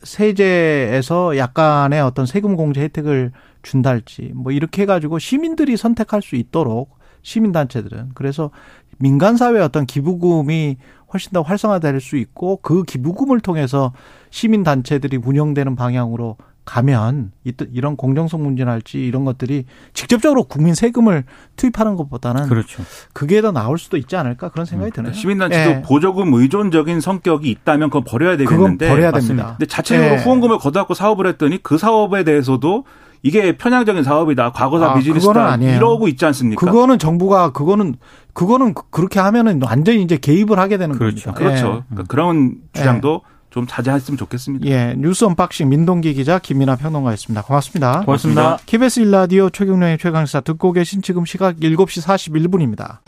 세제에서 0.03 1.37
약간의 1.37 2.01
어떤 2.01 2.27
세금 2.27 2.55
공제 2.55 2.81
혜택을 2.81 3.31
준달지 3.63 4.31
뭐 4.35 4.51
이렇게 4.51 4.83
해가지고 4.83 5.17
시민들이 5.17 5.75
선택할 5.75 6.21
수 6.21 6.35
있도록 6.35 6.97
시민 7.23 7.51
단체들은. 7.51 8.11
그래서 8.13 8.51
민간 8.99 9.37
사회 9.37 9.59
어떤 9.59 9.87
기부금이 9.87 10.77
훨씬 11.11 11.31
더 11.31 11.41
활성화될 11.41 11.99
수 11.99 12.15
있고 12.17 12.57
그 12.61 12.83
기부금을 12.83 13.39
통해서 13.39 13.93
시민 14.29 14.63
단체들이 14.63 15.17
운영되는 15.17 15.75
방향으로 15.75 16.37
가면 16.67 17.31
이- 17.45 17.53
이런 17.71 17.95
공정성 17.95 18.43
문제랄지 18.43 18.99
이런 18.99 19.23
것들이 19.23 19.63
직접적으로 19.93 20.43
국민 20.43 20.75
세금을 20.75 21.23
투입하는 21.55 21.95
것보다는 21.95 22.49
그렇죠. 22.49 22.83
그게 23.13 23.41
더 23.41 23.51
나올 23.53 23.79
수도 23.79 23.95
있지 23.95 24.17
않을까 24.17 24.49
그런 24.49 24.65
생각이 24.65 24.91
드네요. 24.91 25.13
시민단체도 25.13 25.69
예. 25.71 25.81
보조금 25.81 26.33
의존적인 26.33 26.99
성격이 26.99 27.49
있다면 27.49 27.89
그건 27.89 28.03
버려야 28.03 28.35
그건 28.35 28.47
되겠는데. 28.77 28.89
버려야 28.89 29.11
맞습니다. 29.11 29.27
됩니다. 29.43 29.55
근데 29.57 29.65
자체적으로 29.65 30.15
예. 30.15 30.17
후원금을 30.23 30.57
걷어갖고 30.59 30.93
사업을 30.93 31.25
했더니 31.27 31.63
그 31.63 31.77
사업에 31.77 32.25
대해서도 32.25 32.83
이게 33.23 33.57
편향적인 33.57 34.03
사업이다. 34.03 34.51
과거사 34.51 34.91
아, 34.91 34.93
비즈니스다. 34.95 35.55
이러고 35.55 36.07
있지 36.09 36.25
않습니까? 36.25 36.63
그거는 36.65 36.99
정부가 36.99 37.51
그거는 37.53 37.95
그거는 38.33 38.73
그- 38.73 38.83
그렇게 38.91 39.19
하면은 39.21 39.61
완전히 39.63 40.03
이제 40.03 40.17
개입을 40.17 40.59
하게 40.59 40.77
되는 40.77 40.95
그렇죠. 40.97 41.31
겁니다. 41.31 41.33
그렇죠. 41.33 41.67
예. 41.79 41.83
그러니까 41.89 42.03
그런 42.09 42.55
주장도 42.73 43.21
좀 43.57 43.65
자제했으면 43.65 44.19
좋겠습니다. 44.19 44.67
예, 44.67 44.93
뉴스 44.95 45.25
언박싱 45.25 45.67
민동기 45.69 46.13
기자 46.13 46.37
김민아 46.37 46.75
평론가였습니다. 46.75 47.41
고맙습니다. 47.41 48.01
고맙습니다. 48.01 48.59
KBS 48.67 48.99
일라디오 48.99 49.49
최경영의 49.49 49.97
최강시사 49.97 50.41
듣고 50.41 50.73
계신 50.73 51.01
지금 51.01 51.25
시각 51.25 51.55
7시 51.55 52.03
41분입니다. 52.05 52.99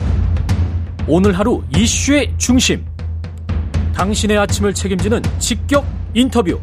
오늘 1.06 1.38
하루 1.38 1.62
이슈의 1.76 2.34
중심. 2.36 2.84
당신의 3.94 4.38
아침을 4.38 4.74
책임지는 4.74 5.22
직격 5.38 5.86
인터뷰. 6.14 6.58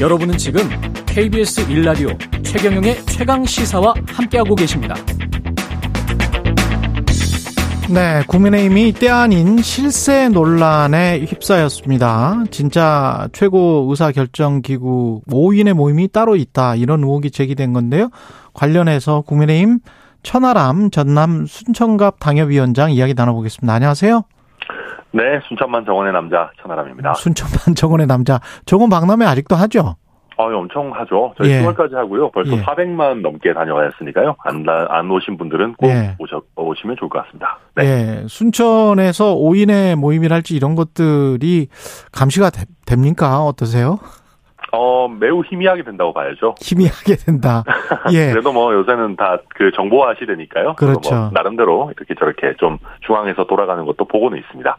여러분은 0.00 0.38
지금 0.38 0.62
KBS 1.06 1.68
일라디오 1.68 2.10
최경영의 2.44 3.04
최강 3.06 3.44
시사와 3.44 3.94
함께하고 4.06 4.54
계십니다. 4.54 4.94
네, 7.90 8.22
국민의힘이 8.28 8.92
때 8.92 9.08
아닌 9.08 9.56
실세 9.62 10.28
논란에 10.28 11.20
휩싸였습니다. 11.20 12.44
진짜 12.50 13.28
최고 13.32 13.86
의사결정기구 13.88 15.22
5인의 15.26 15.72
모임이 15.72 16.08
따로 16.08 16.36
있다. 16.36 16.74
이런 16.74 17.02
의혹이 17.02 17.30
제기된 17.30 17.72
건데요. 17.72 18.10
관련해서 18.52 19.22
국민의힘 19.22 19.78
천하람 20.22 20.90
전남 20.90 21.46
순천갑 21.46 22.20
당협위원장 22.20 22.90
이야기 22.90 23.14
나눠보겠습니다. 23.14 23.72
안녕하세요. 23.72 24.22
네, 25.12 25.22
순천만 25.48 25.86
정원의 25.86 26.12
남자 26.12 26.50
천하람입니다. 26.60 27.14
순천만 27.14 27.74
정원의 27.74 28.06
남자. 28.06 28.38
정원 28.66 28.90
박람회 28.90 29.24
아직도 29.24 29.56
하죠? 29.56 29.96
아, 30.40 30.44
엄청 30.44 30.92
하죠. 30.94 31.34
저희 31.36 31.50
예. 31.50 31.62
10월까지 31.62 31.94
하고요. 31.94 32.30
벌써 32.30 32.52
예. 32.56 32.62
400만 32.62 33.20
넘게 33.22 33.52
다녀왔으니까요. 33.54 34.36
안, 34.44 34.62
나- 34.62 34.86
안 34.88 35.10
오신 35.10 35.36
분들은 35.36 35.74
꼭 35.74 35.88
예. 35.88 36.14
오셔, 36.18 36.40
오시면 36.56 36.96
좋을 36.98 37.08
것 37.10 37.24
같습니다. 37.24 37.58
네. 37.74 37.84
예. 38.22 38.24
순천에서 38.28 39.34
5인의 39.34 39.96
모임이랄지 39.96 40.54
이런 40.54 40.76
것들이 40.76 41.66
감시가 42.12 42.50
되- 42.50 42.64
됩니까? 42.86 43.44
어떠세요? 43.44 43.98
어, 44.72 45.08
매우 45.08 45.42
희미하게 45.42 45.82
된다고 45.84 46.12
봐야죠. 46.12 46.54
희미하게 46.60 47.16
된다. 47.16 47.64
예. 48.12 48.30
그래도 48.30 48.52
뭐 48.52 48.72
요새는 48.74 49.16
다 49.16 49.38
그 49.58 49.72
정보화 49.72 50.14
시대니까요. 50.20 50.74
그렇죠. 50.74 51.14
뭐 51.14 51.30
나름대로 51.32 51.90
이렇게 51.96 52.14
저렇게 52.14 52.54
좀 52.58 52.78
중앙에서 53.00 53.44
돌아가는 53.44 53.84
것도 53.84 54.04
보고는 54.04 54.38
있습니다. 54.38 54.76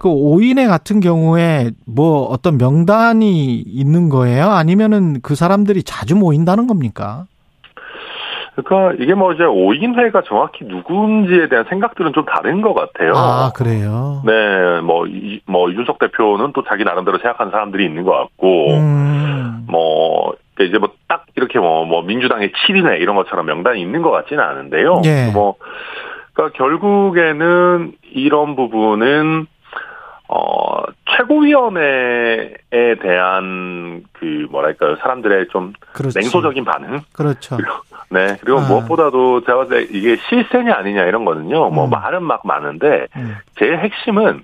그 0.00 0.08
5인의 0.08 0.66
같은 0.68 0.98
경우에 0.98 1.70
뭐 1.86 2.22
어떤 2.22 2.58
명단이 2.58 3.54
있는 3.58 4.08
거예요? 4.08 4.50
아니면은 4.50 5.20
그 5.22 5.36
사람들이 5.36 5.84
자주 5.84 6.16
모인다는 6.16 6.66
겁니까? 6.66 7.26
그러니까 8.56 9.00
이게 9.02 9.14
뭐 9.14 9.32
이제 9.32 9.44
5인회가 9.44 10.24
정확히 10.26 10.64
누군지에 10.64 11.48
대한 11.48 11.66
생각들은 11.68 12.12
좀 12.14 12.24
다른 12.24 12.62
것 12.62 12.74
같아요. 12.74 13.12
아, 13.14 13.52
그래요? 13.54 14.22
네, 14.24 14.80
뭐, 14.80 15.06
이, 15.06 15.40
뭐, 15.46 15.68
이준석 15.70 15.98
대표는 15.98 16.52
또 16.54 16.64
자기 16.64 16.82
나름대로 16.82 17.18
생각하는 17.18 17.52
사람들이 17.52 17.84
있는 17.84 18.04
것 18.04 18.12
같고, 18.12 18.70
음. 18.72 19.25
뭐 19.66 20.34
이제 20.60 20.78
뭐 20.78 20.96
딱 21.08 21.26
이렇게 21.36 21.58
뭐, 21.58 21.84
뭐 21.84 22.02
민주당의 22.02 22.50
7인회 22.52 23.00
이런 23.00 23.16
것처럼 23.16 23.46
명단이 23.46 23.80
있는 23.80 24.02
것 24.02 24.10
같지는 24.10 24.42
않은데요. 24.42 25.02
예. 25.04 25.30
뭐 25.32 25.56
그러니까 26.32 26.56
결국에는 26.58 27.92
이런 28.12 28.56
부분은 28.56 29.46
어 30.28 30.82
최고위원회에 31.16 32.96
대한 33.00 34.02
그 34.12 34.46
뭐랄까요 34.50 34.96
사람들의 34.96 35.48
좀 35.52 35.72
그렇지. 35.92 36.18
냉소적인 36.18 36.64
반응. 36.64 37.00
그렇죠. 37.12 37.56
네 38.10 38.36
그리고 38.40 38.58
아. 38.58 38.68
무엇보다도 38.68 39.42
제가 39.44 39.58
봤을 39.58 39.86
때 39.86 39.96
이게 39.96 40.16
실세냐 40.28 40.74
아니냐 40.74 41.04
이런 41.04 41.24
거는요. 41.24 41.70
뭐 41.70 41.84
음. 41.84 41.90
말은 41.90 42.24
막 42.24 42.44
많은데 42.44 43.06
음. 43.16 43.36
제일 43.56 43.78
핵심은 43.78 44.42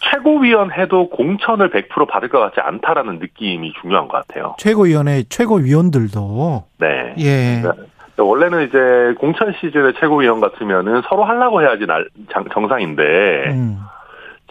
최고위원회도 0.00 1.10
공천을 1.10 1.70
100% 1.70 2.08
받을 2.08 2.28
것 2.28 2.38
같지 2.40 2.60
않다라는 2.60 3.18
느낌이 3.18 3.72
중요한 3.80 4.08
것 4.08 4.26
같아요. 4.26 4.54
최고위원회 4.58 5.24
최고위원들도 5.28 6.64
네. 6.78 7.14
예. 7.18 7.60
그러니까 7.60 7.84
원래는 8.18 8.66
이제 8.68 9.14
공천 9.20 9.52
시즌의 9.60 9.94
최고위원 10.00 10.40
같으면은 10.40 11.02
서로 11.08 11.24
하려고 11.24 11.62
해야지 11.62 11.86
날, 11.86 12.08
장- 12.32 12.44
정상인데 12.52 13.02
음. 13.50 13.78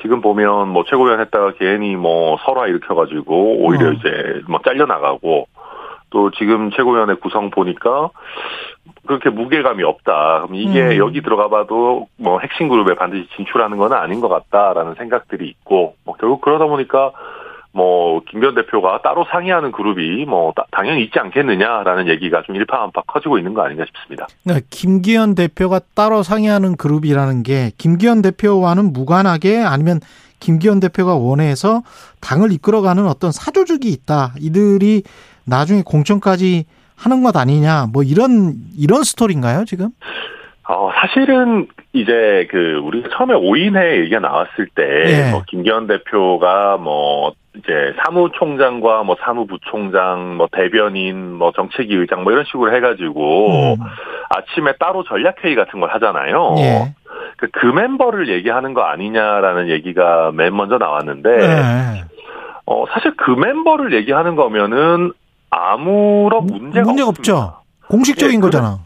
지금 0.01 0.21
보면 0.21 0.69
뭐 0.69 0.83
최고위원 0.87 1.19
했다가 1.21 1.53
괜히 1.57 1.95
뭐 1.95 2.37
설화 2.45 2.67
일으켜가지고 2.67 3.57
오히려 3.65 3.89
어. 3.89 3.91
이제 3.91 4.41
뭐 4.47 4.59
잘려 4.63 4.85
나가고 4.85 5.47
또 6.09 6.31
지금 6.31 6.71
최고위원회 6.71 7.15
구성 7.15 7.49
보니까 7.49 8.09
그렇게 9.05 9.29
무게감이 9.29 9.83
없다. 9.83 10.41
그럼 10.43 10.55
이게 10.55 10.81
음. 10.81 10.97
여기 10.97 11.21
들어가봐도 11.21 12.07
뭐 12.17 12.39
핵심 12.39 12.69
그룹에 12.69 12.95
반드시 12.95 13.27
진출하는 13.35 13.77
건 13.77 13.93
아닌 13.93 14.21
것 14.21 14.29
같다라는 14.29 14.95
생각들이 14.95 15.47
있고 15.49 15.95
뭐 16.05 16.15
결국 16.19 16.41
그러다 16.41 16.65
보니까 16.65 17.11
뭐 17.73 18.21
김변 18.29 18.55
대표가 18.55 19.01
따로 19.03 19.25
상의하는 19.29 19.71
그룹이 19.71 20.25
뭐 20.25 20.51
따- 20.55 20.65
당연히 20.71 21.03
있지 21.03 21.19
않겠느냐라는 21.19 22.07
얘기가 22.07 22.41
좀 22.43 22.55
일파만파 22.55 23.01
커지고 23.05 23.37
있는 23.37 23.53
거 23.53 23.61
아닌가 23.61 23.85
싶습니다. 23.85 24.25
그러니까 24.43 24.65
김기현 24.71 25.35
대표가 25.35 25.81
따로 25.93 26.23
상의하는 26.23 26.75
그룹이라는 26.77 27.43
게 27.43 27.71
김기현 27.77 28.21
대표와는 28.23 28.93
무관하게 28.93 29.59
아니면 29.63 29.99
김기현 30.39 30.79
대표가 30.79 31.15
원해서 31.15 31.81
당을 32.21 32.51
이끌어가는 32.51 33.05
어떤 33.07 33.31
사조직이 33.31 33.89
있다. 33.89 34.33
이들이 34.39 35.03
나중에 35.47 35.81
공천까지 35.85 36.65
하는 36.95 37.23
것 37.23 37.35
아니냐. 37.35 37.87
뭐 37.91 38.03
이런 38.03 38.55
이런 38.77 39.03
스토리인가요, 39.03 39.65
지금? 39.65 39.89
어, 40.69 40.91
사실은 40.93 41.67
이제 41.93 42.47
그 42.51 42.81
우리가 42.83 43.09
처음에 43.15 43.33
5인회 43.35 44.01
얘기가 44.01 44.19
나왔을 44.19 44.67
때, 44.75 44.83
예. 44.83 45.31
뭐 45.31 45.43
김기현 45.47 45.87
대표가 45.87 46.75
뭐 46.77 47.31
이제 47.55 47.93
사무총장과 48.03 49.03
뭐 49.03 49.15
사무부총장, 49.21 50.35
뭐 50.35 50.47
대변인, 50.51 51.31
뭐 51.33 51.53
정책위 51.53 51.95
의장 51.95 52.23
뭐 52.23 52.33
이런 52.33 52.43
식으로 52.45 52.75
해가지고 52.75 53.75
음. 53.75 53.77
아침에 54.29 54.73
따로 54.77 55.03
전략회의 55.05 55.55
같은 55.55 55.79
걸 55.79 55.89
하잖아요. 55.91 56.55
예. 56.57 56.93
그, 57.37 57.47
그 57.51 57.65
멤버를 57.67 58.27
얘기하는 58.27 58.73
거 58.73 58.81
아니냐라는 58.81 59.69
얘기가 59.69 60.31
맨 60.33 60.55
먼저 60.55 60.77
나왔는데, 60.77 61.29
예. 61.29 62.03
어, 62.65 62.83
사실 62.91 63.13
그 63.15 63.31
멤버를 63.31 63.93
얘기하는 63.93 64.35
거면은 64.35 65.13
아무런 65.49 66.45
문제가, 66.45 66.85
문제가. 66.85 67.09
없죠. 67.09 67.53
공식적인 67.89 68.37
예, 68.37 68.41
거잖아. 68.41 68.79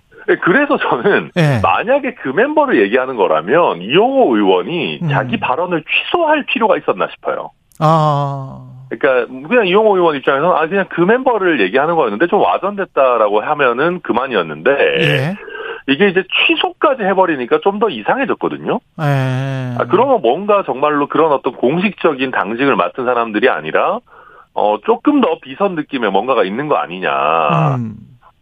그래서 0.44 0.78
저는 0.78 1.32
예. 1.36 1.60
만약에 1.62 2.14
그 2.16 2.30
멤버를 2.30 2.82
얘기하는 2.84 3.16
거라면 3.16 3.82
이용호 3.82 4.36
의원이 4.36 5.00
음. 5.02 5.10
자기 5.10 5.40
발언을 5.40 5.84
취소할 5.84 6.46
필요가 6.46 6.78
있었나 6.78 7.08
싶어요. 7.12 7.50
아. 7.80 8.68
그러니까 8.90 9.34
그냥 9.48 9.68
이용호 9.68 9.96
의원 9.96 10.16
입장에서는 10.18 10.56
아 10.56 10.68
그냥 10.68 10.86
그 10.90 11.02
멤버를 11.02 11.62
얘기하는 11.62 11.96
거였는데 11.96 12.28
좀 12.28 12.42
와전됐다라고 12.42 13.42
하면은 13.42 14.02
그만이었는데 14.02 14.72
예. 14.72 15.36
이게 15.88 16.10
이제 16.10 16.24
취소까지 16.48 17.04
해버리니까 17.04 17.60
좀 17.64 17.80
더 17.80 17.90
이상해졌거든요. 17.90 18.80
예. 19.02 19.76
아, 19.80 19.86
그러면 19.90 20.22
뭔가 20.22 20.64
정말로 20.66 21.08
그런 21.08 21.32
어떤 21.32 21.54
공식적인 21.54 22.30
당직을 22.32 22.76
맡은 22.76 23.06
사람들이 23.06 23.50
아니라 23.50 24.00
어 24.54 24.78
조금 24.86 25.22
더 25.22 25.40
비선 25.42 25.76
느낌의 25.76 26.12
뭔가가 26.12 26.44
있는 26.44 26.68
거 26.68 26.76
아니냐 26.76 27.10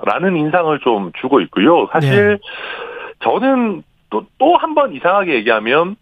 라는 0.01 0.29
음. 0.29 0.37
인상을 0.37 0.79
좀 0.79 1.11
주고 1.21 1.39
있고요. 1.41 1.87
사실 1.91 2.39
저는 3.23 3.83
또 4.09 4.25
또 4.39 4.57
한 4.57 4.73
번 4.73 4.93
이상하게 4.93 5.35
얘기하면 5.35 5.95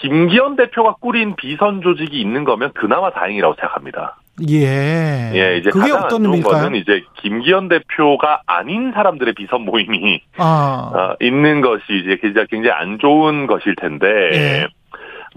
김기현 0.00 0.56
대표가 0.56 0.94
꾸린 1.00 1.34
비선 1.36 1.82
조직이 1.82 2.20
있는 2.20 2.44
거면 2.44 2.72
그나마 2.74 3.10
다행이라고 3.10 3.54
생각합니다. 3.54 4.16
예. 4.48 5.32
예, 5.34 5.56
이제 5.58 5.70
그게 5.70 5.90
가장 5.90 5.96
안 5.98 6.04
어떤 6.04 6.22
좋은? 6.22 6.40
거는 6.40 6.76
이제 6.76 7.02
김기현 7.20 7.68
대표가 7.68 8.42
아닌 8.46 8.92
사람들의 8.92 9.34
비선 9.34 9.62
모임이 9.62 10.22
아. 10.38 10.92
어, 10.94 11.16
있는 11.20 11.60
것이 11.60 11.82
이제 11.88 12.16
굉장히 12.22 12.46
굉장히 12.48 12.70
안 12.80 12.98
좋은 13.00 13.48
것일 13.48 13.74
텐데 13.74 14.06
예. 14.32 14.68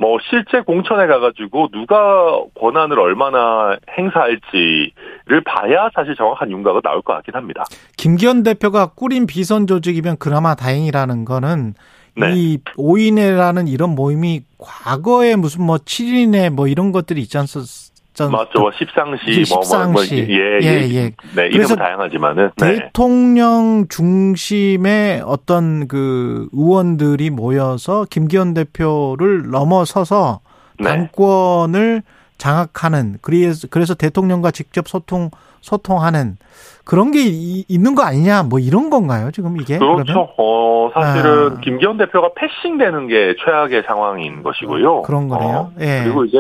뭐 0.02 0.18
실제 0.28 0.62
공천에 0.62 1.06
가가지고 1.06 1.68
누가 1.72 2.42
권한을 2.60 3.00
얼마나 3.00 3.78
행사할지를 3.96 5.44
봐야 5.46 5.92
사실 5.94 6.16
정확한 6.16 6.50
윤곽은 6.50 6.82
나올 6.82 7.04
것 7.04 7.14
같긴 7.14 7.36
합니다. 7.36 7.66
김기현 7.98 8.42
대표가 8.42 8.88
꾸린 8.96 9.28
비선 9.28 9.68
조직이면 9.68 10.18
그나마 10.18 10.56
다행이라는 10.56 11.24
거는 11.24 11.76
네. 12.16 12.34
이 12.34 12.58
오인회라는 12.78 13.68
이런 13.68 13.92
모임이 13.92 14.42
과거에 14.58 15.36
무슨 15.36 15.66
뭐 15.66 15.78
7인회 15.78 16.50
뭐 16.50 16.68
이런 16.68 16.92
것들이 16.92 17.22
있지 17.22 17.38
않았 17.38 17.91
맞죠. 18.20 18.60
뭐 18.60 18.72
십상시, 18.78 19.24
이게 19.28 19.44
뭐, 19.56 19.62
뭐, 19.64 19.88
뭐, 19.92 20.02
십상시. 20.04 20.28
예, 20.30 20.60
예, 20.62 20.68
예, 20.90 20.96
예. 20.96 21.12
네, 21.36 21.48
이름은 21.48 21.76
다양하지만은, 21.78 22.52
네. 22.58 22.76
대통령 22.76 23.86
중심의 23.90 25.22
어떤 25.26 25.88
그 25.88 26.48
의원들이 26.52 27.30
모여서 27.30 28.06
김기현 28.10 28.54
대표를 28.54 29.50
넘어서서 29.50 30.42
네. 30.80 30.90
당권을 30.90 32.04
장악하는 32.38 33.18
그래서 33.22 33.68
그래서 33.70 33.94
대통령과 33.94 34.52
직접 34.52 34.88
소통 34.88 35.30
소통하는 35.62 36.38
그런 36.84 37.12
게 37.12 37.22
이- 37.28 37.64
있는 37.68 37.94
거 37.94 38.02
아니냐 38.02 38.42
뭐 38.44 38.58
이런 38.58 38.90
건가요 38.90 39.30
지금 39.32 39.62
이게 39.62 39.78
그렇죠. 39.78 40.04
그러면? 40.04 40.28
어, 40.38 40.90
사실은 40.92 41.58
아. 41.58 41.60
김기현 41.62 41.98
대표가 42.00 42.32
패싱되는 42.36 43.08
게 43.08 43.36
최악의 43.46 43.84
상황인 43.86 44.42
것이고요. 44.42 45.04
그런 45.04 45.28
거네요. 45.30 45.50
어, 45.56 45.72
예. 45.82 46.02
그리고 46.04 46.26
이제 46.26 46.38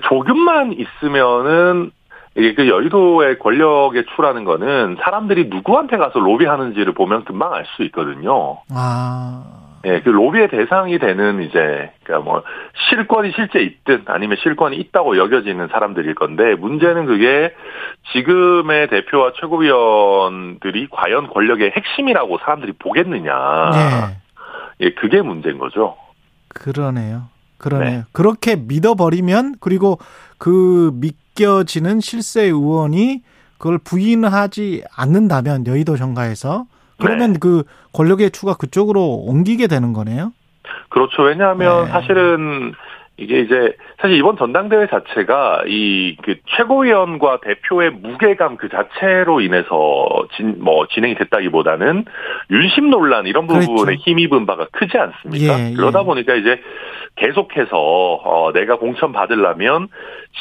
조금만 0.00 0.72
있으면은 0.72 1.90
그 2.34 2.68
여의도의 2.68 3.38
권력에 3.38 4.04
추라는 4.14 4.44
거는 4.44 4.98
사람들이 5.02 5.46
누구한테 5.48 5.96
가서 5.96 6.18
로비하는지를 6.18 6.92
보면 6.92 7.24
금방 7.24 7.54
알 7.54 7.64
수 7.76 7.82
있거든요. 7.84 8.58
아 8.70 9.42
예, 9.86 10.00
그 10.00 10.08
로비의 10.08 10.48
대상이 10.48 10.98
되는 10.98 11.42
이제 11.42 11.92
그러니까 12.02 12.30
뭐 12.30 12.42
실권이 12.88 13.32
실제 13.36 13.60
있든 13.60 14.02
아니면 14.06 14.36
실권이 14.42 14.76
있다고 14.76 15.16
여겨지는 15.16 15.68
사람들일 15.68 16.14
건데 16.14 16.54
문제는 16.56 17.06
그게 17.06 17.54
지금의 18.12 18.88
대표와 18.88 19.32
최고위원들이 19.40 20.88
과연 20.90 21.28
권력의 21.28 21.72
핵심이라고 21.76 22.38
사람들이 22.38 22.72
보겠느냐. 22.78 23.32
예. 23.74 24.86
예, 24.86 24.90
그게 24.90 25.22
문제인 25.22 25.58
거죠. 25.58 25.96
그러네요. 26.48 27.28
그러네요. 27.58 28.04
그렇게 28.12 28.56
믿어버리면 28.56 29.56
그리고 29.60 29.98
그 30.38 30.92
믿겨지는 30.94 32.00
실세 32.00 32.42
의원이 32.44 33.22
그걸 33.58 33.78
부인하지 33.78 34.84
않는다면 34.94 35.66
여의도 35.66 35.96
정가에서 35.96 36.66
그러면 36.98 37.34
네. 37.34 37.38
그 37.38 37.64
권력의 37.92 38.30
추가 38.30 38.54
그쪽으로 38.54 39.02
옮기게 39.26 39.66
되는 39.66 39.92
거네요. 39.92 40.32
그렇죠. 40.88 41.22
왜냐하면 41.22 41.86
네. 41.86 41.90
사실은 41.90 42.74
이게 43.18 43.40
이제 43.40 43.74
사실 43.98 44.16
이번 44.18 44.36
전당대회 44.36 44.88
자체가 44.88 45.62
이 45.66 46.16
그 46.22 46.36
최고위원과 46.56 47.40
대표의 47.40 47.90
무게감 47.92 48.56
그 48.56 48.68
자체로 48.68 49.40
인해서 49.40 50.26
진 50.36 50.56
뭐 50.60 50.86
진행이 50.88 51.14
됐다기보다는 51.16 52.04
윤심 52.50 52.90
논란 52.90 53.26
이런 53.26 53.46
부분에 53.46 53.66
그렇죠. 53.66 53.92
힘입은 53.92 54.46
바가 54.46 54.66
크지 54.72 54.96
않습니까? 54.98 55.58
예, 55.60 55.70
예. 55.70 55.74
그러다 55.74 56.02
보니까 56.02 56.34
이제 56.34 56.60
계속해서 57.16 57.70
어 57.72 58.52
내가 58.52 58.76
공천 58.76 59.12
받으려면 59.12 59.88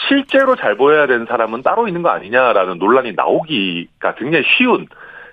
실제로 0.07 0.55
잘 0.55 0.75
보여야 0.75 1.07
되는 1.07 1.25
사람은 1.25 1.61
따로 1.63 1.87
있는 1.87 2.01
거 2.01 2.09
아니냐라는 2.09 2.77
논란이 2.79 3.13
나오기가 3.15 4.15
굉장히 4.15 4.43
쉬운 4.57 4.87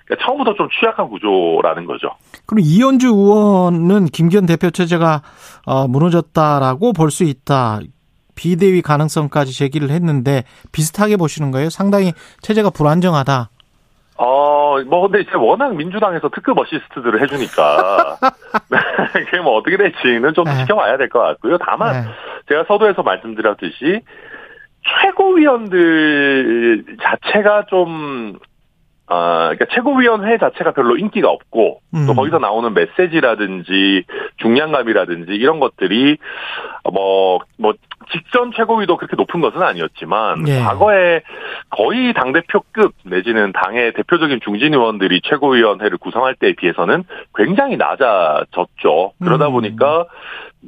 그러니까 0.05 0.25
처음부터 0.25 0.53
좀 0.55 0.67
취약한 0.79 1.07
구조라는 1.09 1.85
거죠. 1.85 2.09
그럼 2.45 2.61
이현주 2.63 3.07
의원은 3.07 4.05
김기현 4.07 4.45
대표 4.45 4.69
체제가 4.69 5.21
어, 5.65 5.87
무너졌다라고 5.87 6.93
볼 6.93 7.09
수 7.11 7.23
있다. 7.23 7.79
비대위 8.35 8.81
가능성까지 8.81 9.55
제기를 9.55 9.91
했는데 9.91 10.43
비슷하게 10.71 11.17
보시는 11.17 11.51
거예요? 11.51 11.69
상당히 11.69 12.13
체제가 12.41 12.71
불안정하다. 12.71 13.49
어, 14.17 14.79
뭐, 14.87 15.01
근데 15.07 15.21
이제 15.21 15.31
워낙 15.35 15.75
민주당에서 15.75 16.29
특급 16.29 16.57
어시스트들을 16.57 17.21
해주니까, 17.21 18.17
그게 19.13 19.39
뭐 19.41 19.55
어떻게 19.57 19.75
될지는 19.77 20.33
좀 20.33 20.45
네. 20.45 20.55
지켜봐야 20.59 20.97
될 20.97 21.09
것 21.09 21.19
같고요. 21.19 21.57
다만, 21.59 21.93
네. 21.93 22.09
제가 22.47 22.63
서두에서 22.67 23.01
말씀드렸듯이, 23.03 24.01
최고위원들 25.01 26.85
자체가 27.01 27.65
좀, 27.69 28.37
아, 29.07 29.51
그러니까 29.53 29.65
최고위원회 29.73 30.37
자체가 30.37 30.71
별로 30.71 30.97
인기가 30.97 31.29
없고, 31.29 31.81
또 31.91 31.97
음. 31.97 32.15
거기서 32.15 32.39
나오는 32.39 32.73
메시지라든지, 32.73 34.05
중량감이라든지, 34.37 35.33
이런 35.33 35.59
것들이, 35.59 36.17
뭐, 36.91 37.39
뭐, 37.57 37.73
직전 38.11 38.51
최고위도 38.55 38.95
그렇게 38.95 39.15
높은 39.17 39.41
것은 39.41 39.61
아니었지만, 39.61 40.47
예. 40.47 40.59
과거에 40.59 41.21
거의 41.69 42.13
당 42.13 42.31
대표급 42.31 42.93
내지는 43.03 43.51
당의 43.51 43.93
대표적인 43.93 44.39
중진 44.43 44.73
의원들이 44.73 45.21
최고위원회를 45.25 45.97
구성할 45.97 46.35
때에 46.35 46.53
비해서는 46.53 47.03
굉장히 47.35 47.75
낮아졌죠. 47.75 49.13
그러다 49.21 49.47
음. 49.47 49.51
보니까, 49.51 50.05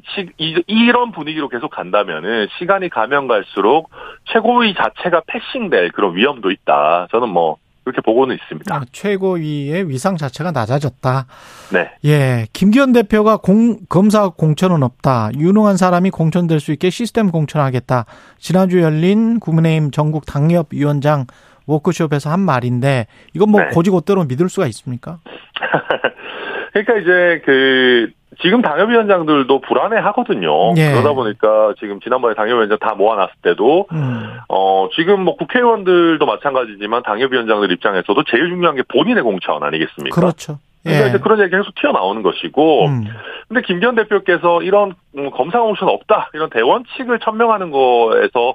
시, 0.09 0.29
이, 0.37 0.61
이런 0.67 1.13
분위기로 1.13 1.47
계속 1.47 1.69
간다면은 1.71 2.47
시간이 2.59 2.89
가면 2.89 3.27
갈수록 3.29 3.89
최고위 4.25 4.73
자체가 4.73 5.21
패싱될 5.25 5.91
그런 5.93 6.15
위험도 6.15 6.51
있다. 6.51 7.07
저는 7.11 7.29
뭐 7.29 7.57
그렇게 7.85 8.01
보고는 8.01 8.35
있습니다. 8.35 8.75
아, 8.75 8.81
최고위의 8.91 9.87
위상 9.89 10.17
자체가 10.17 10.51
낮아졌다. 10.51 11.27
네. 11.71 11.91
예, 12.03 12.47
김기현 12.51 12.91
대표가 12.93 13.37
공, 13.37 13.77
검사 13.87 14.27
공천은 14.29 14.81
없다. 14.81 15.29
유능한 15.37 15.77
사람이 15.77 16.09
공천될 16.09 16.59
수 16.59 16.71
있게 16.71 16.89
시스템 16.89 17.29
공천하겠다. 17.29 18.05
지난주 18.39 18.81
열린 18.81 19.39
국민의힘 19.39 19.91
전국 19.91 20.25
당협위원장 20.25 21.27
워크숍에서 21.67 22.31
한 22.31 22.39
말인데 22.39 23.05
이건 23.35 23.49
뭐 23.49 23.61
네. 23.61 23.67
고지고대로 23.67 24.23
믿을 24.25 24.49
수가 24.49 24.65
있습니까? 24.67 25.19
그러니까 26.73 26.97
이제 26.97 27.41
그 27.45 28.09
지금 28.41 28.61
당협위원장들도 28.61 29.61
불안해 29.61 29.97
하거든요. 29.97 30.73
예. 30.77 30.91
그러다 30.91 31.13
보니까 31.13 31.73
지금 31.79 31.99
지난번에 31.99 32.35
당협위원장 32.35 32.77
다 32.79 32.95
모아놨을 32.95 33.33
때도 33.41 33.87
음, 33.91 34.37
어 34.49 34.89
지금 34.95 35.23
뭐 35.23 35.35
국회의원들도 35.35 36.25
마찬가지지만 36.25 37.03
당협위원장들 37.03 37.71
입장에서도 37.71 38.23
제일 38.25 38.49
중요한 38.49 38.75
게 38.75 38.83
본인의 38.87 39.23
공천 39.23 39.63
아니겠습니까? 39.63 40.15
그렇죠. 40.15 40.59
그러니까 40.83 41.05
예. 41.05 41.09
이제 41.09 41.19
그런 41.19 41.39
얘기 41.39 41.51
계속 41.51 41.73
튀어나오는 41.75 42.21
것이고 42.21 42.85
음, 42.85 43.05
근데 43.47 43.61
김기현 43.61 43.95
대표께서 43.95 44.61
이런 44.61 44.93
음, 45.17 45.31
검사 45.31 45.59
공천 45.59 45.89
없다 45.89 46.29
이런 46.33 46.49
대원칙을 46.49 47.19
천명하는 47.19 47.71
거에서 47.71 48.53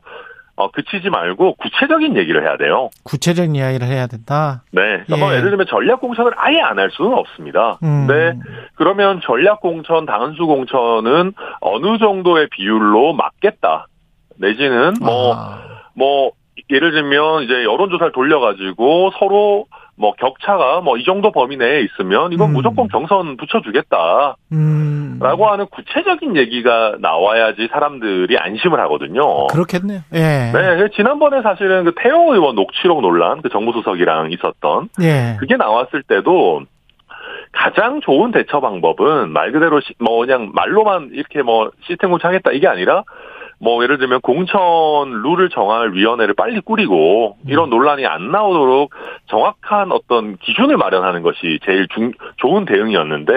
어, 0.61 0.71
그치지 0.71 1.09
말고 1.09 1.55
구체적인 1.55 2.17
얘기를 2.19 2.43
해야 2.43 2.57
돼요. 2.59 2.91
구체적인 3.05 3.55
이야기를 3.57 3.87
해야 3.87 4.07
된다. 4.07 4.63
네. 4.73 5.03
그러니까 5.07 5.17
뭐 5.17 5.33
예. 5.33 5.39
예를 5.39 5.49
들면 5.51 5.67
전략 5.69 6.01
공천을 6.01 6.33
아예 6.37 6.61
안 6.61 6.79
할 6.79 6.91
수는 6.93 7.15
없습니다. 7.15 7.79
음, 7.83 8.07
네. 8.07 8.35
그러면 8.75 9.21
전략 9.25 9.61
공천, 9.61 10.05
당수 10.07 10.47
공천은 10.47 11.33
어느 11.61 11.99
정도의 11.99 12.49
비율로 12.51 13.15
맞겠다. 13.15 13.87
내지는 14.37 14.95
뭐 15.01 15.35
아, 15.35 15.59
뭐 15.95 16.33
예를 16.71 16.93
들면 16.93 17.43
이제 17.45 17.53
여론조사를 17.65 18.13
돌려가지고 18.13 19.13
서로 19.19 19.67
뭐 20.01 20.13
격차가 20.13 20.81
뭐 20.81 21.01
이 21.01 21.05
정도 21.05 21.33
범위 21.33 21.57
내에 21.57 21.81
있으면 21.81 22.33
이건 22.33 22.51
음. 22.51 22.53
무조건 22.53 22.89
경선 22.89 23.39
붙여주겠다. 23.39 24.37
음, 24.53 25.19
라고 25.21 25.49
하는 25.49 25.67
구체적인 25.67 26.37
얘기가 26.37 26.97
나와야지 27.01 27.69
사람들이 27.73 28.37
안심을 28.37 28.79
하거든요. 28.81 29.47
그렇겠네요. 29.47 30.01
예. 30.13 30.19
네, 30.19 30.53
그래서 30.53 30.89
지난번에 30.95 31.41
사실은 31.43 31.85
그 31.85 31.95
태호 31.97 32.35
의원 32.35 32.55
녹취록 32.55 33.01
논란, 33.01 33.41
그 33.41 33.49
정무수석이랑 33.49 34.33
있었던 34.33 34.91
예. 35.03 35.37
그게 35.41 35.57
나왔을 35.57 36.03
때도 36.03 36.63
가장 37.53 38.01
좋은 38.01 38.31
대처 38.31 38.61
방법은 38.61 39.31
말 39.31 39.53
그대로 39.53 39.81
시, 39.81 39.95
뭐 39.99 40.19
그냥 40.19 40.53
말로만 40.55 41.11
이렇게 41.15 41.43
뭐 41.43 41.71
시스템 41.87 42.11
고착하겠다 42.11 42.53
이게 42.53 42.69
아니라 42.69 43.05
뭐 43.63 43.83
예를 43.83 43.99
들면 43.99 44.23
공천 44.23 44.61
룰을 45.23 45.51
정할 45.51 45.93
위원회를 45.93 46.35
빨리 46.35 46.61
꾸리고 46.61 47.37
이런 47.47 47.69
논란이 47.69 48.07
안 48.07 48.31
나오도록 48.31 48.93
정확한 49.27 49.93
어떤 49.93 50.39
기준을 50.39 50.79
마련하는 50.79 51.23
것이 51.23 51.61
제일 51.65 51.87
중, 51.89 52.13
좋은 52.39 52.65
대응이었는데 52.65 53.33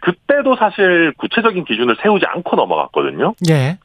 그때도 0.00 0.56
사실 0.56 1.12
구체적인 1.18 1.66
기준을 1.66 1.96
세우지 2.02 2.24
않고 2.26 2.56
넘어갔거든요. 2.56 3.34
예. 3.50 3.76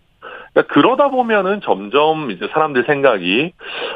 그러니까 0.54 0.74
그러다 0.74 1.10
보면은 1.10 1.60
점점 1.62 2.32
이제 2.32 2.48
사람들 2.54 2.86
생각이 2.86 3.52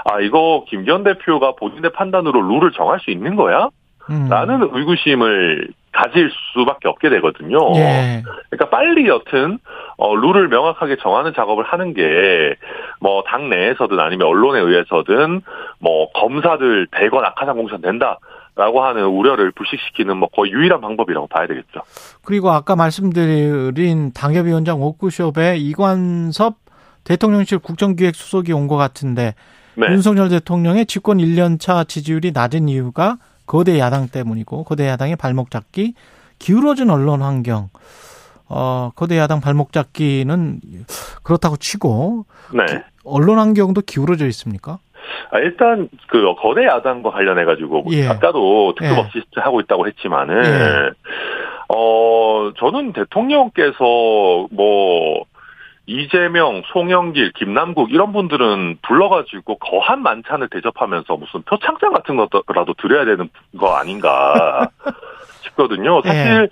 아 0.06 0.20
이거 0.20 0.66
김기현 0.68 1.04
대표가 1.04 1.56
본인의 1.56 1.94
판단으로 1.94 2.42
룰을 2.42 2.72
정할 2.74 3.00
수 3.00 3.12
있는 3.12 3.38
거야? 3.38 3.70
음. 4.10 4.28
라는 4.30 4.70
의구심을 4.74 5.70
가질 5.94 6.32
수밖에 6.54 6.88
없게 6.88 7.10
되거든요. 7.10 7.58
예. 7.76 8.24
그러니까 8.50 8.70
빨리 8.70 9.08
여튼 9.08 9.60
어, 9.98 10.16
룰을 10.16 10.48
명확하게 10.48 10.98
정하는 11.02 11.34
작업을 11.36 11.64
하는 11.66 11.94
게 11.94 12.56
뭐 13.04 13.24
당 13.26 13.50
내에서든 13.50 14.00
아니면 14.00 14.28
언론에 14.28 14.60
의해서든 14.60 15.42
뭐 15.80 16.12
검사들 16.14 16.88
대거 16.92 17.20
낙하산 17.22 17.56
공천 17.58 17.82
된다 17.82 18.20
라고 18.56 18.84
하는 18.84 19.06
우려를 19.06 19.52
불식시키는 19.52 20.18
뭐 20.18 20.30
거의 20.30 20.52
유일한 20.52 20.82
방법이라고 20.82 21.26
봐야 21.28 21.48
되겠죠. 21.48 21.82
그리고 22.24 22.52
아까 22.52 22.76
말씀드린 22.76 24.12
당협위원장 24.14 24.82
워크숍에 24.82 25.58
이관섭 25.58 26.56
대통령실 27.04 27.60
국정기획수석이 27.60 28.54
온 28.54 28.68
것 28.68 28.78
같은데 28.78 29.34
네. 29.76 29.88
윤석열 29.88 30.30
대통령의 30.30 30.86
집권 30.86 31.18
1년차 31.18 31.88
지지율이 31.88 32.32
낮은 32.34 32.70
이유가 32.70 33.18
거대 33.52 33.80
야당 33.80 34.08
때문이고 34.08 34.64
거대 34.64 34.88
야당의 34.88 35.18
발목 35.18 35.52
잡기, 35.52 35.94
기울어진 36.40 36.90
언론 36.90 37.22
환경. 37.22 37.68
어, 38.48 38.92
거대 38.96 39.18
야당 39.18 39.42
발목 39.42 39.74
잡기는 39.74 40.62
그렇다고 41.22 41.58
치고 41.58 42.24
네. 42.54 42.82
언론 43.04 43.40
환경도 43.40 43.82
기울어져 43.82 44.26
있습니까? 44.28 44.80
아, 45.32 45.40
일단 45.40 45.90
그 46.08 46.34
거대 46.42 46.66
야당과 46.66 47.12
관련해 47.12 47.44
가지고 47.44 47.84
예. 47.92 48.08
아까도 48.08 48.74
특급 48.78 48.96
예. 48.96 49.00
없이 49.02 49.22
하고 49.36 49.60
있다고 49.60 49.86
했지만은 49.86 50.46
예. 50.46 50.90
어 51.68 52.54
저는 52.58 52.94
대통령께서 52.94 54.48
뭐 54.50 55.26
이재명, 55.88 56.62
송영길, 56.72 57.34
김남국 57.34 57.92
이런 57.92 58.14
분들은 58.14 58.78
불러가지고 58.82 59.58
거한 59.58 60.04
만찬을 60.04 60.48
대접하면서 60.50 61.18
무슨 61.18 61.42
표창장 61.44 61.92
같은 61.94 62.16
거라도 62.16 62.74
드려야 62.76 63.06
되는 63.06 63.30
거 63.58 63.76
아닌가 63.76 64.70
싶거든요. 65.44 66.02
사실 66.04 66.50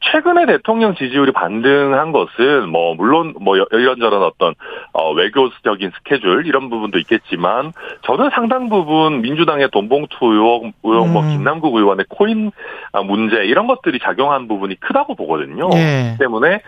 최근에 0.00 0.46
대통령 0.46 0.94
지지율이 0.94 1.30
반등한 1.32 2.10
것은 2.12 2.70
뭐 2.70 2.94
물론 2.94 3.34
뭐 3.38 3.58
여- 3.58 3.66
이런저런 3.70 4.22
어떤 4.22 4.54
어, 4.94 5.12
외교적인 5.12 5.92
스케줄 5.98 6.46
이런 6.46 6.70
부분도 6.70 6.98
있겠지만 7.00 7.72
저는 8.06 8.30
상당 8.32 8.70
부분 8.70 9.20
민주당의 9.20 9.68
돈봉투 9.70 10.16
의혹, 10.22 10.72
의혹 10.82 11.08
뭐 11.10 11.22
음. 11.22 11.28
김남국 11.28 11.76
의원의 11.76 12.06
코인 12.08 12.50
아, 12.92 13.02
문제 13.02 13.44
이런 13.44 13.66
것들이 13.66 13.98
작용한 13.98 14.48
부분이 14.48 14.80
크다고 14.80 15.14
보거든요. 15.16 15.68
예. 15.74 16.16
때문에 16.18 16.62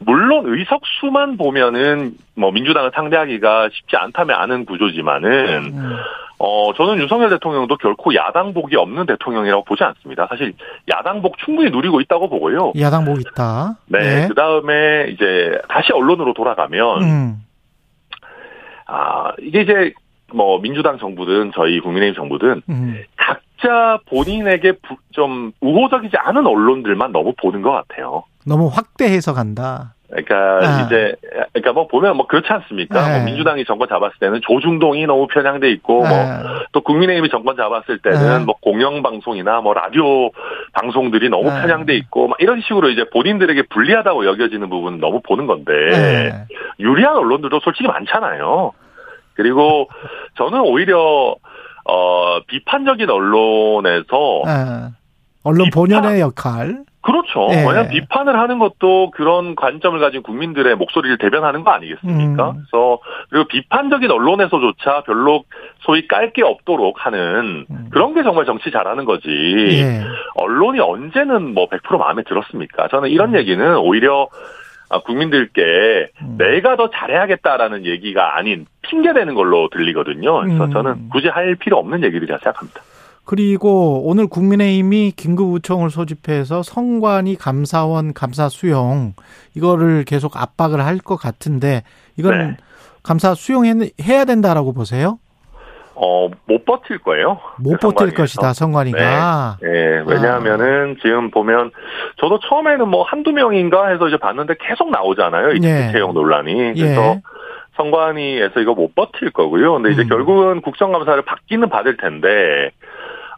물론 0.00 0.44
의석 0.46 0.82
수만 1.00 1.36
보면은 1.36 2.14
뭐 2.34 2.50
민주당을 2.50 2.90
상대하기가 2.94 3.70
쉽지 3.72 3.96
않다면 3.96 4.36
아는 4.38 4.64
구조지만은 4.64 5.64
음. 5.64 5.96
어 6.38 6.74
저는 6.74 6.98
윤석열 6.98 7.30
대통령도 7.30 7.76
결코 7.78 8.14
야당복이 8.14 8.76
없는 8.76 9.06
대통령이라고 9.06 9.64
보지 9.64 9.84
않습니다. 9.84 10.26
사실 10.28 10.52
야당복 10.88 11.38
충분히 11.38 11.70
누리고 11.70 12.00
있다고 12.02 12.28
보고요. 12.28 12.72
야당 12.78 13.04
목 13.04 13.20
있다. 13.20 13.78
네, 13.86 14.24
예. 14.24 14.28
그 14.28 14.34
다음에 14.34 15.06
이제 15.08 15.58
다시 15.68 15.92
언론으로 15.92 16.34
돌아가면 16.34 17.02
음. 17.02 17.36
아 18.86 19.32
이게 19.40 19.62
이제 19.62 19.94
뭐 20.32 20.60
민주당 20.60 20.98
정부든 20.98 21.52
저희 21.54 21.80
국민의힘 21.80 22.14
정부든 22.14 22.62
음. 22.68 23.02
각 23.16 23.40
자 23.62 23.98
본인에게 24.08 24.72
부- 24.72 24.96
좀 25.12 25.52
우호적이지 25.60 26.16
않은 26.16 26.46
언론들만 26.46 27.12
너무 27.12 27.32
보는 27.40 27.62
것 27.62 27.70
같아요. 27.72 28.24
너무 28.44 28.68
확대해서 28.68 29.32
간다. 29.32 29.94
그러니까 30.08 30.36
아. 30.62 30.82
이제 30.82 31.16
그러니까 31.52 31.72
뭐 31.72 31.88
보면 31.88 32.16
뭐 32.16 32.26
그렇지 32.28 32.46
않습니까? 32.48 33.08
네. 33.08 33.16
뭐 33.16 33.24
민주당이 33.24 33.64
정권 33.64 33.88
잡았을 33.88 34.16
때는 34.20 34.40
조중동이 34.42 35.04
너무 35.06 35.26
편향돼 35.26 35.68
있고 35.72 35.98
뭐 36.06 36.08
아, 36.08 36.64
또 36.70 36.80
국민의힘이 36.82 37.28
정권 37.28 37.56
잡았을 37.56 37.98
때는 37.98 38.38
네. 38.38 38.44
뭐 38.44 38.54
공영 38.60 39.02
방송이나 39.02 39.60
뭐 39.62 39.74
라디오 39.74 40.30
방송들이 40.74 41.28
너무 41.28 41.50
네. 41.52 41.60
편향돼 41.60 41.96
있고 41.96 42.28
막 42.28 42.36
이런 42.40 42.60
식으로 42.60 42.90
이제 42.90 43.04
본인들에게 43.12 43.62
불리하다고 43.70 44.26
여겨지는 44.26 44.68
부분 44.70 45.00
너무 45.00 45.20
보는 45.22 45.46
건데 45.46 45.72
네. 45.72 46.44
유리한 46.78 47.16
언론들도 47.16 47.58
솔직히 47.64 47.88
많잖아요. 47.88 48.72
그리고 49.34 49.88
저는 50.36 50.60
오히려 50.60 51.34
어 51.88 52.40
비판적인 52.46 53.08
언론에서 53.10 54.42
아, 54.46 54.90
언론 55.42 55.66
비판. 55.66 55.70
본연의 55.84 56.20
역할. 56.20 56.84
그렇죠. 57.02 57.46
네. 57.50 57.58
왜냐하면 57.58 57.88
비판을 57.90 58.36
하는 58.36 58.58
것도 58.58 59.12
그런 59.12 59.54
관점을 59.54 59.96
가진 60.00 60.24
국민들의 60.24 60.74
목소리를 60.74 61.18
대변하는 61.18 61.62
거 61.62 61.70
아니겠습니까? 61.70 62.50
음. 62.50 62.64
그래서 62.68 62.98
그리고 63.30 63.46
비판적인 63.46 64.10
언론에서조차 64.10 65.02
별로 65.06 65.44
소위 65.82 66.08
깔 66.08 66.32
게 66.32 66.42
없도록 66.42 66.96
하는 67.06 67.64
음. 67.70 67.88
그런 67.92 68.12
게 68.14 68.24
정말 68.24 68.44
정치 68.44 68.72
잘하는 68.72 69.04
거지. 69.04 69.28
예. 69.28 70.02
언론이 70.34 70.80
언제는 70.80 71.54
뭐 71.54 71.68
100% 71.68 71.96
마음에 71.96 72.24
들었습니까? 72.24 72.88
저는 72.88 73.10
이런 73.10 73.34
음. 73.34 73.38
얘기는 73.38 73.76
오히려 73.78 74.24
아, 74.24 74.36
국민들께 75.04 76.10
음. 76.22 76.36
내가 76.38 76.76
더 76.76 76.90
잘해야겠다라는 76.90 77.86
얘기가 77.86 78.36
아닌 78.36 78.66
핑계대는 78.82 79.34
걸로 79.34 79.68
들리거든요. 79.70 80.40
그래서 80.42 80.64
음. 80.64 80.70
저는 80.72 81.08
굳이 81.10 81.28
할 81.28 81.56
필요 81.56 81.78
없는 81.78 82.04
얘기들이라 82.04 82.38
생각합니다. 82.38 82.82
그리고 83.24 84.02
오늘 84.08 84.28
국민의힘이 84.28 85.12
긴급우총을 85.16 85.90
소집해서 85.90 86.62
성관이 86.62 87.34
감사원 87.34 88.14
감사 88.14 88.48
수용 88.48 89.14
이거를 89.54 90.04
계속 90.04 90.36
압박을 90.40 90.84
할 90.84 90.98
것 90.98 91.16
같은데 91.16 91.82
이건 92.16 92.38
네. 92.38 92.56
감사 93.02 93.34
수용해야 93.34 94.24
된다라고 94.26 94.72
보세요? 94.72 95.18
어, 95.96 96.28
못 96.46 96.64
버틸 96.64 96.98
거예요. 96.98 97.40
못 97.58 97.80
그 97.80 97.88
버틸. 97.88 98.14
것이다 98.14 98.52
성관이가. 98.52 99.56
예, 99.64 100.02
왜냐하면은 100.06 100.96
지금 101.02 101.30
보면 101.30 101.70
저도 102.20 102.38
처음에는 102.40 102.88
뭐 102.88 103.02
한두 103.02 103.32
명인가 103.32 103.88
해서 103.88 104.06
이제 104.08 104.16
봤는데 104.16 104.54
계속 104.60 104.90
나오잖아요. 104.90 105.52
이 105.52 105.60
예. 105.62 105.68
특혜 105.68 105.92
채용 105.92 106.12
논란이. 106.14 106.72
예. 106.76 106.80
그래서 106.80 107.16
선관위에서 107.76 108.60
이거 108.60 108.74
못 108.74 108.94
버틸 108.94 109.30
거고요. 109.32 109.74
근데 109.74 109.90
이제 109.90 110.02
음. 110.02 110.08
결국은 110.08 110.60
국정감사를 110.62 111.22
받기는 111.22 111.68
받을 111.68 111.96
텐데 111.96 112.70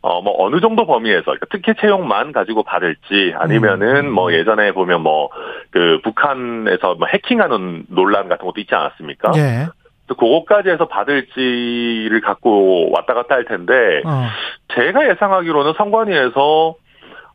어, 0.01 0.23
뭐, 0.23 0.33
어느 0.39 0.61
정도 0.61 0.87
범위에서, 0.87 1.25
그러니까 1.25 1.47
특혜 1.51 1.75
채용만 1.75 2.31
가지고 2.31 2.63
받을지, 2.63 3.35
아니면은, 3.37 4.07
음. 4.07 4.13
뭐, 4.13 4.33
예전에 4.33 4.71
보면 4.71 5.01
뭐, 5.03 5.29
그, 5.73 6.01
북한에서 6.05 6.95
뭐 6.95 7.09
해킹하는 7.09 7.87
논란 7.89 8.29
같은 8.29 8.47
것도 8.47 8.61
있지 8.61 8.73
않았습니까? 8.73 9.33
예. 9.37 9.67
또 10.09 10.15
그거까지 10.15 10.71
해서 10.71 10.89
받을지를 10.89 12.21
갖고 12.23 12.91
왔다 12.93 13.15
갔다 13.15 13.35
할 13.35 13.45
텐데, 13.45 14.03
어. 14.05 14.27
제가 14.75 15.09
예상하기로는 15.11 15.75
선관위에서 15.77 16.75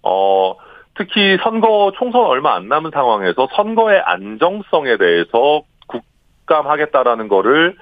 어 0.03 0.55
특히 0.95 1.37
선거 1.43 1.91
총선 1.95 2.25
얼마 2.25 2.55
안 2.55 2.67
남은 2.67 2.91
상황에서 2.91 3.47
선거의 3.55 4.01
안정성에 4.05 4.97
대해서 4.97 5.61
국감하겠다라는 5.87 7.27
거를 7.27 7.75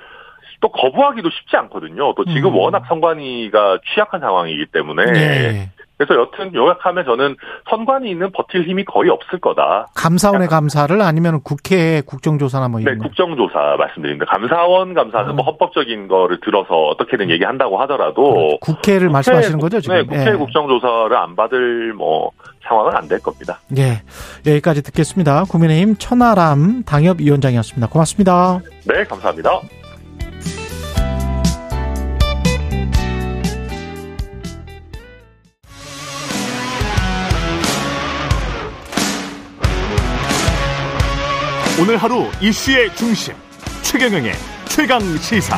또 0.62 0.70
거부하기도 0.70 1.30
쉽지 1.30 1.58
않거든요. 1.58 2.14
또 2.16 2.24
지금 2.26 2.54
음. 2.54 2.58
워낙 2.58 2.84
선관위가 2.88 3.80
취약한 3.94 4.20
상황이기 4.20 4.68
때문에 4.68 5.04
예. 5.08 5.70
그래서 6.06 6.20
여튼 6.20 6.54
요약하면 6.56 7.06
저는 7.06 7.36
선관위는 7.70 8.32
버틸 8.32 8.64
힘이 8.68 8.86
거의 8.86 9.10
없을 9.12 9.40
거다. 9.40 9.88
감사원의 9.96 10.48
감사를 10.48 11.00
아니면 11.02 11.42
국회 11.44 12.02
국정조사나 12.02 12.70
뭐 12.70 12.80
네, 12.80 12.86
이런 12.86 12.98
거. 12.98 13.04
국정조사 13.06 13.76
말씀드립니다. 13.78 14.26
감사원 14.32 14.94
감사는 14.96 15.30
음. 15.30 15.36
뭐 15.36 15.46
헌법적인 15.46 16.08
거를 16.08 16.40
들어서 16.44 16.74
어떻게든 16.88 17.30
얘기한다고 17.30 17.80
하더라도 17.82 18.58
국회를 18.62 19.08
국회 19.10 19.14
말씀하시는 19.14 19.60
국- 19.60 19.66
거죠 19.66 19.80
지금? 19.82 19.96
네, 19.96 20.04
국회 20.04 20.32
예. 20.32 20.36
국정조사를 20.36 21.16
안 21.16 21.36
받을 21.36 21.94
뭐 21.94 22.32
상황은 22.68 22.96
안 22.96 23.08
될 23.08 23.20
겁니다. 23.20 23.60
예. 23.78 24.02
여기까지 24.50 24.82
듣겠습니다. 24.84 25.44
국민의힘 25.50 25.98
천하람 25.98 26.84
당협위원장이었습니다. 26.84 27.88
고맙습니다. 27.90 28.60
네, 28.86 29.04
감사합니다. 29.04 29.60
오늘 41.82 41.98
하루 41.98 42.28
이슈의 42.40 42.96
중심 42.96 43.34
최경영의 43.82 44.34
최강 44.68 45.02
시사. 45.18 45.58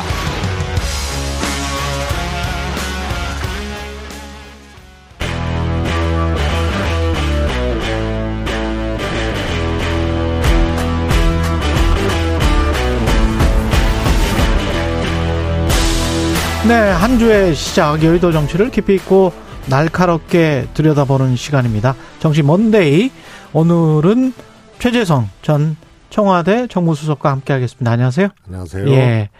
네, 16.66 16.72
한 16.72 17.18
주의 17.18 17.54
시작 17.54 18.02
여의도 18.02 18.32
정치를 18.32 18.70
깊이 18.70 18.94
있고 18.94 19.34
날카롭게 19.66 20.68
들여다보는 20.72 21.36
시간입니다. 21.36 21.94
정치 22.18 22.42
먼데이 22.42 23.10
오늘은 23.52 24.32
최재성 24.78 25.28
전 25.42 25.76
청와대 26.14 26.68
정무수석과 26.68 27.28
함께하겠습니다. 27.28 27.90
안녕하세요. 27.90 28.28
안녕하세요. 28.46 28.88
예, 28.90 29.30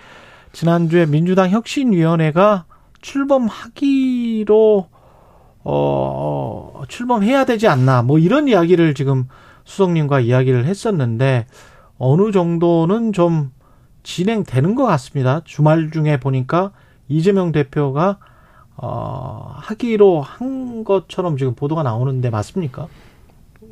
지난주에 0.50 1.06
민주당 1.06 1.50
혁신위원회가 1.50 2.64
출범하기로 3.00 4.88
어 5.62 6.82
출범해야 6.88 7.44
되지 7.44 7.68
않나 7.68 8.02
뭐 8.02 8.18
이런 8.18 8.48
이야기를 8.48 8.94
지금 8.94 9.28
수석님과 9.62 10.18
이야기를 10.18 10.64
했었는데 10.64 11.46
어느 11.96 12.32
정도는 12.32 13.12
좀 13.12 13.52
진행되는 14.02 14.74
것 14.74 14.84
같습니다. 14.84 15.42
주말 15.44 15.92
중에 15.92 16.18
보니까 16.18 16.72
이재명 17.06 17.52
대표가 17.52 18.18
어, 18.76 19.52
하기로 19.58 20.22
한 20.22 20.82
것처럼 20.82 21.36
지금 21.36 21.54
보도가 21.54 21.84
나오는데 21.84 22.30
맞습니까? 22.30 22.88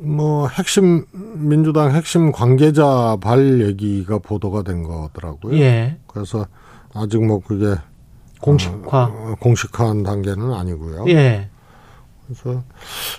뭐 0.03 0.47
핵심 0.47 1.05
민주당 1.35 1.93
핵심 1.93 2.31
관계자 2.31 3.17
발 3.21 3.61
얘기가 3.61 4.19
보도가 4.19 4.63
된 4.63 4.83
거더라고요. 4.83 5.57
예. 5.57 5.97
그래서 6.07 6.45
아직 6.93 7.25
뭐 7.25 7.39
그게 7.39 7.75
공식화. 8.41 9.03
어, 9.05 9.35
공식화한 9.39 10.03
단계는 10.03 10.53
아니고요. 10.53 11.05
예. 11.07 11.49
그래서 12.25 12.63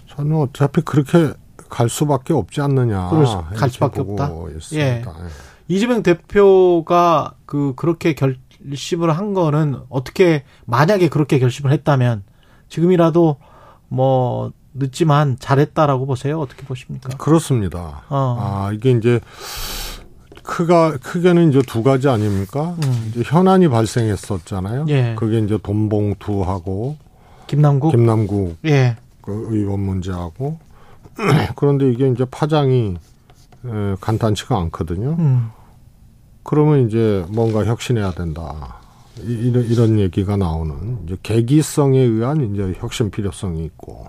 저는 0.08 0.36
어차피 0.36 0.82
그렇게 0.82 1.32
갈 1.70 1.88
수밖에 1.88 2.34
없지 2.34 2.60
않느냐. 2.60 3.08
그래서 3.08 3.44
갈 3.56 3.70
수밖에 3.70 4.02
없다? 4.02 4.30
있습니다. 4.54 4.78
예. 4.78 5.02
이재명 5.68 6.02
대표가 6.02 7.34
그 7.46 7.72
그렇게 7.76 8.14
결심을 8.14 9.16
한 9.16 9.32
거는 9.32 9.80
어떻게 9.88 10.44
만약에 10.66 11.08
그렇게 11.08 11.38
결심을 11.38 11.72
했다면 11.72 12.24
지금이라도 12.68 13.36
뭐 13.88 14.52
늦지만 14.74 15.36
잘했다라고 15.38 16.06
보세요. 16.06 16.40
어떻게 16.40 16.64
보십니까? 16.66 17.16
그렇습니다. 17.16 18.02
어. 18.08 18.36
아 18.40 18.72
이게 18.72 18.90
이제 18.90 19.20
크가 20.42 20.96
크게는 20.98 21.50
이제 21.50 21.62
두 21.66 21.82
가지 21.82 22.08
아닙니까? 22.08 22.74
음. 22.84 23.06
이제 23.10 23.22
현안이 23.24 23.68
발생했었잖아요. 23.68 24.86
예. 24.88 25.14
그게 25.18 25.38
이제 25.38 25.58
돈봉투하고 25.62 26.96
김남국. 27.46 27.90
김남국 27.92 28.58
예. 28.66 28.96
그 29.22 29.46
의원 29.50 29.80
문제하고 29.80 30.58
그런데 31.56 31.90
이게 31.90 32.08
이제 32.08 32.24
파장이 32.30 32.96
에, 33.66 33.94
간단치가 34.00 34.58
않거든요. 34.58 35.16
음. 35.18 35.48
그러면 36.42 36.86
이제 36.86 37.24
뭔가 37.30 37.64
혁신해야 37.64 38.10
된다. 38.12 38.76
이- 39.22 39.30
이런 39.32 39.64
이런 39.64 39.98
얘기가 39.98 40.36
나오는 40.36 40.98
이제 41.06 41.16
계기성에 41.22 41.98
의한 41.98 42.52
이제 42.52 42.74
혁신 42.80 43.10
필요성이 43.10 43.64
있고 43.64 44.08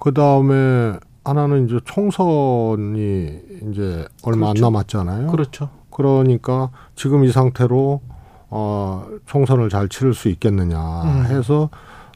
그 0.00 0.14
다음에 0.14 0.98
하나는 1.24 1.66
이제 1.66 1.78
총선이 1.84 3.40
이제 3.70 4.06
얼마 4.22 4.46
그렇죠. 4.46 4.66
안 4.66 4.72
남았잖아요. 4.72 5.26
그렇죠. 5.28 5.68
그러니까 5.90 6.70
지금 6.96 7.24
이 7.24 7.30
상태로 7.30 8.00
어 8.48 9.06
총선을 9.26 9.68
잘 9.68 9.88
치를 9.88 10.14
수 10.14 10.28
있겠느냐 10.28 11.02
음. 11.02 11.26
해서 11.26 11.68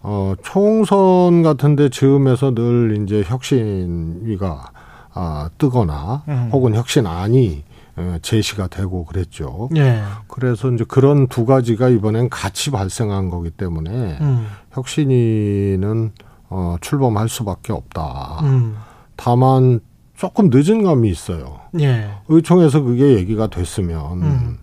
어 0.03 0.35
총선 0.43 1.43
같은데 1.43 1.91
즈음에서 1.91 2.55
늘 2.55 3.03
이제 3.03 3.22
혁신위가 3.22 4.70
아 5.12 5.51
뜨거나 5.59 6.22
음. 6.26 6.49
혹은 6.53 6.74
혁신안이 6.74 7.64
어, 7.97 8.16
제시가 8.22 8.66
되고 8.66 9.05
그랬죠. 9.05 9.68
예. 9.76 10.03
그래서 10.26 10.70
이제 10.72 10.85
그런 10.89 11.28
두 11.28 11.47
가지가 11.47 11.91
이번엔 11.91 12.28
같이 12.28 12.72
발생한 12.72 13.30
거기 13.30 13.51
때문에 13.51 14.18
음. 14.20 14.47
혁신위는 14.72 16.12
어 16.55 16.77
출범할 16.81 17.29
수밖에 17.29 17.73
없다. 17.73 18.39
음. 18.45 18.77
다만 19.17 19.81
조금 20.17 20.51
늦은 20.53 20.85
감이 20.85 21.11
있어요. 21.11 21.59
예. 21.81 22.11
의총에서 22.29 22.83
그게 22.83 23.17
얘기가 23.17 23.49
됐으면 23.49 24.23
음. 24.23 24.59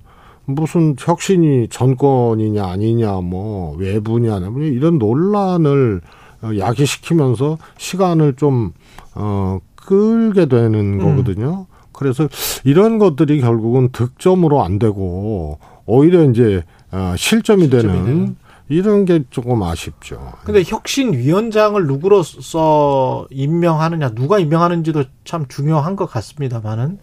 무슨 0.45 0.95
혁신이 0.97 1.67
전권이냐 1.67 2.65
아니냐 2.65 3.19
뭐 3.21 3.75
외부냐 3.75 4.39
뭐 4.39 4.61
이런 4.61 4.99
논란을 4.99 5.99
어, 6.43 6.49
야기시키면서 6.57 7.57
시간을 7.77 8.35
좀 8.37 8.71
어, 9.13 9.59
끌게 9.75 10.45
되는 10.45 10.73
음. 10.73 10.99
거거든요. 10.99 11.65
그래서 11.91 12.29
이런 12.63 12.99
것들이 12.99 13.41
결국은 13.41 13.89
득점으로 13.91 14.63
안 14.63 14.79
되고 14.79 15.59
오히려 15.85 16.23
이제 16.23 16.63
어, 16.91 17.13
실점이, 17.17 17.63
실점이 17.63 17.69
되는 17.69 18.05
되는. 18.05 18.35
이런 18.71 19.05
게 19.05 19.23
조금 19.29 19.61
아쉽죠. 19.63 20.33
근데 20.43 20.63
혁신위원장을 20.65 21.85
누구로서 21.87 23.27
임명하느냐, 23.29 24.09
누가 24.11 24.39
임명하는지도 24.39 25.03
참 25.25 25.45
중요한 25.47 25.95
것 25.95 26.05
같습니다만은 26.07 26.99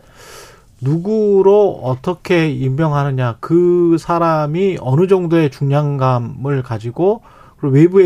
누구로 0.81 1.81
어떻게 1.83 2.51
임명하느냐, 2.51 3.39
그 3.41 3.97
사람이 3.99 4.79
어느 4.81 5.07
정도의 5.07 5.51
중량감을 5.51 6.63
가지고 6.63 7.23
그리고 7.61 7.97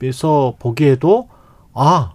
외부에서 0.00 0.54
보기에도 0.58 1.28
아 1.74 2.12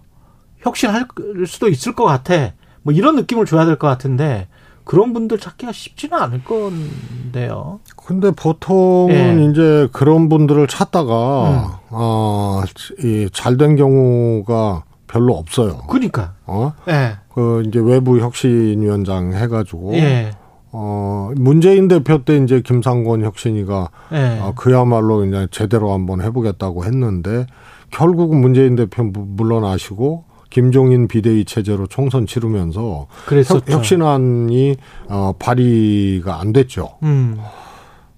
혁신할 0.60 1.08
수도 1.48 1.70
있을 1.70 1.96
것 1.96 2.04
같아. 2.06 2.54
뭐 2.82 2.94
이런 2.94 3.16
느낌을 3.16 3.46
줘야 3.46 3.66
될 3.66 3.78
것 3.78 3.88
같은데 3.88 4.48
그런 4.86 5.14
분들 5.14 5.38
찾기가 5.40 5.72
쉽지는 5.72 6.18
않을 6.18 6.44
건데요. 6.44 7.80
근데 7.96 8.32
보통은 8.32 9.40
예. 9.40 9.46
이제 9.50 9.88
그런 9.94 10.30
분들을 10.30 10.68
찾다가 10.68 11.80
어, 11.90 12.62
이 13.04 13.28
잘 13.34 13.58
된 13.58 13.76
경우가 13.76 14.84
별로 15.08 15.36
없어요. 15.36 15.80
그러니까 15.88 16.34
어? 16.46 16.74
예, 16.90 17.18
그 17.34 17.64
이제 17.68 17.80
외부 17.80 18.20
혁신위원장 18.20 19.34
해가지고 19.34 19.94
예, 19.96 20.32
어 20.72 21.32
문재인 21.36 21.88
대표 21.88 22.24
때 22.26 22.38
이제 22.38 22.62
김상곤 22.62 23.24
혁신이가 23.24 23.90
예. 24.14 24.40
어, 24.42 24.54
그야말로 24.56 25.20
그냥 25.20 25.48
제대로 25.52 25.94
한번 25.94 26.22
해보겠다고 26.22 26.84
했는데 26.86 27.46
결국은 27.92 28.42
문재인 28.42 28.76
대표 28.76 29.04
무- 29.04 29.26
물러나시고 29.28 30.26
김종인 30.54 31.08
비대위 31.08 31.46
체제로 31.46 31.88
총선 31.88 32.28
치르면서 32.28 33.08
그랬었죠. 33.26 33.56
혁, 33.66 33.70
혁신안이 33.80 34.76
어, 35.10 35.34
발의가 35.40 36.40
안 36.40 36.54
됐죠. 36.54 36.92
음. 37.02 37.40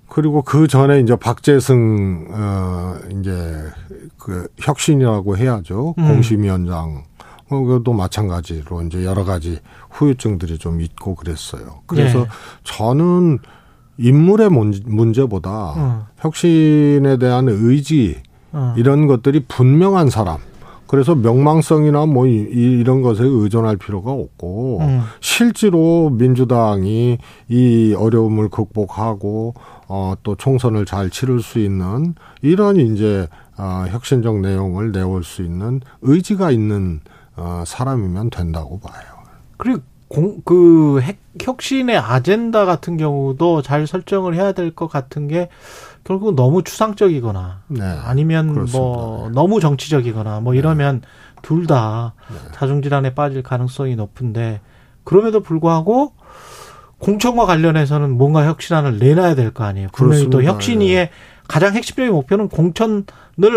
그리고 0.09 0.41
그 0.41 0.67
전에 0.67 0.99
이제 0.99 1.15
박재승 1.15 2.27
어 2.31 2.95
이제 3.19 3.63
그 4.17 4.47
혁신이라고 4.59 5.38
해야죠 5.38 5.95
음. 5.97 6.07
공심위원장 6.07 7.03
어 7.49 7.59
그것도 7.61 7.93
마찬가지로 7.93 8.81
이제 8.83 9.05
여러 9.05 9.23
가지 9.23 9.59
후유증들이 9.91 10.57
좀 10.57 10.81
있고 10.81 11.15
그랬어요. 11.15 11.81
그래서 11.86 12.19
네. 12.19 12.25
저는 12.65 13.39
인물의 13.97 14.49
문- 14.49 14.73
문제보다 14.86 15.49
어. 15.77 16.07
혁신에 16.17 17.17
대한 17.17 17.47
의지 17.47 18.17
어. 18.51 18.73
이런 18.77 19.07
것들이 19.07 19.45
분명한 19.47 20.09
사람. 20.09 20.39
그래서 20.88 21.15
명망성이나 21.15 22.05
뭐 22.05 22.27
이- 22.27 22.47
이런 22.49 23.01
것에 23.01 23.23
의존할 23.23 23.77
필요가 23.77 24.11
없고 24.11 24.79
음. 24.81 25.01
실제로 25.19 26.09
민주당이 26.11 27.17
이 27.49 27.95
어려움을 27.97 28.49
극복하고 28.49 29.53
어또 29.88 30.36
총선을 30.36 30.86
잘 30.86 31.09
치를 31.09 31.41
수 31.41 31.59
있는 31.59 32.13
이런 32.41 32.77
이제 32.77 33.27
어 33.57 33.86
혁신적 33.89 34.39
내용을 34.41 34.91
내올 34.91 35.23
수 35.23 35.41
있는 35.41 35.81
의지가 36.01 36.51
있는 36.51 36.99
어 37.36 37.63
사람이면 37.65 38.29
된다고 38.29 38.79
봐요. 38.79 39.03
그리고 39.57 39.81
공, 40.07 40.39
그 40.45 40.99
핵, 41.01 41.17
혁신의 41.41 41.97
아젠다 41.97 42.65
같은 42.65 42.95
경우도 42.97 43.63
잘 43.63 43.88
설정을 43.88 44.36
해야 44.36 44.51
될 44.51 44.71
것 44.75 44.88
같은 44.88 45.27
게 45.27 45.49
결국 46.06 46.36
너무 46.36 46.64
추상적이거나 46.64 47.62
네. 47.68 47.82
아니면 47.84 48.53
그렇습니다. 48.53 48.78
뭐 48.80 49.30
너무 49.34 49.60
정치적이거나 49.60 50.39
뭐 50.39 50.53
이러면 50.53 51.01
둘다 51.41 52.14
자중 52.53 52.82
질환에 52.84 53.16
빠질 53.16 53.41
가능성이 53.41 53.95
높은데 53.95 54.62
그럼에도 55.03 55.41
불구하고 55.41 56.14
공천과 56.99 57.45
관련해서는 57.45 58.18
뭔가 58.18 58.45
혁신안을 58.45 58.99
내놔야 58.99 59.36
될 59.36 59.51
거 59.51 59.64
아니에요. 59.64 59.89
분명히 59.93 60.24
또 60.26 60.30
그렇습니다. 60.30 60.53
혁신위의 60.53 61.10
가장 61.47 61.74
핵심적인 61.74 62.12
목표는 62.12 62.49
공천을 62.49 63.03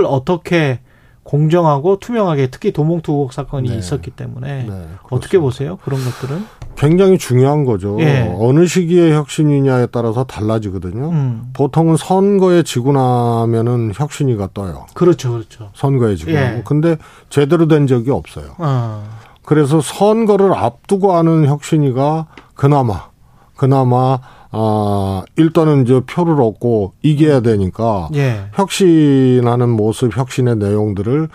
어떻게 0.07 0.81
공정하고 1.23 1.99
투명하게 1.99 2.47
특히 2.51 2.73
의혹 2.75 3.35
사건이 3.35 3.69
네. 3.69 3.77
있었기 3.77 4.11
때문에 4.13 4.65
네, 4.65 4.89
어떻게. 5.11 5.39
보세요? 5.39 5.77
그런 5.85 6.01
것들은? 6.03 6.43
굉장히 6.79 7.19
중요한 7.19 7.65
거죠. 7.65 7.97
예. 8.01 8.33
어느 8.39 8.65
시기에 8.67 9.13
혁신이냐에 9.13 9.87
따라서 9.87 10.23
달라지거든요. 10.23 11.11
음. 11.11 11.43
보통은 11.53 11.97
선거에 11.97 12.63
지고 12.63 12.93
나면은 12.93 13.91
혁신이가 13.95 14.51
떠요. 14.55 14.87
그렇죠, 14.95 15.33
그렇죠. 15.33 15.71
선거에 15.75 16.15
지고 16.15 16.31
예. 16.31 16.63
근데 16.65 16.97
제대로 17.31 17.67
된 17.67 17.89
적이 17.89 18.13
없어요. 18.13 18.55
어. 18.59 19.05
그래서 19.45 19.81
선거를 19.81 20.55
앞두고 20.55 21.15
하는 21.15 21.47
혁신이가 21.47 22.27
그나마 22.55 23.09
그나마 23.57 24.21
아, 24.51 25.23
일단은 25.37 25.83
이제 25.83 26.01
표를 26.01 26.41
얻고 26.41 26.95
이겨야 27.03 27.41
되니까 27.41 28.09
예. 28.15 28.45
혁신하는 28.55 29.69
모습, 29.69 30.17
혁신의 30.17 30.57
내용들을 30.57 31.29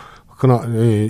그나 0.43 0.61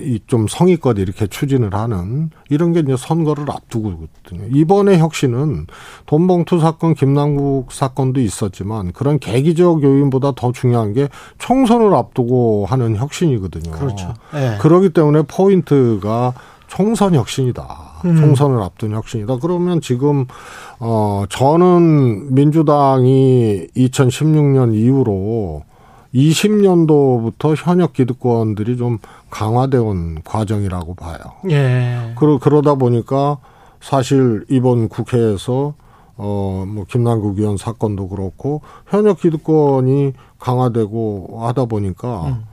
이좀 0.04 0.46
성의껏 0.46 0.96
이렇게 0.96 1.26
추진을 1.26 1.74
하는 1.74 2.30
이런 2.50 2.72
게 2.72 2.78
이제 2.78 2.96
선거를 2.96 3.50
앞두고거든요. 3.50 4.44
이번에 4.52 4.96
혁신은 4.98 5.66
돈봉투 6.06 6.60
사건, 6.60 6.94
김남국 6.94 7.72
사건도 7.72 8.20
있었지만 8.20 8.92
그런 8.92 9.18
계기적 9.18 9.82
요인보다 9.82 10.34
더 10.36 10.52
중요한 10.52 10.92
게 10.92 11.08
총선을 11.38 11.92
앞두고 11.94 12.66
하는 12.66 12.94
혁신이거든요. 12.94 13.72
그렇죠. 13.72 14.14
예. 14.34 14.56
그러기 14.60 14.90
때문에 14.90 15.22
포인트가 15.22 16.32
총선 16.68 17.16
혁신이다. 17.16 17.66
음. 18.04 18.14
총선을 18.14 18.62
앞둔 18.62 18.92
혁신이다. 18.92 19.38
그러면 19.42 19.80
지금 19.80 20.26
어 20.78 21.24
저는 21.28 22.32
민주당이 22.32 23.66
2016년 23.76 24.76
이후로 24.76 25.64
20년도부터 26.14 27.54
현역 27.56 27.92
기득권들이 27.92 28.76
좀 28.76 28.98
강화되어 29.34 29.82
온 29.82 30.22
과정이라고 30.22 30.94
봐요. 30.94 31.18
예. 31.50 32.12
그러, 32.16 32.38
그러다 32.38 32.76
보니까 32.76 33.38
사실 33.80 34.44
이번 34.48 34.88
국회에서 34.88 35.74
어, 36.16 36.64
뭐, 36.68 36.84
김남국 36.88 37.40
의원 37.40 37.56
사건도 37.56 38.06
그렇고, 38.06 38.62
현역 38.86 39.18
기득권이 39.18 40.12
강화되고 40.38 41.40
하다 41.40 41.64
보니까, 41.64 42.28
음. 42.28 42.44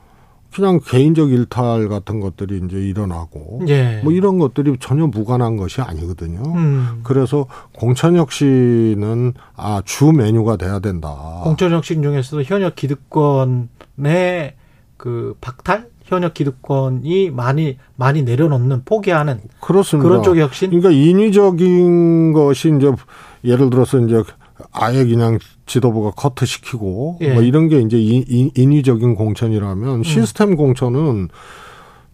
그냥 0.51 0.79
개인적 0.83 1.29
일탈 1.29 1.87
같은 1.87 2.21
것들이 2.21 2.59
이제 2.65 2.77
일어나고, 2.77 3.61
예. 3.67 4.01
뭐 4.03 4.11
이런 4.11 4.39
것들이 4.39 4.77
전혀 4.79 5.05
무관한 5.05 5.57
것이 5.57 5.79
아니거든요. 5.79 6.41
음. 6.55 7.01
그래서 7.03 7.45
공천혁신은 7.77 9.33
아, 9.55 9.83
주 9.85 10.11
메뉴가 10.11 10.57
돼야 10.57 10.79
된다. 10.79 11.41
공천혁신 11.43 12.01
중에서도 12.01 12.41
현역 12.41 12.75
기득권의 12.75 14.55
그 14.97 15.37
박탈? 15.39 15.90
현역 16.11 16.33
기득권이 16.33 17.31
많이 17.31 17.77
많이 17.95 18.23
내려놓는 18.23 18.83
포기하는 18.85 19.39
그렇습니다. 19.61 20.07
그런 20.07 20.23
쪽의 20.23 20.43
혁신? 20.43 20.69
그러니까 20.69 20.91
인위적인 20.91 22.33
것이 22.33 22.73
이제 22.77 22.91
예를 23.43 23.69
들어서 23.69 23.97
이제 23.99 24.21
아예 24.73 25.05
그냥 25.05 25.39
지도부가 25.65 26.11
커트 26.11 26.45
시키고 26.45 27.17
예. 27.21 27.33
뭐 27.33 27.41
이런 27.41 27.67
게 27.69 27.79
이제 27.79 27.97
인, 27.99 28.23
인- 28.27 28.51
인위적인 28.55 29.15
공천이라면 29.15 30.03
시스템 30.03 30.55
공천은 30.55 31.25
이 31.25 31.31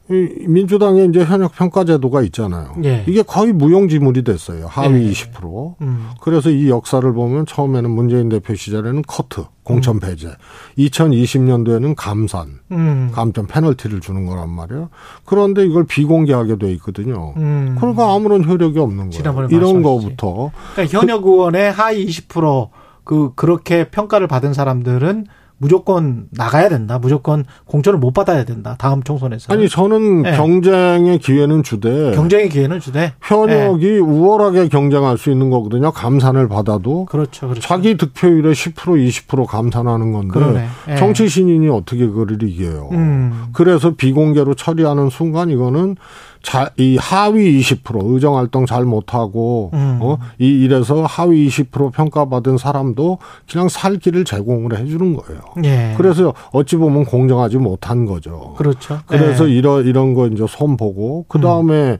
민주당의 0.09 1.07
이제 1.09 1.23
현역 1.23 1.53
평가 1.55 1.83
제도가 1.83 2.21
있잖아요. 2.23 2.73
예. 2.85 3.03
이게 3.07 3.21
거의 3.21 3.51
무용지물이 3.51 4.23
됐어요. 4.23 4.67
하위 4.67 5.07
예. 5.07 5.11
20%. 5.11 5.75
음. 5.81 6.09
그래서 6.21 6.49
이 6.49 6.69
역사를 6.69 7.11
보면 7.11 7.45
처음에는 7.45 7.89
문재인 7.89 8.29
대표 8.29 8.55
시절에는 8.55 9.01
커트, 9.05 9.43
공천 9.63 9.99
배제. 9.99 10.29
2020년도에는 10.77 11.93
감산, 11.97 12.59
음. 12.71 13.09
감점 13.11 13.47
페널티를 13.47 13.99
주는 13.99 14.25
거란 14.25 14.49
말이에요. 14.49 14.89
그런데 15.25 15.65
이걸 15.65 15.85
비공개하게 15.85 16.57
돼 16.57 16.71
있거든요. 16.73 17.33
음. 17.37 17.75
그러니까 17.79 18.13
아무런 18.13 18.45
효력이 18.47 18.79
없는 18.79 19.09
거예요. 19.09 19.47
이런 19.51 19.81
말씀하셨지. 19.81 19.83
거부터 19.83 20.51
그러니까 20.73 20.97
현역 20.99 21.25
의원의 21.25 21.71
하위 21.71 22.05
20%그 22.07 23.33
그렇게 23.35 23.89
평가를 23.89 24.27
받은 24.27 24.53
사람들은 24.53 25.25
무조건 25.59 26.25
나가야 26.31 26.69
된다. 26.69 26.99
무조건 26.99 27.45
공천을 27.65 27.99
못 27.99 28.11
받아야 28.13 28.45
된다. 28.45 28.75
다음 28.77 29.03
총선에서. 29.03 29.51
아니 29.51 29.67
저는 29.67 30.21
네. 30.23 30.37
경쟁의 30.37 31.19
기회는 31.19 31.63
주되 31.63 32.11
경쟁의 32.13 32.49
기회는 32.49 32.79
주되. 32.79 33.13
현역이 33.21 33.99
우월하게 33.99 34.67
경쟁할 34.67 35.17
수 35.17 35.31
있는 35.31 35.49
거거든요. 35.49 35.91
감산을 35.91 36.47
받아도 36.47 37.05
그렇죠. 37.05 37.47
그렇죠. 37.47 37.61
자기 37.61 37.97
득표율의 37.97 38.53
10% 38.53 38.75
20% 38.75 39.45
감산하는 39.45 40.11
건데. 40.11 40.67
예. 40.89 40.95
정치 40.95 41.27
신인이 41.27 41.67
어떻게 41.69 42.07
그를 42.07 42.41
이겨요. 42.43 42.89
음. 42.91 43.47
그래서 43.53 43.91
비공개로 43.95 44.53
처리하는 44.53 45.09
순간 45.09 45.49
이거는 45.49 45.95
자, 46.41 46.71
이 46.77 46.97
하위 46.97 47.59
20% 47.59 48.13
의정 48.13 48.37
활동 48.37 48.65
잘 48.65 48.83
못하고 48.85 49.71
음. 49.73 49.99
어, 50.01 50.17
이 50.39 50.47
이래서 50.47 51.03
하위 51.05 51.47
20% 51.47 51.91
평가받은 51.91 52.57
사람도 52.57 53.17
그냥 53.51 53.69
살 53.69 53.97
길을 53.97 54.25
제공을 54.25 54.77
해주는 54.77 55.15
거예요. 55.15 55.41
예. 55.63 55.93
그래서 55.97 56.33
어찌 56.51 56.75
보면 56.75 57.05
공정하지 57.05 57.57
못한 57.57 58.05
거죠. 58.05 58.53
그렇죠. 58.57 58.99
그래서 59.07 59.49
예. 59.49 59.53
이런 59.53 59.85
이런 59.85 60.13
거 60.13 60.27
이제 60.27 60.45
손 60.47 60.77
보고 60.77 61.25
그 61.27 61.39
다음에 61.39 61.97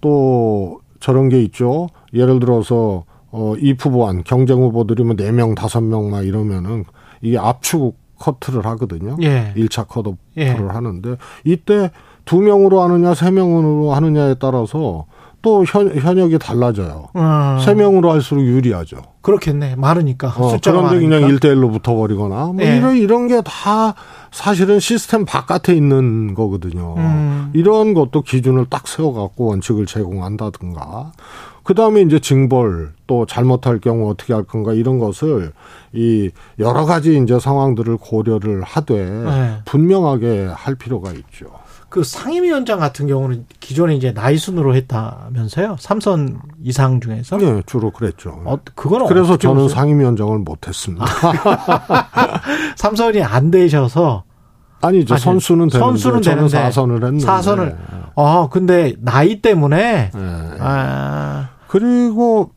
또 0.00 0.80
저런 1.00 1.28
게 1.28 1.42
있죠. 1.42 1.88
예를 2.14 2.40
들어서 2.40 3.04
어, 3.30 3.54
이 3.58 3.74
후보안 3.78 4.24
경쟁 4.24 4.58
후보들이 4.58 5.04
뭐네명 5.04 5.54
다섯 5.54 5.80
명막 5.80 6.26
이러면은 6.26 6.84
이게 7.22 7.38
압축 7.38 7.96
커트를 8.18 8.64
하거든요. 8.66 9.16
예. 9.22 9.52
일차 9.56 9.84
컷오프를 9.84 10.20
예. 10.36 10.52
하는데 10.52 11.16
이때 11.44 11.90
두 12.24 12.40
명으로 12.40 12.82
하느냐 12.82 13.14
세 13.14 13.30
명으로 13.30 13.92
하느냐에 13.92 14.34
따라서 14.40 15.06
또 15.42 15.64
현, 15.64 15.88
현역이 15.92 16.38
달라져요. 16.38 17.08
음. 17.16 17.58
세 17.64 17.74
명으로 17.74 18.12
할수록 18.12 18.42
유리하죠. 18.42 18.98
그렇겠네. 19.22 19.74
많으니까. 19.76 20.28
어, 20.36 20.56
그런데. 20.62 21.00
그냥 21.00 21.28
일대일로 21.28 21.68
붙어버리거나 21.70 22.46
뭐 22.46 22.56
예. 22.60 22.76
이런 22.76 22.96
이런 22.96 23.26
게 23.28 23.40
다 23.44 23.94
사실은 24.30 24.78
시스템 24.78 25.24
바깥에 25.24 25.74
있는 25.74 26.34
거거든요. 26.34 26.94
음. 26.96 27.50
이런 27.54 27.92
것도 27.92 28.22
기준을 28.22 28.66
딱 28.70 28.86
세워갖고 28.86 29.46
원칙을 29.46 29.86
제공한다든가. 29.86 31.12
그 31.64 31.74
다음에 31.74 32.00
이제 32.02 32.18
징벌 32.18 32.92
또 33.06 33.26
잘못할 33.26 33.78
경우 33.78 34.10
어떻게 34.10 34.32
할 34.32 34.42
건가 34.44 34.72
이런 34.72 34.98
것을 34.98 35.52
이 35.92 36.30
여러 36.58 36.84
가지 36.84 37.16
이제 37.22 37.38
상황들을 37.38 37.98
고려를 37.98 38.62
하되 38.62 38.94
네. 39.10 39.56
분명하게 39.64 40.48
할 40.54 40.74
필요가 40.74 41.10
있죠. 41.12 41.46
그 41.92 42.02
상임위원장 42.04 42.78
같은 42.78 43.06
경우는 43.06 43.44
기존에 43.60 43.94
이제 43.94 44.14
나이 44.14 44.38
순으로 44.38 44.74
했다면서요? 44.74 45.76
삼선 45.78 46.40
이상 46.64 47.02
중에서? 47.02 47.36
네, 47.36 47.62
주로 47.66 47.90
그랬죠. 47.90 48.40
어, 48.46 48.56
그거는 48.74 49.06
그래서 49.08 49.36
저는 49.36 49.64
보세요? 49.64 49.76
상임위원장을 49.76 50.38
못했습니다. 50.38 51.04
삼선이 52.76 53.22
안 53.22 53.50
되셔서 53.50 54.24
아니죠. 54.80 55.12
아니, 55.12 55.20
선수는 55.20 55.68
되는데 55.68 55.78
선수는 55.78 56.22
저는 56.22 56.36
되는데 56.36 56.56
사선을 56.56 56.94
했는데. 57.04 57.26
사선을 57.26 57.76
아 58.16 58.48
근데 58.50 58.94
나이 58.98 59.42
때문에 59.42 60.12
네. 60.14 60.56
아 60.60 61.50
그리고 61.68 62.52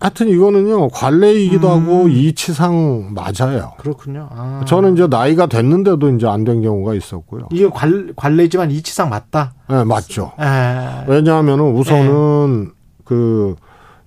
하여튼 0.00 0.28
이거는요 0.28 0.88
관례이기도 0.88 1.68
음. 1.68 1.82
하고 1.82 2.08
이치상 2.08 3.12
맞아요. 3.14 3.72
그렇군요. 3.78 4.28
아. 4.32 4.62
저는 4.66 4.94
이제 4.94 5.06
나이가 5.06 5.46
됐는데도 5.46 6.08
이제 6.16 6.26
안 6.26 6.44
된 6.44 6.62
경우가 6.62 6.94
있었고요. 6.94 7.48
이게 7.52 7.68
관, 7.68 8.12
관례지만 8.16 8.70
이치상 8.70 9.10
맞다. 9.10 9.52
네, 9.68 9.84
맞죠. 9.84 10.32
에. 10.40 11.04
왜냐하면은 11.06 11.74
우선은 11.74 12.70
그 13.04 13.54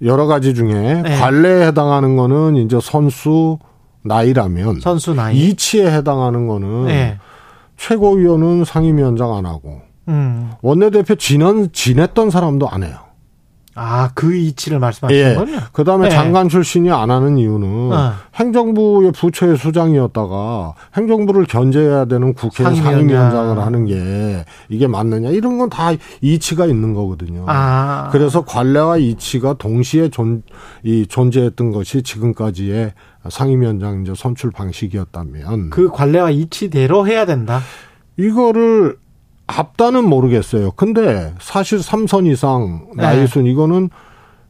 여러 0.01 0.25
가지 0.25 0.55
중에 0.55 1.01
네. 1.03 1.15
관례에 1.19 1.67
해당하는 1.67 2.15
거는 2.15 2.55
이제 2.55 2.79
선수 2.81 3.59
나이라면 4.03 4.79
선수 4.81 5.13
나이. 5.13 5.37
이치에 5.37 5.89
해당하는 5.95 6.47
거는 6.47 6.85
네. 6.85 7.19
최고위원은 7.77 8.65
상임위원장 8.65 9.33
안 9.35 9.45
하고 9.45 9.81
음. 10.07 10.51
원내대표 10.63 11.15
지난 11.15 11.69
지냈던 11.71 12.31
사람도 12.31 12.67
안 12.67 12.83
해요. 12.83 12.95
아, 13.75 14.11
그 14.13 14.35
이치를 14.35 14.79
말씀하시는 14.79 15.31
예. 15.31 15.35
거군요. 15.35 15.59
그 15.71 15.83
다음에 15.83 16.09
네. 16.09 16.15
장관 16.15 16.47
출신이 16.47 16.91
안 16.91 17.09
하는 17.09 17.37
이유는 17.37 17.91
어. 17.91 18.13
행정부의 18.35 19.11
부처의 19.13 19.57
수장이었다가 19.57 20.73
행정부를 20.95 21.45
견제해야 21.45 22.05
되는 22.05 22.33
국회 22.33 22.63
상임위원장. 22.63 22.93
상임위원장을 22.93 23.59
하는 23.59 23.85
게 23.85 24.45
이게 24.69 24.87
맞느냐 24.87 25.29
이런 25.29 25.57
건 25.57 25.69
다 25.69 25.91
이치가 26.21 26.65
있는 26.67 26.93
거거든요. 26.93 27.45
아. 27.47 28.09
그래서 28.11 28.45
관례와 28.45 28.97
이치가 28.97 29.53
동시에 29.53 30.09
존, 30.09 30.43
이 30.83 31.07
존재했던 31.07 31.71
것이 31.71 32.03
지금까지의 32.03 32.93
상임위원장 33.29 34.01
이제 34.03 34.13
선출 34.15 34.51
방식이었다면 34.51 35.69
그 35.71 35.89
관례와 35.89 36.29
이치대로 36.31 37.07
해야 37.07 37.25
된다. 37.25 37.61
이거를 38.17 38.97
합다는 39.47 40.07
모르겠어요. 40.07 40.71
근데 40.71 41.33
사실 41.39 41.79
3선 41.79 42.31
이상 42.31 42.87
네. 42.95 43.03
나이순 43.03 43.45
이거는 43.45 43.89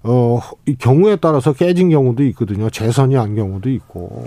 어, 0.03 0.39
이 0.65 0.75
경우에 0.75 1.15
따라서 1.15 1.53
깨진 1.53 1.89
경우도 1.89 2.23
있거든요. 2.25 2.69
재선이 2.69 3.15
한 3.15 3.35
경우도 3.35 3.69
있고. 3.69 4.25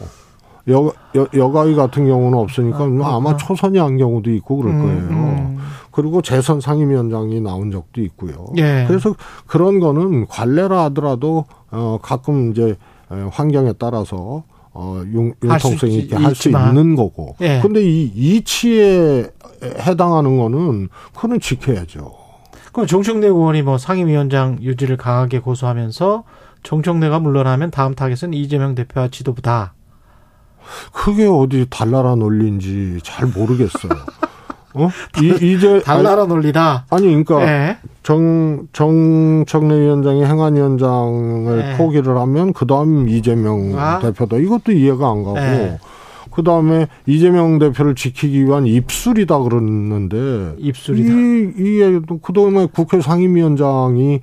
여, 0.69 0.91
여, 1.15 1.29
여가위 1.33 1.77
같은 1.77 2.07
경우는 2.09 2.37
없으니까 2.39 2.79
아, 3.05 3.17
아마 3.17 3.37
초선이 3.37 3.79
한 3.79 3.99
경우도 3.99 4.31
있고 4.33 4.57
그럴 4.57 4.73
거예요. 4.77 4.99
음, 5.11 5.59
그리고 5.93 6.23
재선 6.23 6.61
상임위원장이 6.61 7.41
나온 7.41 7.71
적도 7.71 8.01
있고요. 8.01 8.47
예. 8.57 8.85
그래서 8.89 9.15
그런 9.47 9.79
거는 9.79 10.27
관례라 10.27 10.85
하더라도 10.87 11.45
어 11.71 11.99
가끔 12.03 12.51
이제 12.51 12.71
에, 13.13 13.15
환경에 13.31 13.75
따라서 13.79 14.43
어 14.73 15.03
융, 15.13 15.33
있- 15.45 15.85
있게 16.03 16.17
할 16.17 16.35
수. 16.35 16.49
있는 16.49 16.97
거고. 16.97 17.37
예. 17.43 17.61
근데 17.63 17.83
이 17.85 18.03
이치에 18.17 19.29
해당하는 19.63 20.39
거는 20.39 20.89
그거는 21.15 21.41
지켜야죠. 21.41 22.13
그럼 22.73 22.87
정청래 22.87 23.27
의원이 23.27 23.63
뭐 23.63 23.79
상임위원장 23.79 24.59
유지를 24.61 24.97
강하게 24.97 25.39
고수하면서 25.39 26.25
정청래가 26.63 27.21
물러나면 27.21 27.71
다음 27.71 27.95
타겟은 27.95 28.35
이재명 28.35 28.75
대표와 28.75 29.09
지도부다. 29.09 29.73
그게 30.93 31.27
어디 31.27 31.67
달나라 31.71 32.17
논리인지 32.17 32.99
잘 33.03 33.27
모르겠어요. 33.29 33.93
어? 34.75 34.91
이, 35.23 35.55
이제 35.55 35.81
달나라 35.81 36.27
논리다. 36.27 36.85
아니 36.91 37.07
그러니까 37.07 37.43
예. 37.43 37.79
정 38.03 38.67
정청래 38.73 39.75
위원장이 39.81 40.25
행안위원장을 40.25 41.57
네. 41.57 41.77
포기를 41.79 42.17
하면 42.19 42.53
그다음 42.53 43.09
이재명 43.09 43.73
아. 43.79 44.01
대표다. 44.01 44.37
이것도 44.37 44.73
이해가 44.73 45.09
안 45.11 45.25
가고 45.25 45.35
네. 45.35 45.79
그 46.37 46.43
다음에 46.43 46.87
이재명 47.07 47.59
대표를 47.59 47.95
지키기 47.95 48.45
위한 48.45 48.67
입술이다 48.67 49.39
그러는데 49.39 50.55
입술이다. 50.59 51.11
이 51.11 51.53
이게 51.57 52.01
또 52.07 52.19
그다음에 52.19 52.67
국회 52.71 53.01
상임위원장이 53.01 54.21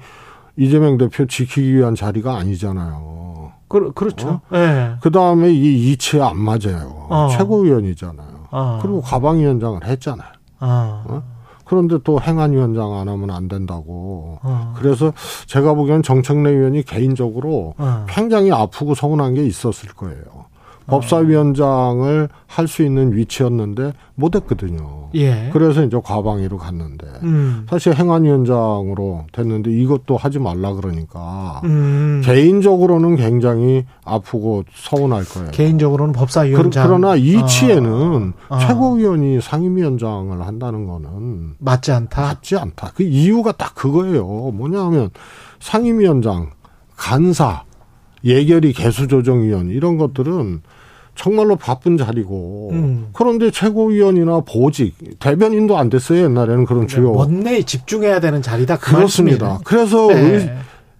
이재명 0.55 0.99
대표 0.99 1.25
지키기 1.25 1.75
위한 1.75 1.95
자리가 1.95 2.37
아니잖아요. 2.37 3.51
그, 3.67 3.91
그렇죠. 3.93 4.29
어? 4.29 4.41
예. 4.53 4.91
그 5.01 5.09
다음에 5.09 5.51
이 5.51 5.91
이치에 5.91 6.21
안 6.21 6.37
맞아요. 6.37 7.07
어. 7.09 7.29
최고위원이잖아요. 7.31 8.47
어. 8.51 8.79
그리고 8.83 9.01
가방위원장을 9.01 9.83
했잖아요. 9.83 10.29
어. 10.59 11.03
어? 11.07 11.23
그런데 11.65 11.97
또 12.03 12.21
행안위원장 12.21 12.93
안 12.93 13.09
하면 13.09 13.31
안 13.31 13.47
된다고. 13.47 14.37
어. 14.43 14.73
그래서 14.77 15.13
제가 15.47 15.73
보기엔 15.73 16.03
정청래 16.03 16.51
의원이 16.51 16.83
개인적으로 16.83 17.73
어. 17.79 18.05
굉장히 18.07 18.51
아프고 18.51 18.93
서운한 18.93 19.33
게 19.33 19.43
있었을 19.43 19.89
거예요. 19.95 20.52
법사위원장을 20.87 22.29
할 22.47 22.67
수 22.67 22.83
있는 22.83 23.15
위치였는데 23.15 23.93
못했거든요. 24.15 25.09
예. 25.15 25.49
그래서 25.53 25.83
이제 25.83 25.99
과방위로 26.03 26.57
갔는데 26.57 27.07
음. 27.23 27.65
사실 27.69 27.93
행안위원장으로 27.95 29.25
됐는데 29.31 29.71
이것도 29.71 30.17
하지 30.17 30.39
말라 30.39 30.73
그러니까 30.73 31.61
음. 31.63 32.21
개인적으로는 32.23 33.15
굉장히 33.15 33.85
아프고 34.05 34.63
서운할 34.73 35.25
거예요. 35.25 35.51
개인적으로는 35.51 36.13
법사위원장. 36.13 36.87
그 36.87 36.91
러, 36.91 36.97
나 36.99 37.15
이치에는 37.15 38.33
어. 38.49 38.57
최고위원이 38.59 39.41
상임위원장을 39.41 40.45
한다는 40.45 40.85
거는 40.85 41.55
맞지 41.59 41.91
않다. 41.91 42.21
맞지 42.21 42.57
않다. 42.57 42.91
그 42.95 43.03
이유가 43.03 43.51
딱 43.51 43.75
그거예요. 43.75 44.51
뭐냐면 44.53 45.09
상임위원장, 45.59 46.51
간사, 46.95 47.63
예결위 48.23 48.73
개수조정위원 48.73 49.69
이런 49.69 49.97
것들은 49.97 50.61
정말로 51.15 51.55
바쁜 51.55 51.97
자리고 51.97 52.69
음. 52.73 53.09
그런데 53.13 53.51
최고위원이나 53.51 54.41
보직 54.41 55.19
대변인도 55.19 55.77
안 55.77 55.89
됐어요 55.89 56.23
옛날에는 56.23 56.65
그런 56.65 56.87
주요 56.87 57.11
원내에 57.11 57.61
집중해야 57.63 58.19
되는 58.19 58.41
자리다. 58.41 58.77
그 58.77 58.95
그렇습니다. 58.95 59.45
말씀이네. 59.45 59.63
그래서 59.63 60.07
네. 60.07 60.57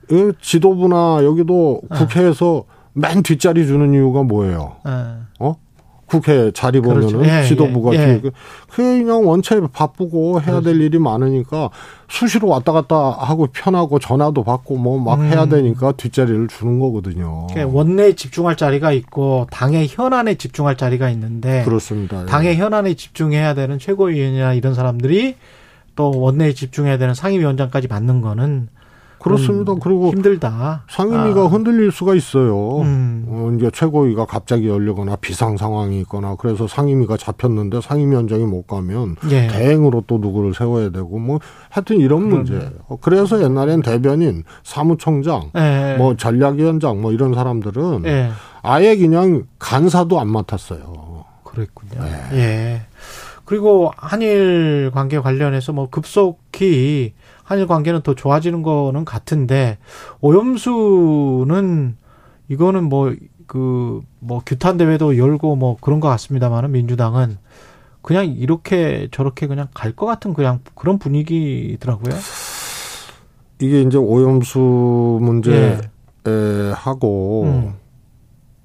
우리 0.10 0.30
어, 0.30 0.32
지도부나 0.42 1.24
여기도 1.24 1.82
국회에서 1.90 2.66
맨 2.94 3.24
뒷자리 3.24 3.66
주는 3.66 3.92
이유가 3.94 4.22
뭐예요? 4.22 4.76
예. 4.88 4.92
어? 5.40 5.56
국회 6.14 6.52
자리 6.52 6.80
보면은 6.80 7.08
그렇죠. 7.08 7.26
예, 7.26 7.44
지도부가 7.44 7.96
예, 7.96 7.98
예. 7.98 8.22
그게 8.70 9.04
그냥 9.04 9.28
원체 9.28 9.60
바쁘고 9.60 10.42
해야 10.42 10.62
될 10.62 10.80
일이 10.80 11.00
많으니까 11.00 11.72
수시로 12.08 12.50
왔다 12.50 12.72
갔다 12.72 12.96
하고 12.96 13.48
편하고 13.52 13.98
전화도 13.98 14.44
받고 14.44 14.78
뭐막 14.78 15.22
음. 15.22 15.26
해야 15.26 15.48
되니까 15.48 15.94
뒷자리를 15.94 16.48
주는 16.50 16.80
거거든요. 16.80 17.48
그러니까 17.50 17.76
원내에 17.76 18.14
집중할 18.14 18.56
자리가 18.56 18.92
있고 18.92 19.48
당의 19.50 19.88
현안에 19.90 20.36
집중할 20.36 20.78
자리가 20.78 21.10
있는데 21.10 21.64
그렇습니다. 21.64 22.22
예. 22.22 22.26
당의 22.28 22.58
현안에 22.58 22.94
집중해야 22.94 23.56
되는 23.56 23.80
최고위원이나 23.80 24.54
이런 24.54 24.76
사람들이 24.76 25.36
또 25.96 26.12
원내에 26.12 26.54
집중해야 26.54 27.00
되는 27.00 27.16
상임위원장까지 27.16 27.88
받는 27.88 28.22
거는 28.22 28.68
그렇습니다. 29.24 29.72
음, 29.72 29.80
그리고 29.82 30.10
힘들다. 30.10 30.84
상임위가 30.90 31.44
아. 31.44 31.46
흔들릴 31.46 31.92
수가 31.92 32.14
있어요. 32.14 32.82
음. 32.82 33.26
어, 33.30 33.52
이제 33.56 33.72
최고위가 33.74 34.26
갑자기 34.26 34.68
열리거나 34.68 35.16
비상 35.16 35.56
상황이 35.56 36.02
있거나 36.02 36.36
그래서 36.36 36.68
상임위가 36.68 37.16
잡혔는데 37.16 37.80
상임위원장이 37.82 38.46
못 38.46 38.68
가면 38.68 39.16
예. 39.32 39.48
대행으로 39.48 40.04
또 40.08 40.18
누구를 40.18 40.54
세워야 40.54 40.90
되고 40.90 41.18
뭐 41.20 41.40
하여튼 41.70 42.00
이런 42.00 42.28
문제예요. 42.28 42.70
그래서 43.02 43.42
옛날엔 43.42 43.82
대변인, 43.82 44.44
사무총장, 44.64 45.52
예. 45.56 45.96
뭐 45.98 46.18
전략위원장 46.18 47.02
뭐 47.02 47.14
이런 47.14 47.34
사람들은 47.34 48.04
예. 48.06 48.30
아예 48.62 48.98
그냥 48.98 49.46
간사도 49.58 50.20
안 50.20 50.28
맡았어요. 50.28 51.24
그랬군요. 51.44 52.04
네. 52.04 52.38
예. 52.38 52.82
그리고 53.46 53.92
한일 53.98 54.92
관계 54.94 55.20
관련해서 55.20 55.74
뭐 55.74 55.90
급속히 55.90 57.14
한일 57.44 57.68
관계는 57.68 58.02
더 58.02 58.16
좋아지는 58.16 58.64
거는 58.64 59.06
같은데 59.06 59.78
오염수는 60.22 61.98
이거는 62.50 62.90
뭐그뭐 62.90 64.42
규탄 64.46 64.78
대회도 64.78 65.18
열고 65.18 65.56
뭐 65.56 65.78
그런 65.80 66.00
것 66.00 66.08
같습니다만은 66.10 66.72
민주당은 66.72 67.38
그냥 68.02 68.26
이렇게 68.26 69.08
저렇게 69.12 69.48
그냥 69.48 69.68
갈 69.74 69.96
것 69.96 70.06
같은 70.06 70.34
그냥 70.34 70.60
그런 70.76 71.00
분위기더라고요. 71.00 72.14
이게 73.60 73.82
이제 73.82 73.98
오염수 73.98 75.20
문제 75.22 75.52
예. 75.52 76.30
에 76.30 76.72
하고 76.74 77.44
음. 77.46 77.74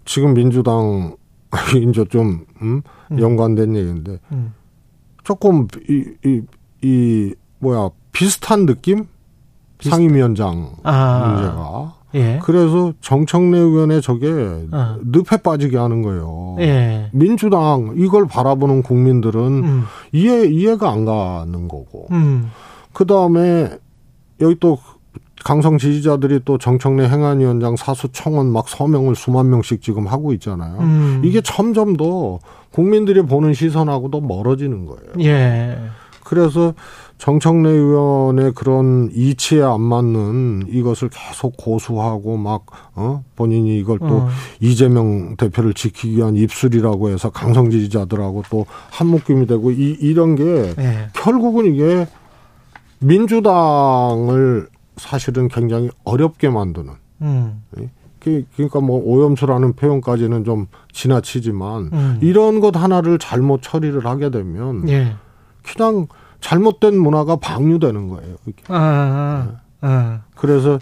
지금 0.05 0.35
민주당 0.35 1.17
이제 1.89 2.05
좀 2.07 2.45
음? 2.63 2.83
음. 3.11 3.21
연관된 3.21 3.77
얘기인데 3.77 4.19
음. 4.33 4.55
조금 5.25 5.67
이, 5.89 6.05
이, 6.25 6.43
이 6.83 7.35
뭐야 7.59 7.91
비슷한 8.13 8.67
느낌 8.67 9.07
비슷- 9.79 9.91
상임위원장 9.91 10.71
아. 10.83 11.29
문제가 11.29 11.95
예. 12.15 12.41
그래서 12.43 12.93
정청래 13.03 13.59
의원의 13.59 14.01
저게 14.01 14.27
어. 14.73 14.97
늪에 15.05 15.37
빠지게 15.43 15.77
하는 15.77 16.01
거예요. 16.03 16.57
예. 16.59 17.11
민주당 17.13 17.93
이걸 17.97 18.27
바라보는 18.27 18.83
국민들은 18.83 19.41
음. 19.41 19.85
이해 20.13 20.47
이해가 20.47 20.91
안 20.91 21.05
가는 21.05 21.69
거고 21.69 22.09
음. 22.11 22.51
그 22.95 23.05
다음에 23.07 23.71
여기 24.41 24.57
또 24.59 24.79
강성 25.45 25.77
지지자들이 25.79 26.41
또 26.45 26.57
정청래 26.59 27.09
행안위원장 27.09 27.77
사수 27.77 28.09
청원 28.11 28.51
막 28.53 28.69
서명을 28.69 29.15
수만 29.15 29.51
명씩 29.51 29.83
지금 29.83 30.07
하고 30.09 30.33
있잖아요. 30.33 30.79
음. 30.81 31.21
이게 31.25 31.41
점점 31.43 31.97
더 31.97 32.39
국민들이 32.73 33.21
보는 33.23 33.53
시선하고도 33.55 34.23
멀어지는 34.23 34.87
거예요. 34.87 35.13
예. 35.21 35.79
그래서 36.25 36.75
정청래 37.19 37.69
의원의 37.71 38.53
그런 38.55 39.11
이치에 39.13 39.61
안 39.63 39.81
맞는 39.81 40.67
이것을 40.69 41.11
계속 41.11 41.57
고수하고 41.57 42.37
막, 42.37 42.65
어, 42.95 43.25
본인이 43.35 43.77
이걸 43.79 43.99
또 43.99 44.07
어. 44.07 44.29
이재명 44.61 45.37
대표를 45.37 45.75
지키기 45.75 46.17
위한 46.17 46.37
입술이라고 46.37 47.11
해서 47.11 47.31
강성 47.31 47.71
지지자들하고 47.71 48.45
또 48.51 48.67
한묶임이 48.91 49.47
되고 49.47 49.71
이, 49.73 49.97
이런 50.01 50.37
게 50.37 50.75
예. 50.79 51.09
결국은 51.13 51.75
이게 51.75 52.07
민주당을 53.01 54.69
사실은 54.97 55.49
굉장히 55.49 55.91
어렵게 56.05 56.49
만드는 56.51 56.93
음. 57.23 57.63
그- 58.21 58.45
그러니까 58.55 58.81
뭐 58.81 59.01
오염수라는 59.05 59.75
표현까지는 59.75 60.45
좀 60.45 60.67
지나치지만 60.93 61.91
음. 61.93 62.19
이런 62.21 62.61
것 62.61 62.77
하나를 62.77 63.19
잘못 63.19 63.63
처리를 63.63 64.07
하게 64.07 64.31
되면 64.31 64.89
예. 64.89 65.15
그냥 65.63 66.07
잘못된 66.41 66.99
문화가 66.99 67.37
방류되는 67.37 68.09
거예요. 68.09 68.37
이게. 68.47 68.63
아. 68.69 69.61
아. 69.81 70.21
그래서 70.35 70.79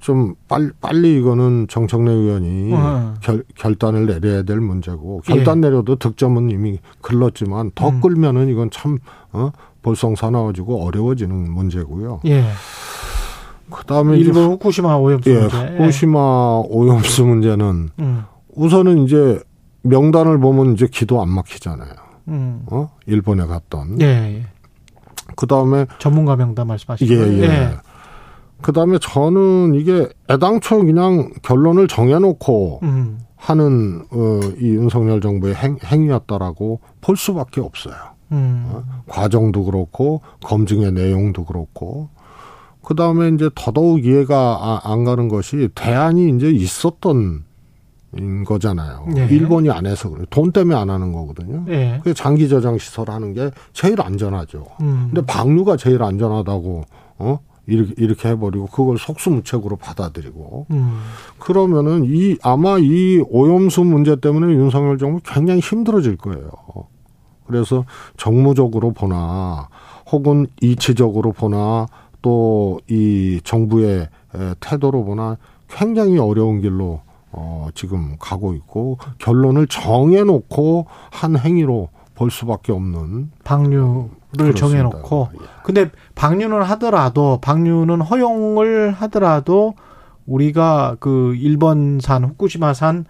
좀 0.00 0.34
빨리, 0.48 0.70
빨리 0.80 1.18
이거는 1.18 1.66
정청래 1.68 2.10
의원이 2.10 2.72
어. 2.74 3.14
결, 3.20 3.44
결단을 3.56 4.06
내려야 4.06 4.42
될 4.42 4.58
문제고 4.58 5.20
결단 5.24 5.60
내려도 5.60 5.96
득점은 5.96 6.50
이미 6.50 6.78
글렀지만 7.02 7.72
더 7.74 7.90
음. 7.90 8.00
끌면은 8.00 8.48
이건 8.48 8.70
참 8.70 8.98
어? 9.32 9.50
볼썽사나워지고 9.82 10.84
어려워지는 10.86 11.50
문제고요. 11.50 12.20
예. 12.26 12.44
그다음에 13.70 14.18
일본 14.18 14.44
후쿠시마 14.52 14.96
오염수 14.96 15.30
예, 15.30 15.40
문제. 15.40 15.56
후쿠시마 15.56 16.62
오염수 16.66 17.24
문제는 17.24 17.90
음. 17.98 18.24
우선은 18.54 19.04
이제 19.04 19.40
명단을 19.82 20.38
보면 20.38 20.74
이제 20.74 20.86
기도 20.90 21.22
안 21.22 21.28
막히잖아요. 21.30 21.92
음. 22.28 22.62
어? 22.66 22.90
일본에 23.06 23.46
갔던. 23.46 24.00
예, 24.00 24.06
예. 24.06 24.46
그 25.36 25.46
다음에 25.46 25.86
전문가 25.98 26.36
명단 26.36 26.66
말씀하시죠. 26.66 27.14
예, 27.14 27.42
예. 27.42 27.70
그 28.60 28.72
다음에 28.72 28.98
저는 28.98 29.74
이게 29.74 30.08
애당초 30.30 30.84
그냥 30.84 31.32
결론을 31.42 31.88
정해놓고 31.88 32.80
음. 32.84 33.18
하는 33.36 34.04
어, 34.12 34.40
이 34.60 34.68
윤석열 34.68 35.20
정부의 35.20 35.54
행, 35.54 35.76
행위였다라고 35.84 36.80
볼 37.00 37.16
수밖에 37.16 37.60
없어요. 37.60 37.94
음. 38.30 38.72
과정도 39.08 39.64
그렇고 39.64 40.22
검증의 40.44 40.92
내용도 40.92 41.44
그렇고 41.44 42.08
그 42.82 42.94
다음에 42.94 43.28
이제 43.28 43.50
더더욱 43.54 44.04
이해가 44.04 44.58
아- 44.60 44.80
안 44.84 45.04
가는 45.04 45.28
것이 45.28 45.68
대안이 45.74 46.30
이제 46.36 46.50
있었던 46.50 47.44
인 48.16 48.44
거잖아요. 48.44 49.06
네. 49.14 49.26
일본이 49.30 49.70
안 49.70 49.86
해서 49.86 50.10
그래요. 50.10 50.26
돈 50.28 50.52
때문에 50.52 50.78
안 50.78 50.90
하는 50.90 51.12
거거든요. 51.12 51.64
예. 51.68 52.00
그 52.04 52.12
장기 52.12 52.48
저장 52.48 52.76
시설 52.76 53.08
하는 53.10 53.32
게 53.32 53.50
제일 53.72 54.00
안전하죠. 54.02 54.66
음. 54.82 55.10
근데 55.12 55.24
방류가 55.26 55.76
제일 55.78 56.02
안전하다고 56.02 56.84
어 57.18 57.38
이렇게, 57.66 57.94
이렇게 57.96 58.28
해버리고 58.28 58.66
그걸 58.66 58.98
속수무책으로 58.98 59.76
받아들이고 59.76 60.66
음. 60.72 61.00
그러면은 61.38 62.04
이 62.04 62.36
아마 62.42 62.76
이 62.78 63.22
오염수 63.30 63.84
문제 63.84 64.16
때문에 64.16 64.52
윤석열 64.52 64.98
정부 64.98 65.20
굉장히 65.24 65.60
힘들어질 65.60 66.16
거예요. 66.18 66.50
그래서 67.46 67.84
정무적으로 68.16 68.92
보나 68.92 69.68
혹은 70.10 70.46
이치적으로 70.60 71.32
보나 71.32 71.86
또 72.20 72.78
이 72.88 73.40
정부의 73.42 74.08
에, 74.34 74.54
태도로 74.60 75.04
보나 75.04 75.38
굉장히 75.68 76.18
어려운 76.18 76.60
길로 76.60 77.00
어 77.32 77.68
지금 77.74 78.16
가고 78.18 78.54
있고 78.54 78.98
결론을 79.18 79.66
정해놓고 79.66 80.86
한 81.10 81.36
행위로 81.38 81.88
볼 82.14 82.30
수밖에 82.30 82.72
없는 82.72 83.30
방류를 83.42 84.08
그렇습니다. 84.36 84.60
정해놓고 84.60 85.28
예. 85.34 85.46
근데 85.64 85.90
방류는 86.14 86.62
하더라도 86.62 87.38
방류는 87.40 88.00
허용을 88.02 88.92
하더라도 88.92 89.74
우리가 90.26 90.96
그 91.00 91.34
일본산 91.36 92.24
후쿠시마산 92.24 93.06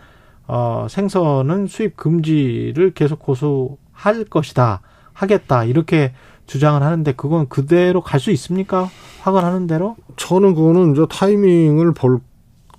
어 0.47 0.87
생선은 0.89 1.67
수입 1.67 1.97
금지를 1.97 2.93
계속 2.95 3.19
고수할 3.19 4.25
것이다 4.31 4.81
하겠다 5.13 5.65
이렇게 5.65 6.13
주장을 6.47 6.83
하는데 6.83 7.13
그건 7.13 7.49
그대로 7.49 8.01
갈 8.01 8.19
수 8.21 8.31
있습니까? 8.33 8.89
확언하는 9.21 9.67
대로 9.67 9.97
저는 10.17 10.55
그거는 10.55 10.93
이제 10.93 11.07
타이밍을 11.09 11.93
볼 11.95 12.21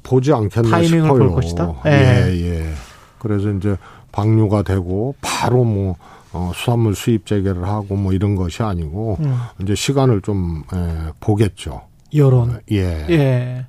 보지 0.03 0.33
않겠나 0.33 0.69
타이밍을 0.69 1.03
싶어요. 1.03 1.19
볼 1.19 1.31
것이다? 1.33 1.73
예, 1.87 1.91
예. 1.91 2.45
예. 2.45 2.73
그래서 3.19 3.49
이제 3.51 3.77
방류가 4.11 4.63
되고 4.63 5.15
바로 5.21 5.63
뭐 5.63 5.95
어, 6.33 6.51
수산물 6.53 6.95
수입 6.95 7.25
재개를 7.25 7.67
하고 7.67 7.95
뭐 7.95 8.11
이런 8.11 8.35
것이 8.35 8.63
아니고 8.63 9.17
음, 9.21 9.37
이제 9.61 9.75
시간을 9.75 10.21
좀 10.21 10.63
에, 10.73 11.11
보겠죠. 11.19 11.81
여론 12.15 12.59
예. 12.71 13.05
예 13.09 13.65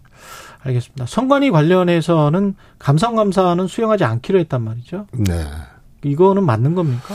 알겠습니다. 0.63 1.07
선관위 1.07 1.51
관련해서는 1.51 2.55
감성감사는 2.79 3.67
수용하지 3.67 4.05
않기로 4.05 4.39
했단 4.41 4.63
말이죠. 4.63 5.07
네. 5.13 5.45
이거는 6.03 6.45
맞는 6.45 6.75
겁니까? 6.75 7.15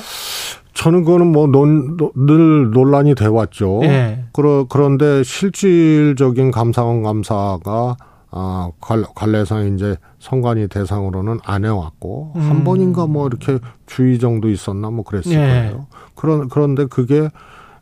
저는 0.74 1.04
그거는 1.04 1.28
뭐늘 1.28 2.72
논란이 2.72 3.16
돼 3.16 3.26
왔죠. 3.26 3.82
예. 3.84 4.24
그러, 4.32 4.66
그런데 4.70 5.24
실질적인 5.24 6.52
감사원 6.52 7.04
감사가 7.04 7.98
아, 8.32 8.70
관- 8.80 9.06
관례상 9.16 9.74
이제 9.74 9.96
선관위 10.20 10.68
대상으로는 10.68 11.40
안 11.44 11.66
해왔고, 11.66 12.34
음. 12.36 12.42
한 12.42 12.64
번인가 12.64 13.08
뭐 13.08 13.28
이렇게 13.28 13.60
주의 13.88 14.20
정도 14.20 14.50
있었나 14.50 14.90
뭐 14.92 15.04
그랬을 15.04 15.32
예. 15.34 15.38
거예요. 15.38 15.88
그런, 16.16 16.48
그런데 16.48 16.86
그게 16.86 17.30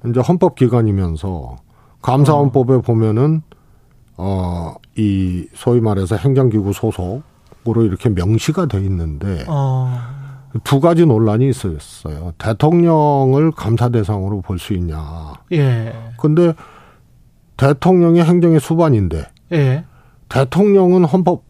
이제 0.08 0.20
헌법기관이면서 0.22 1.58
감사원법에 2.02 2.82
보면은, 2.82 3.41
어, 4.16 4.76
이 4.95 5.48
소위 5.54 5.82
말해서 5.82 6.16
행정기구 6.16 6.72
소속으로 6.74 7.84
이렇게 7.84 8.08
명시가 8.10 8.68
돼 8.68 8.80
있는데, 8.84 9.43
어, 9.48 9.91
두 10.64 10.80
가지 10.80 11.06
논란이 11.06 11.50
있었어요. 11.50 12.32
대통령을 12.38 13.52
감사 13.52 13.89
대상으로 13.89 14.41
볼 14.41 14.58
수 14.60 14.74
있냐. 14.74 15.34
예, 15.52 15.93
근데 16.18 16.54
대통령이 17.58 18.22
행정의 18.22 18.60
수반인데 18.60 19.26
예, 19.52 19.84
대통령은 20.30 21.05
헌법 21.05 21.43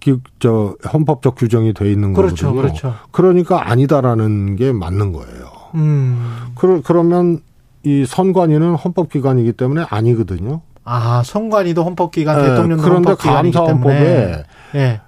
기, 0.00 0.16
저 0.38 0.76
헌법적 0.92 1.34
규정이 1.36 1.74
돼 1.74 1.90
있는 1.90 2.14
그렇죠, 2.14 2.48
거거든요. 2.48 2.62
그렇죠. 2.62 2.94
그러니까 3.12 3.70
아니다라는 3.70 4.56
게 4.56 4.72
맞는 4.72 5.12
거예요. 5.12 5.50
음, 5.74 6.52
그러, 6.54 6.80
그러면 6.82 7.40
이 7.82 8.04
선관위는 8.06 8.74
헌법기관이기 8.74 9.52
때문에 9.52 9.84
아니거든요. 9.88 10.62
아 10.84 11.22
선관위도 11.24 11.84
헌법기관, 11.84 12.40
예, 12.40 12.48
대통령도 12.48 12.82
그런데 12.82 13.08
헌법기관이기 13.10 13.52
때문에, 13.52 13.68
감사원법에 13.68 14.44
예, 14.76 15.00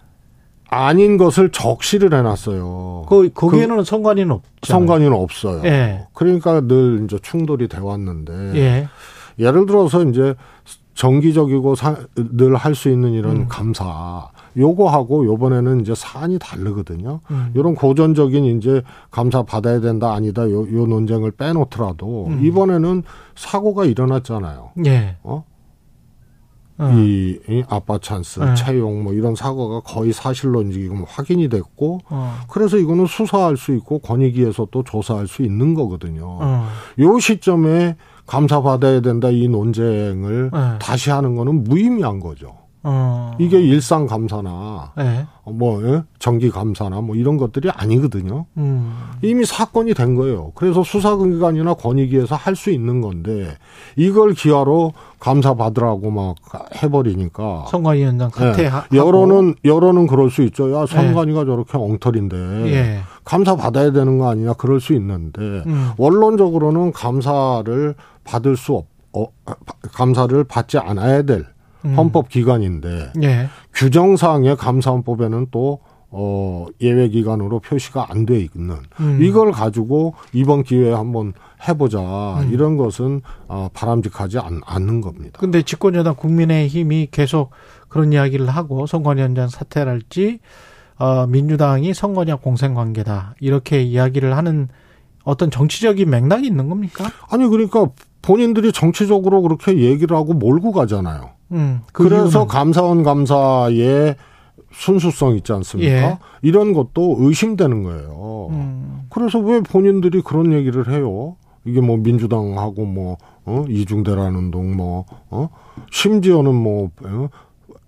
아닌 0.69 1.17
것을 1.17 1.51
적시를 1.51 2.15
해놨어요. 2.15 3.07
그 3.09 3.31
거기에는 3.33 3.85
선관위는 3.85 4.31
없죠. 4.33 4.51
선관위는 4.63 5.13
없어요. 5.15 5.63
예. 5.65 6.07
그러니까 6.13 6.61
늘 6.61 7.05
이제 7.05 7.19
충돌이 7.21 7.69
돼 7.69 7.79
왔는데 7.79 8.33
예, 8.55 8.89
예를 9.39 9.67
들어서 9.67 10.05
이제 10.05 10.35
정기적이고 10.95 11.75
늘 12.37 12.55
할 12.57 12.75
수 12.75 12.89
있는 12.91 13.13
이런 13.13 13.37
음. 13.37 13.47
감사 13.49 14.29
요거하고 14.57 15.25
요번에는 15.25 15.81
이제 15.81 15.95
사안이 15.95 16.39
다르거든요. 16.39 17.21
음. 17.31 17.53
이런 17.55 17.75
고전적인 17.75 18.45
이제 18.59 18.83
감사 19.11 19.43
받아야 19.43 19.81
된다 19.81 20.13
아니다 20.13 20.43
요, 20.51 20.61
요 20.73 20.87
논쟁을 20.87 21.31
빼놓더라도 21.33 22.27
음. 22.27 22.45
이번에는 22.45 23.03
사고가 23.35 23.87
일어났잖아요. 23.87 24.73
예, 24.85 25.17
어? 25.23 25.45
어. 26.79 26.91
이, 26.99 27.39
이 27.49 27.63
아빠 27.69 27.99
찬스, 27.99 28.41
네. 28.41 28.55
채용 28.55 29.05
뭐 29.05 29.13
이런 29.13 29.35
사고가 29.35 29.81
거의 29.81 30.13
사실로 30.13 30.69
지금 30.71 31.05
확인이 31.07 31.49
됐고 31.49 32.01
어, 32.09 32.35
그래서 32.49 32.77
이거는 32.77 33.07
수사할 33.07 33.57
수 33.57 33.75
있고 33.75 33.99
권익위에서 34.01 34.69
또 34.71 34.83
조사할 34.83 35.29
수 35.29 35.43
있는 35.43 35.75
거거든요. 35.75 36.25
어, 36.27 36.67
요 36.99 37.19
시점에 37.19 37.97
감사받아야 38.27 39.01
된다 39.01 39.29
이 39.31 39.49
논쟁을 39.49 40.51
네. 40.53 40.59
다시 40.81 41.11
하는 41.11 41.35
거는 41.35 41.65
무의미한 41.65 42.21
거죠. 42.21 42.57
어, 42.85 43.31
이게 43.39 43.61
일상 43.61 44.09
감사나 44.09 44.91
예, 44.99 45.25
뭐 45.49 45.81
예? 45.85 46.03
정기 46.19 46.51
감사나 46.51 47.01
뭐 47.01 47.15
이런 47.15 47.37
것들이 47.37 47.71
아니거든요. 47.71 48.47
음, 48.57 48.93
이미 49.23 49.45
사건이 49.45 49.95
된 49.95 50.17
거예요. 50.17 50.51
그래서 50.57 50.83
수사기관이나 50.83 51.75
권익위에서 51.75 52.35
할 52.35 52.57
수 52.57 52.71
있는 52.73 53.01
건데 53.01 53.57
이걸 53.95 54.35
기하로 54.35 54.95
감사 55.21 55.55
받으라고 55.55 56.11
막 56.11 56.35
해버리니까 56.83 57.67
선관위원장 57.71 58.31
사퇴 58.31 58.65
예. 58.65 58.67
하 58.67 58.85
여론은 58.93 59.55
여론은 59.65 60.09
그럴 60.09 60.29
수 60.29 60.43
있죠. 60.43 60.75
야 60.75 60.85
선관위가 60.85 61.45
저렇게 61.45 61.79
엉터리인데 61.79 62.37
예, 62.73 62.99
감사 63.25 63.55
받아야 63.55 63.93
되는 63.93 64.19
거 64.19 64.29
아니냐 64.29 64.55
그럴 64.55 64.81
수 64.81 64.93
있는데 64.95 65.41
음, 65.41 65.93
원론적으로는 65.99 66.91
감사를 66.91 67.95
받을 68.25 68.57
수 68.57 68.75
없, 68.75 68.87
어, 69.13 69.27
감사를 69.93 70.43
받지 70.45 70.79
않아야 70.79 71.23
될 71.23 71.47
음. 71.85 71.95
헌법 71.95 72.29
기관인데 72.29 73.13
예, 73.23 73.49
규정상의 73.75 74.57
감사헌법에는 74.57 75.49
또 75.51 75.81
어, 76.15 76.67
예외 76.83 77.09
기관으로 77.09 77.61
표시가 77.61 78.09
안 78.11 78.27
돼 78.27 78.39
있는 78.39 78.77
음. 79.01 79.19
이걸 79.23 79.51
가지고 79.51 80.15
이번 80.35 80.63
기회에 80.63 80.93
한번 80.93 81.33
해보자 81.67 82.01
음. 82.01 82.53
이런 82.53 82.77
것은 82.77 83.23
어, 83.49 83.69
바람직하지 83.73 84.39
않, 84.39 84.61
않는 84.65 85.01
겁니다. 85.01 85.39
근데 85.41 85.63
집권여당 85.63 86.17
국민의힘이 86.17 87.09
계속 87.11 87.51
그런 87.89 88.13
이야기를 88.13 88.49
하고 88.49 88.87
선관위원장 88.87 89.49
사퇴랄지 89.49 90.41
어, 90.99 91.27
민주당이 91.27 91.95
선관위와 91.95 92.37
공생관계다 92.39 93.37
이렇게 93.41 93.83
이야기를 93.83 94.37
하는 94.37 94.69
어떤 95.25 95.51
정치적인 95.51 96.11
맥락이 96.11 96.47
있는 96.47 96.69
겁니까? 96.69 97.11
아니 97.31 97.49
그러니까 97.49 97.89
본인들이 98.23 98.73
정치적으로 98.73 99.43
그렇게 99.43 99.77
얘기를 99.79 100.17
하고 100.17 100.33
몰고 100.33 100.73
가잖아요. 100.73 101.31
음, 101.53 101.81
그 101.93 102.05
그래서? 102.09 102.47
감사원 102.47 103.03
감사의 103.03 104.17
순수성 104.73 105.37
있지 105.37 105.53
않습니까? 105.53 105.93
예. 105.93 106.19
이런 106.41 106.73
것도 106.73 107.17
의심되는 107.19 107.83
거예요. 107.83 108.49
음, 108.51 109.03
그래서 109.11 109.39
왜 109.39 109.61
본인들이 109.61 110.23
그런 110.23 110.53
얘기를 110.53 110.91
해요? 110.91 111.37
이게 111.65 111.81
뭐 111.81 111.97
민주당하고 111.97 112.87
뭐, 112.87 113.19
어, 113.45 113.65
이중대라는 113.69 114.51
동 114.51 114.77
뭐, 114.77 115.05
어, 115.31 115.51
심지어는 115.91 116.55
뭐, 116.55 116.91
어, 117.05 117.29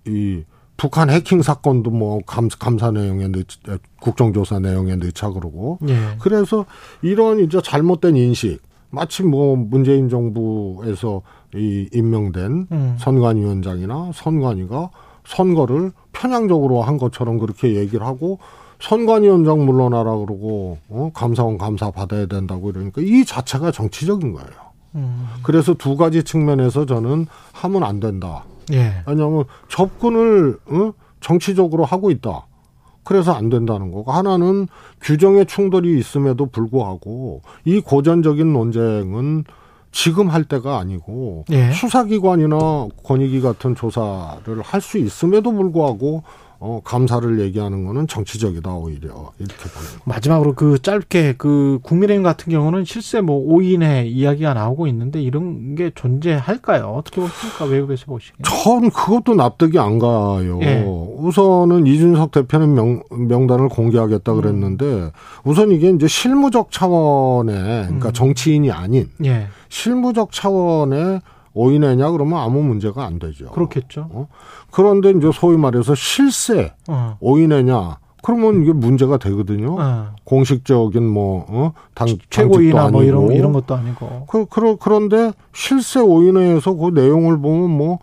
이, 0.07 0.43
북한 0.77 1.09
해킹 1.09 1.41
사건도 1.43 1.91
뭐 1.91 2.21
감, 2.27 2.49
감사 2.59 2.91
내용에 2.91 3.29
넣, 3.29 3.39
국정조사 4.01 4.59
내용에 4.59 4.97
넣자 4.97 5.31
그러고. 5.31 5.79
예, 5.89 5.97
그래서 6.19 6.67
이런 7.01 7.41
이제 7.41 7.61
잘못된 7.63 8.17
인식, 8.17 8.61
마치 8.95 9.23
뭐 9.23 9.57
문재인 9.57 10.09
정부에서 10.09 11.23
이 11.55 11.89
임명된 11.93 12.69
음, 12.71 12.97
선관위원장이나 12.99 14.13
선관위가 14.15 14.91
선거를 15.27 15.93
편향적으로 16.13 16.83
한 16.83 16.97
것처럼 16.99 17.39
그렇게 17.39 17.75
얘기를 17.75 18.07
하고 18.07 18.39
선관위원장 18.81 19.65
물러나라 19.65 20.17
그러고 20.17 20.79
어? 20.89 21.11
감사원 21.15 21.59
감사 21.59 21.91
받아야 21.91 22.27
된다고 22.27 22.71
이러니까 22.71 23.01
이 23.03 23.25
자체가 23.25 23.71
정치적인 23.71 24.33
거예요. 24.33 24.51
음, 24.97 25.27
그래서 25.43 25.75
두 25.75 25.97
가지 25.97 26.23
측면에서 26.23 26.87
저는 26.87 27.27
하면 27.53 27.83
안 27.83 28.01
된다. 28.01 28.45
예, 28.73 29.03
왜냐하면 29.07 29.45
접근을 29.69 30.59
어? 30.67 30.93
정치적으로 31.21 31.85
하고 31.85 32.11
있다. 32.11 32.47
그래서 33.05 33.33
안 33.33 33.49
된다는 33.51 33.93
거고 33.93 34.11
하나는 34.13 34.67
규정의 35.01 35.47
충돌이 35.47 35.99
있음에도 35.99 36.47
불구하고 36.47 37.43
이 37.65 37.81
고전적인 37.81 38.53
논쟁은 38.53 39.45
지금 39.93 40.29
할 40.29 40.43
때가 40.45 40.79
아니고 40.79 41.45
예. 41.51 41.71
수사기관이나 41.73 42.89
권익위 43.05 43.41
같은 43.41 43.77
조사를 43.77 44.61
할 44.63 44.81
수 44.81 44.99
있음에도 44.99 45.53
불구하고 45.53 46.25
어, 46.61 46.81
감사를 46.85 47.41
얘기하는 47.41 47.85
거는 47.85 48.07
정치적이다 48.07 48.73
오히려 48.75 49.33
이렇게 49.39 49.69
보는 49.69 49.99
거. 49.99 50.03
마지막으로 50.05 50.55
그 50.55 50.81
짧게 50.81 51.35
그 51.37 51.79
국민의힘 51.83 52.23
같은 52.23 52.51
경우는 52.51 52.85
실세 52.85 53.21
뭐 53.21 53.45
5인의 53.47 54.07
이야기가 54.07 54.55
나오고 54.55 54.87
있는데 54.87 55.21
이런 55.21 55.75
게 55.75 55.91
존재할까요? 55.95 56.87
어떻게 56.87 57.21
보십니까? 57.21 57.65
외국에서 57.67 58.07
보시기에. 58.07 58.43
전 58.45 58.91
그것도 58.91 59.35
납득이 59.35 59.79
안 59.79 59.99
가요. 59.99 60.59
예. 60.63 60.85
우선은 60.87 61.87
이준석 61.87 62.31
대표는 62.31 62.75
명, 62.75 63.03
명단을 63.11 63.69
공개하겠다 63.69 64.33
그랬는데 64.33 65.11
우선 65.45 65.71
이게 65.71 65.91
이제 65.91 66.07
실무적 66.07 66.71
차원의 66.71 67.55
그러니까 67.55 68.09
음. 68.09 68.13
정치인이 68.13 68.71
아닌 68.71 69.09
예. 69.25 69.49
실무적 69.69 70.33
차원의 70.33 71.21
오인회냐 71.55 72.11
그러면 72.11 72.41
아무 72.41 72.63
문제가 72.63 73.05
안 73.05 73.19
되죠. 73.19 73.51
그렇겠죠. 73.51 74.09
어? 74.11 74.29
그런데 74.71 75.11
이제 75.11 75.31
소위 75.33 75.57
말해서 75.57 75.95
실세 75.95 76.73
어. 76.89 77.17
오인회냐 77.21 77.99
그러면 78.25 78.63
이게 78.63 78.73
문제가 78.73 79.19
되거든요. 79.19 79.77
어. 79.79 80.07
공식적인 80.25 81.07
뭐 81.07 81.45
어? 81.49 81.73
당 81.95 82.09
최고위나 82.31 82.89
뭐 82.89 83.05
이런. 83.05 83.31
이런 83.33 83.53
것도 83.53 83.75
아니고. 83.75 84.27
그, 84.27 84.47
그, 84.47 84.77
그런데 84.77 85.33
실세 85.53 86.01
오인회에서 86.01 86.75
그 86.75 86.89
내용을 86.89 87.39
보면 87.39 87.71
뭐 87.71 87.99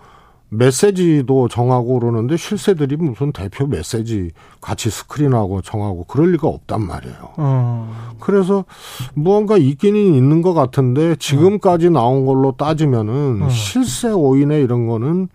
메시지도 0.53 1.47
정하고 1.47 1.97
그러는데 1.99 2.35
실세들이 2.35 2.97
무슨 2.97 3.31
대표 3.31 3.65
메시지 3.65 4.31
같이 4.59 4.89
스크린하고 4.89 5.61
정하고 5.61 6.03
그럴 6.03 6.33
리가 6.33 6.47
없단 6.47 6.85
말이에요. 6.85 7.15
어. 7.37 7.89
그래서 8.19 8.65
무언가 9.13 9.55
있기는 9.57 9.97
있는 9.97 10.41
것 10.41 10.53
같은데 10.53 11.15
지금까지 11.15 11.89
나온 11.89 12.25
걸로 12.25 12.51
따지면은 12.51 13.43
어. 13.43 13.49
실세 13.49 14.09
오인회 14.11 14.59
이런 14.61 14.87
거는 14.87 15.29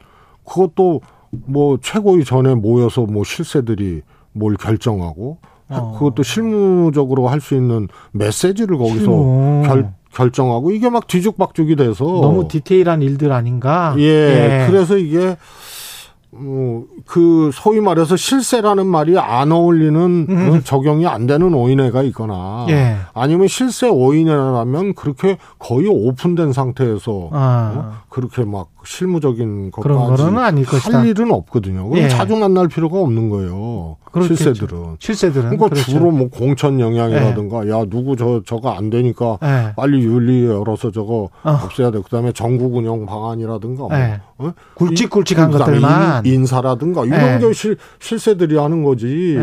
그것도 0.47 1.01
뭐 1.31 1.79
최고위 1.83 2.25
전에 2.25 2.55
모여서 2.55 3.03
뭐 3.07 3.25
실세들이 3.25 4.03
뭘 4.33 4.57
결정하고 4.57 5.39
어. 5.71 5.93
그것도 5.99 6.23
실무적으로 6.25 7.29
할 7.29 7.41
수 7.41 7.55
있는 7.55 7.89
메시지를 8.13 8.77
거기서 8.77 8.99
실무. 8.99 9.63
결, 9.65 9.93
결정하고 10.17 10.71
이게 10.71 10.89
막 10.89 11.07
뒤죽박죽이 11.07 11.77
돼서 11.77 12.05
너무 12.05 12.49
디테일한 12.49 13.03
일들 13.03 13.33
아닌가? 13.33 13.95
예, 13.99 14.67
그래서 14.69 14.97
이게 14.97 15.37
어, 16.33 16.83
그 17.07 17.51
소위 17.53 17.81
말해서 17.81 18.17
실세라는 18.17 18.87
말이 18.87 19.19
안 19.19 19.53
어울리는 19.53 20.27
어, 20.29 20.61
적용이 20.65 21.07
안 21.07 21.27
되는 21.27 21.53
오인회가 21.53 22.03
있거나 22.05 22.67
음. 22.67 22.71
예. 22.71 22.97
아니면 23.15 23.49
실세 23.49 23.89
오인회라면 23.89 24.95
그렇게 24.95 25.39
거의 25.59 25.87
오픈된 25.89 26.53
상태에서 26.53 27.31
아. 27.33 28.03
어? 28.17 28.21
그렇게 28.21 28.45
막 28.45 28.69
실무적인 28.85 29.71
것까지. 29.71 29.83
할 30.97 31.07
일은 31.07 31.31
없거든요. 31.31 31.89
그럼 31.89 32.05
예. 32.05 32.09
자주 32.09 32.35
만날 32.37 32.69
필요가 32.69 32.99
없는 33.01 33.29
거예요. 33.29 33.97
그렇겠죠. 34.11 34.37
실세들은. 34.37 34.97
실세들은 34.99 35.43
그러니까 35.43 35.69
그렇죠. 35.69 35.91
주로 35.91 36.11
뭐 36.11 36.29
공천 36.29 36.81
영향이라든가 36.81 37.69
야 37.69 37.85
누구 37.89 38.17
저 38.17 38.43
저거 38.47 38.71
안 38.71 38.89
되니까 38.89 39.39
예. 39.43 39.75
빨리 39.77 40.03
윤리 40.03 40.47
열어서 40.47 40.91
저거 40.91 41.29
어. 41.43 41.51
없애야 41.65 41.91
돼. 41.91 42.01
그다음에 42.01 42.33
전국 42.33 42.75
운영 42.75 43.05
방안이라든가 43.05 43.83
뭐 43.83 43.95
예. 43.95 44.21
어? 44.39 44.53
굵직굵직한 44.75 45.51
것들만. 45.51 46.25
인, 46.25 46.33
인사라든가 46.35 47.05
이런 47.05 47.43
예. 47.43 47.47
게 47.47 47.53
실, 47.53 47.77
실세들이 48.01 48.57
하는 48.57 48.83
거지. 48.83 49.37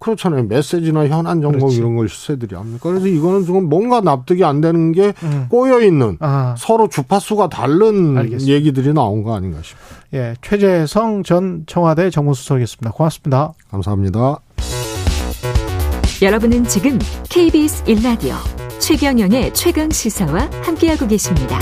예. 0.00 0.04
그렇잖아요. 0.04 0.44
메시지나 0.44 1.06
현안 1.08 1.40
정보 1.40 1.58
그렇지. 1.58 1.76
이런 1.76 1.96
걸 1.96 2.08
실세들이 2.08 2.54
합니까? 2.56 2.88
그래서 2.88 3.06
이거는 3.06 3.44
지금 3.44 3.68
뭔가 3.68 4.00
납득이 4.00 4.44
안 4.44 4.60
되는 4.60 4.92
게 4.92 5.12
음. 5.22 5.46
꼬여 5.50 5.80
있는 5.82 6.16
아, 6.20 6.54
서로 6.58 6.88
주파수가 6.88 7.48
다른 7.50 8.16
알겠습니다. 8.16 8.46
얘기들이 8.52 8.92
나온 8.92 9.22
거 9.22 9.34
아닌가 9.36 9.58
싶어요. 9.62 10.00
예. 10.14 10.34
최재성 10.42 11.22
전 11.22 11.64
청와대 11.66 12.10
정무수석이었습니다. 12.10 12.90
고맙습니다. 12.92 13.52
감사합니다. 13.70 14.38
여러분은 16.22 16.64
지금 16.64 16.98
KBS 17.30 17.84
1라디오 17.84 18.34
최경영의 18.78 19.54
최강 19.54 19.90
시사와 19.90 20.50
함께하고 20.62 21.06
계십니다. 21.06 21.58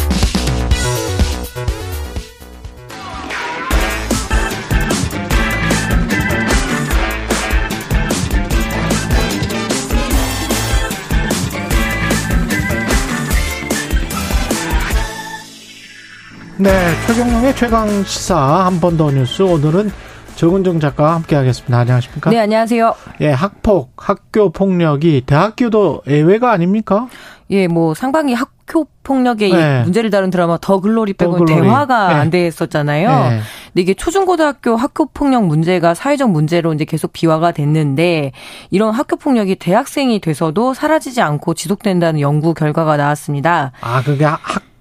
네, 16.58 16.70
최경영의 17.06 17.54
최강 17.56 18.02
시사 18.04 18.36
한 18.66 18.80
번 18.80 18.96
더 18.96 19.10
뉴스 19.10 19.42
오늘은 19.42 19.90
정은정 20.34 20.80
작가와 20.80 21.14
함께하겠습니다. 21.16 21.78
안녕하십니까? 21.78 22.30
네, 22.30 22.38
안녕하세요. 22.40 22.94
예, 23.20 23.30
학폭, 23.30 23.92
학교 23.96 24.50
폭력이 24.50 25.22
대학교도 25.26 26.02
예외가 26.06 26.52
아닙니까? 26.52 27.08
예, 27.50 27.66
뭐 27.66 27.94
상반기 27.94 28.34
학교 28.34 28.86
폭력의 29.02 29.50
네. 29.52 29.80
이 29.80 29.84
문제를 29.84 30.10
다룬 30.10 30.30
드라마 30.30 30.58
더 30.60 30.80
글로리 30.80 31.14
빼고는. 31.14 31.46
대화가 31.46 32.08
네. 32.08 32.14
안 32.14 32.30
됐었잖아요. 32.30 33.08
예. 33.08 33.28
근데 33.68 33.82
이게 33.82 33.94
초중고등학교 33.94 34.76
학교 34.76 35.06
폭력 35.06 35.44
문제가 35.46 35.94
사회적 35.94 36.30
문제로 36.30 36.72
이제 36.74 36.84
계속 36.84 37.12
비화가 37.12 37.50
됐는데 37.52 38.32
이런 38.70 38.92
학교 38.94 39.16
폭력이 39.16 39.56
대학생이 39.56 40.20
돼서도 40.20 40.74
사라지지 40.74 41.20
않고 41.20 41.54
지속된다는 41.54 42.20
연구 42.20 42.52
결과가 42.54 42.96
나왔습니다. 42.96 43.72
아, 43.80 44.02
그게 44.04 44.24
하- 44.24 44.38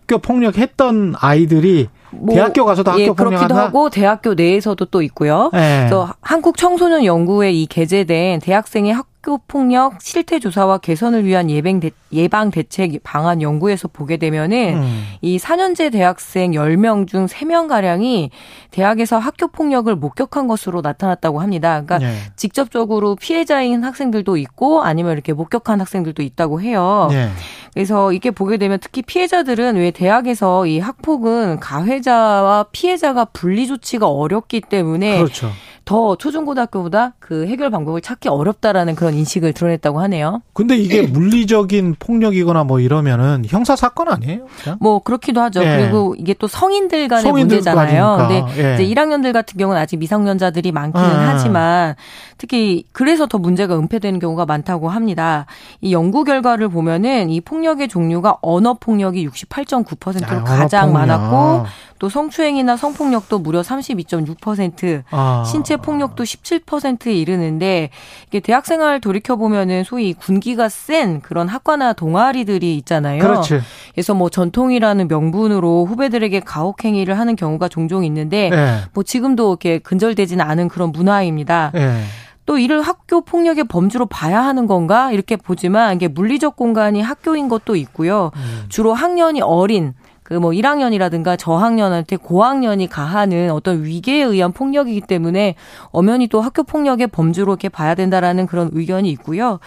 학교 0.07 0.19
폭력했던 0.19 1.15
아이들이 1.19 1.89
뭐, 2.11 2.33
대학교 2.33 2.63
가서도 2.63 2.91
학교 2.91 3.01
예, 3.01 3.05
그렇기도 3.07 3.25
폭력한다? 3.25 3.57
하고 3.57 3.89
대학교 3.89 4.33
내에서도 4.35 4.85
또 4.85 5.01
있고요. 5.01 5.51
예. 5.53 5.79
그래서 5.81 6.13
한국 6.21 6.55
청소년 6.55 7.03
연구에 7.03 7.51
이 7.51 7.65
게재된 7.65 8.39
대학생의 8.39 8.93
학 8.93 9.07
교 9.27 9.41
폭력 9.45 10.01
실태 10.01 10.39
조사와 10.39 10.77
개선을 10.77 11.25
위한 11.25 11.49
예방 11.49 11.81
대, 11.81 11.91
예방 12.13 12.49
대책 12.49 13.03
방안 13.03 13.41
연구에서 13.41 13.89
보게 13.89 14.15
되면은 14.15 14.75
음. 14.75 15.03
이 15.21 15.37
4년제 15.37 15.91
대학생 15.91 16.51
10명 16.51 17.09
중 17.09 17.25
3명 17.25 17.67
가량이 17.67 18.31
대학에서 18.71 19.17
학교 19.17 19.49
폭력을 19.49 19.93
목격한 19.93 20.47
것으로 20.47 20.79
나타났다고 20.79 21.41
합니다. 21.41 21.81
그러니까 21.81 22.07
예. 22.07 22.15
직접적으로 22.37 23.17
피해자인 23.17 23.83
학생들도 23.83 24.37
있고 24.37 24.83
아니면 24.83 25.11
이렇게 25.11 25.33
목격한 25.33 25.81
학생들도 25.81 26.23
있다고 26.23 26.61
해요. 26.61 27.09
예. 27.11 27.27
그래서 27.73 28.13
이게 28.13 28.31
보게 28.31 28.55
되면 28.55 28.79
특히 28.79 29.01
피해자들은 29.01 29.75
왜 29.75 29.91
대학에서 29.91 30.67
이 30.67 30.79
학폭은 30.79 31.59
가해자와 31.59 32.67
피해자가 32.71 33.25
분리 33.25 33.67
조치가 33.67 34.07
어렵기 34.07 34.61
때문에 34.61 35.17
그렇죠. 35.17 35.51
더 35.87 36.17
초중고등학교보다 36.17 37.13
그 37.17 37.47
해결 37.47 37.69
방법을 37.69 38.01
찾기 38.01 38.27
어렵다라는 38.27 38.95
그런 38.95 39.13
인식을 39.13 39.53
드러냈다고 39.53 40.01
하네요. 40.01 40.41
근데 40.51 40.75
이게 40.75 41.03
물리적인 41.07 41.95
폭력이거나 41.97 42.65
뭐 42.65 42.81
이러면은 42.81 43.43
형사 43.47 43.77
사건 43.77 44.09
아니에요? 44.09 44.47
그냥? 44.61 44.77
뭐 44.81 44.99
그렇기도 44.99 45.39
하죠. 45.43 45.63
예. 45.63 45.77
그리고 45.77 46.13
이게 46.17 46.33
또 46.33 46.47
성인들 46.47 47.07
간의 47.07 47.23
성인들 47.23 47.55
문제잖아요. 47.55 48.17
근데 48.19 48.41
가지니까. 48.41 48.69
예. 48.69 48.75
이제 48.83 48.93
1학년들 48.93 49.31
같은 49.31 49.57
경우는 49.57 49.81
아직 49.81 49.95
미성년자들이 49.95 50.73
많기는 50.73 51.05
아. 51.05 51.29
하지만 51.29 51.95
특히 52.37 52.83
그래서 52.91 53.25
더 53.25 53.37
문제가 53.37 53.79
은폐되는 53.79 54.19
경우가 54.19 54.45
많다고 54.45 54.89
합니다. 54.89 55.45
이 55.79 55.93
연구 55.93 56.25
결과를 56.25 56.67
보면은 56.67 57.29
이 57.29 57.39
폭력의 57.39 57.87
종류가 57.87 58.39
언어 58.41 58.73
폭력이 58.73 59.25
68.9%로 59.29 60.35
야, 60.35 60.43
가장 60.43 60.91
폭력. 60.91 61.07
많았고 61.07 61.65
또 61.99 62.09
성추행이나 62.09 62.77
성폭력도 62.77 63.39
무려 63.39 63.61
32.6%, 63.61 65.03
아. 65.09 65.43
신체 65.47 65.76
폭력도 65.77 66.23
17%에 66.23 67.13
이르는데 67.13 67.89
이게 68.27 68.39
대학생활 68.39 68.99
돌이켜 68.99 69.35
보면은 69.35 69.83
소위 69.83 70.13
군기가 70.13 70.69
센 70.69 71.21
그런 71.21 71.47
학과나 71.47 71.93
동아리들이 71.93 72.75
있잖아요. 72.77 73.21
그렇지. 73.21 73.59
그래서 73.93 74.13
뭐 74.13 74.29
전통이라는 74.29 75.07
명분으로 75.07 75.85
후배들에게 75.85 76.39
가혹 76.41 76.83
행위를 76.83 77.17
하는 77.19 77.35
경우가 77.35 77.67
종종 77.67 78.05
있는데 78.05 78.49
예. 78.51 78.77
뭐 78.93 79.03
지금도 79.03 79.51
이렇게 79.51 79.79
근절되지는 79.79 80.43
않은 80.43 80.67
그런 80.67 80.91
문화입니다. 80.91 81.71
예. 81.75 82.03
또 82.47 82.57
이를 82.57 82.81
학교 82.81 83.21
폭력의 83.21 83.65
범주로 83.65 84.05
봐야 84.05 84.41
하는 84.41 84.67
건가 84.67 85.11
이렇게 85.11 85.35
보지만 85.35 85.95
이게 85.95 86.07
물리적 86.07 86.55
공간이 86.55 87.01
학교인 87.01 87.49
것도 87.49 87.75
있고요. 87.75 88.31
음. 88.35 88.65
주로 88.69 88.93
학년이 88.93 89.41
어린 89.41 89.93
그 90.27 90.37
뭐 90.37 90.51
1학년이라든가 90.51 91.37
저학년한테 91.37 92.17
고학년이 92.17 92.87
가하는 92.87 93.49
어떤 93.51 93.83
위계에 93.85 94.23
의한 94.23 94.51
폭력이기 94.51 95.01
때문에 95.01 95.55
엄연히 95.91 96.27
또 96.27 96.41
학교 96.41 96.63
폭력의 96.63 97.07
범주로 97.07 97.53
이렇게 97.53 97.69
봐야 97.69 97.95
된다라는 97.95 98.45
그런 98.45 98.69
의견이 98.73 99.09
있고요. 99.11 99.59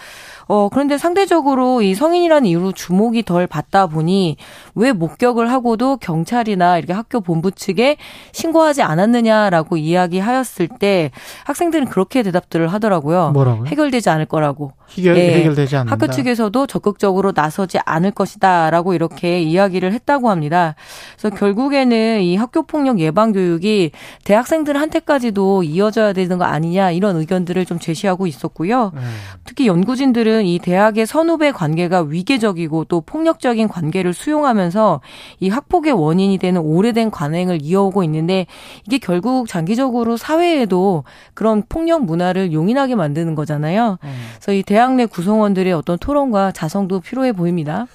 어, 0.47 0.69
그런데 0.69 0.99
상대적으로 0.99 1.81
이 1.81 1.95
성인이라는 1.95 2.47
이유로 2.47 2.73
주목이 2.73 3.23
덜 3.23 3.47
받다 3.47 3.87
보니 3.87 4.37
왜 4.75 4.91
목격을 4.91 5.49
하고도 5.51 5.97
경찰이나 5.97 6.77
이렇게 6.77 6.93
학교 6.93 7.21
본부 7.21 7.51
측에 7.51 7.97
신고하지 8.31 8.83
않았느냐라고 8.83 9.77
이야기하였을 9.77 10.67
때 10.79 11.09
학생들은 11.45 11.87
그렇게 11.87 12.21
대답들을 12.21 12.67
하더라고요. 12.67 13.31
뭐라고요? 13.31 13.65
해결되지 13.65 14.09
않을 14.09 14.25
거라고. 14.25 14.73
해결, 14.97 15.17
예, 15.17 15.35
해결되지 15.35 15.75
않는다. 15.77 15.93
학교 15.93 16.11
측에서도 16.11 16.67
적극적으로 16.67 17.31
나서지 17.33 17.79
않을 17.85 18.11
것이다라고 18.11 18.93
이렇게 18.93 19.41
이야기를 19.41 19.93
했다고 19.93 20.29
합니다. 20.29 20.75
그래서 21.17 21.35
결국에는 21.35 22.21
이 22.21 22.35
학교 22.35 22.63
폭력 22.63 22.99
예방 22.99 23.31
교육이 23.31 23.91
대학생들한테까지도 24.23 25.63
이어져야 25.63 26.13
되는 26.13 26.37
거 26.37 26.45
아니냐 26.45 26.91
이런 26.91 27.15
의견들을 27.15 27.65
좀 27.65 27.79
제시하고 27.79 28.27
있었고요. 28.27 28.91
음. 28.93 29.01
특히 29.45 29.67
연구진들은 29.67 30.45
이 30.45 30.59
대학의 30.59 31.05
선후배 31.05 31.51
관계가 31.51 32.01
위계적이고 32.01 32.85
또 32.85 33.01
폭력적인 33.01 33.67
관계를 33.67 34.13
수용하면서 34.13 35.01
이 35.39 35.49
학폭의 35.49 35.93
원인이 35.93 36.37
되는 36.37 36.61
오래된 36.61 37.11
관행을 37.11 37.59
이어오고 37.61 38.03
있는데 38.03 38.45
이게 38.85 38.97
결국 38.97 39.47
장기적으로 39.47 40.17
사회에도 40.17 41.03
그런 41.33 41.63
폭력 41.67 42.03
문화를 42.05 42.51
용인하게 42.53 42.95
만드는 42.95 43.35
거잖아요. 43.35 43.97
음. 44.03 44.09
그래서 44.35 44.53
이 44.53 44.63
대학 44.63 44.80
내 44.89 45.05
구성원들의 45.05 45.71
어떤 45.73 45.97
토론과 45.97 46.51
자성도 46.51 46.99
필요해 46.99 47.33
보입니다. 47.33 47.87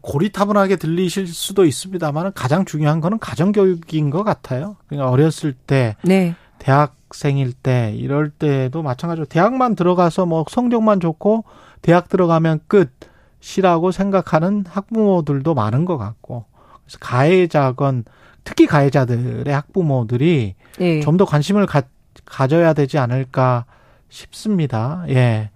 고리타분하게 0.00 0.76
들리실 0.76 1.26
수도 1.26 1.64
있습니다만 1.64 2.32
가장 2.34 2.64
중요한 2.64 3.00
거는 3.00 3.18
가정교육인 3.18 4.10
것 4.10 4.22
같아요. 4.22 4.76
그러니까 4.86 5.10
어렸을 5.10 5.52
때, 5.52 5.96
네. 6.02 6.36
대학생일 6.58 7.52
때, 7.52 7.92
이럴 7.96 8.30
때도 8.30 8.82
마찬가지로 8.82 9.26
대학만 9.26 9.74
들어가서 9.74 10.26
뭐 10.26 10.44
성적만 10.48 11.00
좋고 11.00 11.44
대학 11.82 12.08
들어가면 12.08 12.60
끝이라고 12.68 13.90
생각하는 13.90 14.64
학부모들도 14.68 15.52
많은 15.54 15.84
것 15.84 15.98
같고, 15.98 16.44
그래서 16.84 16.98
가해자건 17.00 18.04
특히 18.44 18.66
가해자들의 18.66 19.52
학부모들이 19.52 20.54
네. 20.78 21.00
좀더 21.00 21.24
관심을 21.24 21.66
가, 21.66 21.82
가져야 22.24 22.72
되지 22.72 22.98
않을까 22.98 23.64
싶습니다. 24.12 25.04
예. 25.08 25.50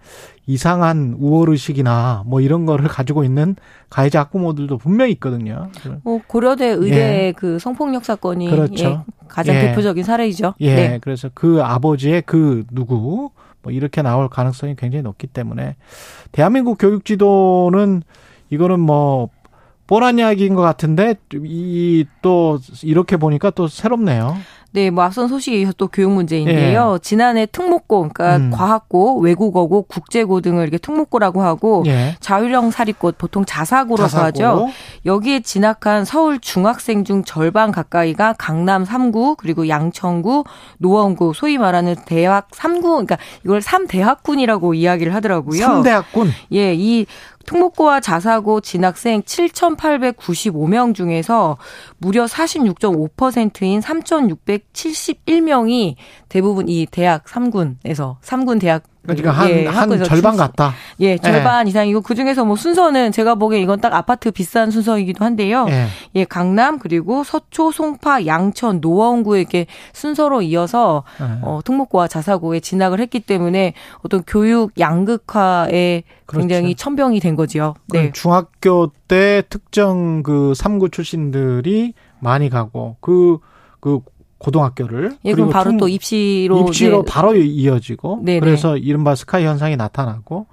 이상한 0.47 1.17
우월의식이나 1.19 2.23
뭐 2.27 2.41
이런 2.41 2.67
거를 2.67 2.89
가지고 2.89 3.23
있는 3.25 3.55
가해자 3.91 4.21
학부모들도 4.21 4.79
분명히 4.79 5.13
있거든요. 5.13 5.71
뭐 6.03 6.21
고려대 6.27 6.67
의대 6.69 7.27
예. 7.29 7.33
그 7.37 7.59
성폭력 7.59 8.05
사건이 8.05 8.49
그렇죠. 8.49 8.85
예, 8.85 8.99
가장 9.29 9.57
예. 9.57 9.61
대표적인 9.61 10.05
사례이죠. 10.05 10.55
예. 10.61 10.75
네. 10.75 10.99
그래서 11.03 11.29
그 11.35 11.63
아버지의 11.63 12.23
그 12.25 12.65
누구 12.71 13.31
뭐 13.63 13.73
이렇게 13.73 14.03
나올 14.03 14.29
가능성이 14.29 14.75
굉장히 14.77 15.03
높기 15.03 15.27
때문에 15.27 15.77
대한민국 16.33 16.79
교육 16.79 17.05
지도는 17.05 18.03
이거는 18.51 18.81
뭐 18.81 19.29
뻔한 19.89 20.19
이야기인 20.19 20.55
것 20.55 20.63
같은데 20.63 21.17
이 21.35 22.05
또 22.23 22.59
이렇게 22.83 23.17
보니까 23.17 23.51
또 23.51 23.69
새롭네요. 23.69 24.37
네, 24.73 24.91
뭐 24.91 25.05
앞선 25.05 25.29
소식이 25.29 25.67
또 25.77 25.89
교육 25.89 26.13
문제인데요. 26.13 26.95
예. 26.95 26.99
지난해 27.03 27.47
특목고, 27.47 28.11
그러니까 28.13 28.37
음. 28.37 28.51
과학고, 28.51 29.21
외국어고, 29.21 29.83
국제고 29.83 30.41
등을 30.41 30.63
이렇게 30.63 30.79
특목고라고 30.79 31.43
하고 31.43 31.83
예. 31.87 32.17
자율형 32.21 32.71
사립고 32.71 33.13
보통 33.17 33.45
자사고로서 33.45 34.09
자사고. 34.09 34.27
하죠. 34.27 34.69
여기에 35.07 35.41
진학한 35.41 36.05
서울 36.05 36.39
중학생 36.39 37.05
중 37.05 37.25
절반 37.25 37.73
가까이가 37.73 38.35
강남 38.35 38.85
3구 38.85 39.37
그리고 39.37 39.69
양천구, 39.69 40.45
노원구 40.79 41.33
소위 41.35 41.59
말하는 41.59 41.95
대학 42.05 42.51
3구, 42.51 42.83
그러니까 42.83 43.17
이걸 43.45 43.61
3대학군이라고 43.61 44.75
이야기를 44.75 45.15
하더라고요. 45.15 45.61
3대학군. 45.61 46.29
예, 46.53 46.75
이 46.75 47.07
특목고와 47.47 48.01
자사고 48.01 48.61
진학생 48.61 49.23
7,895명 49.23 50.95
중에서 50.95 51.57
무려 51.99 52.27
46.5%인 52.27 53.81
3,671명이 53.81 55.97
대부분 56.29 56.69
이 56.69 56.85
대학 56.87 57.25
3군에서 57.25 58.21
3군 58.21 58.61
대학 58.61 58.83
그러니까 59.07 59.31
한, 59.31 59.51
예, 59.51 59.67
한 59.67 60.05
절반 60.05 60.37
같다. 60.37 60.75
예, 61.01 61.19
절반 61.19 61.67
예. 61.67 61.71
이상이고 61.71 62.01
그 62.03 62.15
중에서 62.15 62.45
뭐 62.45 62.57
순서는 62.57 63.13
제가 63.13 63.37
보기엔 63.37 63.63
이건 63.63 63.81
딱 63.81 63.95
아파트 63.95 64.31
비싼 64.31 64.71
순서이기도 64.71 65.25
한데요. 65.25 65.67
예, 65.69 65.87
예 66.15 66.25
강남 66.25 66.79
그리고 66.79 67.25
서초, 67.25 67.73
송파, 67.73 68.27
양천, 68.27 68.81
노원구에 68.81 69.41
이렇게 69.41 69.67
순서로 69.93 70.43
이어서 70.43 71.05
예. 71.21 71.25
어, 71.43 71.61
특목고와 71.65 72.09
자사고에 72.09 72.61
진학을 72.61 73.01
했기 73.01 73.21
때문에 73.21 73.75
어떤 74.03 74.23
교육 74.27 74.73
양극화에 74.79 76.03
그렇죠. 76.27 76.41
굉장히 76.41 76.75
천병이 76.75 77.21
된 77.21 77.37
거지요. 77.37 77.75
네. 77.89 78.11
중학교 78.13 78.91
때 79.09 79.43
특정 79.49 80.23
그 80.23 80.53
3구 80.57 80.93
출신들이 80.93 81.95
많이 82.21 82.51
가고 82.51 82.97
그그 83.01 83.39
그 83.81 84.01
고등학교를 84.47 85.17
예, 85.25 85.33
그리고 85.33 85.51
바로 85.51 85.77
또 85.77 85.89
입시로 85.89 86.61
입시로 86.69 86.99
네. 86.99 87.05
바로 87.13 87.35
이어지고 87.35 88.23
네네. 88.25 88.41
그래서 88.41 88.77
이른바 88.77 89.17
스카이 89.17 89.45
현상이 89.45 89.77
나타나고 89.77 90.47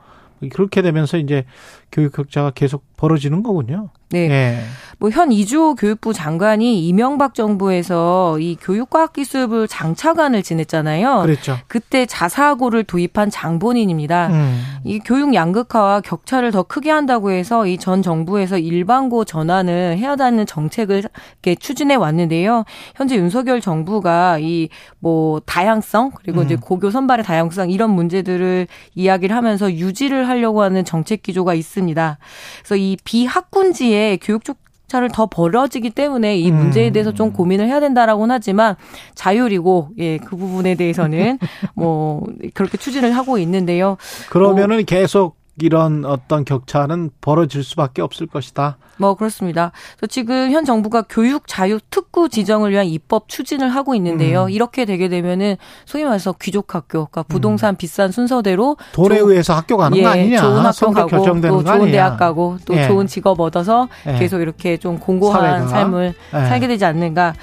그렇게 0.52 0.82
되면서 0.82 1.18
이제 1.18 1.46
교육 1.92 2.12
격차가 2.14 2.52
계속 2.52 2.84
벌어지는 2.98 3.44
거군요. 3.44 3.90
네. 4.14 4.28
네. 4.28 4.64
뭐현 5.00 5.34
이주호 5.34 5.76
교육부 5.76 6.14
장관이 6.14 6.88
이명박 6.88 7.34
정부에서 7.34 8.40
이 8.40 8.56
교육과학기술부 8.62 9.68
장차관을 9.68 10.44
지냈잖아요. 10.44 11.24
그렇죠. 11.24 11.58
그때 11.68 12.06
자사고를 12.06 12.86
도입한 12.86 13.30
장본인입니다. 13.30 14.28
음. 14.28 14.64
이 14.86 15.00
교육 15.00 15.34
양극화와 15.34 16.00
격차를 16.02 16.52
더 16.52 16.64
크게 16.64 16.90
한다고 16.90 17.32
해서 17.32 17.68
이 17.68 17.78
전 17.78 18.02
정부에서 18.02 18.58
일반고 18.58 19.26
전환을 19.26 19.98
해야 19.98 20.16
하는 20.18 20.46
정책을 20.46 21.00
이렇게 21.00 21.56
추진해 21.56 21.96
왔는데요. 21.96 22.64
현재 22.96 23.18
윤석열 23.18 23.60
정부가 23.60 24.38
이 24.40 24.70
뭐 25.00 25.42
다양성 25.46 26.12
그리고 26.16 26.40
음. 26.40 26.46
이제 26.46 26.56
고교 26.56 26.90
선발의 26.90 27.26
다양성 27.26 27.70
이런 27.70 27.90
문제들을 27.90 28.68
이야기를 28.96 29.36
하면서 29.36 29.70
유지를 29.70 30.30
하려고 30.30 30.62
하는 30.62 30.86
정책 30.86 31.24
기조가 31.24 31.56
있습니다. 31.56 32.18
그래서 32.60 32.76
이 32.78 32.96
비학군지 33.04 33.94
의 34.12 34.18
교육 34.22 34.44
쪽 34.44 34.58
차를 34.88 35.10
더 35.12 35.26
벌어지기 35.26 35.90
때문에 35.90 36.38
이 36.38 36.52
문제에 36.52 36.92
대해서 36.92 37.12
좀 37.14 37.30
음. 37.30 37.34
고민을 37.34 37.68
해야 37.68 37.80
된다라고는 37.80 38.36
하지만 38.36 38.76
자율이고 39.16 39.90
예 39.98 40.20
그 40.24 40.36
부분에 40.36 40.76
대해서는 40.76 41.40
뭐 41.76 42.24
그렇게 42.54 42.78
추진을 42.78 43.16
하고 43.16 43.38
있는데요. 43.38 43.98
그러면은 44.30 44.78
뭐, 44.78 44.86
계속 44.86 45.43
이런 45.60 46.04
어떤 46.06 46.46
격차는 46.46 47.12
벌어질 47.22 47.64
수밖에 47.64 48.02
없을 48.02 48.28
것이다. 48.28 48.78
뭐 48.98 49.16
그렇습니다. 49.16 49.72
지금 50.10 50.52
현 50.52 50.66
정부가 50.66 51.04
교육 51.10 51.48
자유 51.48 51.80
특구 51.90 52.30
지정을 52.30 52.72
위한 52.72 52.86
입법 52.86 53.28
추진을 53.28 53.70
하고 53.70 53.96
있는데요. 53.96 54.46
음. 54.46 54.50
이렇게 54.50 54.86
되게 54.86 55.10
되면은 55.10 55.58
소위 55.86 56.04
말해서 56.04 56.34
귀족 56.42 56.74
학교, 56.76 57.06
그러니까 57.06 57.24
부동산 57.24 57.74
음. 57.74 57.78
비싼 57.78 58.12
순서대로 58.12 58.78
돈에 58.94 59.20
조, 59.20 59.30
의해서 59.30 59.54
학교 59.54 59.78
가는 59.78 59.98
예, 59.98 60.04
거 60.04 60.10
아니냐? 60.10 60.42
좋은 60.42 60.66
학교 60.66 60.92
가고 60.92 61.42
또 61.42 61.64
좋은 61.64 61.92
대학 61.92 62.18
가고 62.18 62.58
또 62.66 62.76
예. 62.76 62.88
좋은 62.88 63.08
직업 63.08 63.40
얻어서 63.40 63.90
예. 64.08 64.18
계속 64.18 64.42
이렇게 64.42 64.78
좀 64.78 65.00
공고한 65.00 65.68
사회가. 65.68 65.68
삶을 65.68 66.14
예. 66.34 66.38
살게 66.48 66.68
되지 66.68 66.86
않는가? 66.86 67.34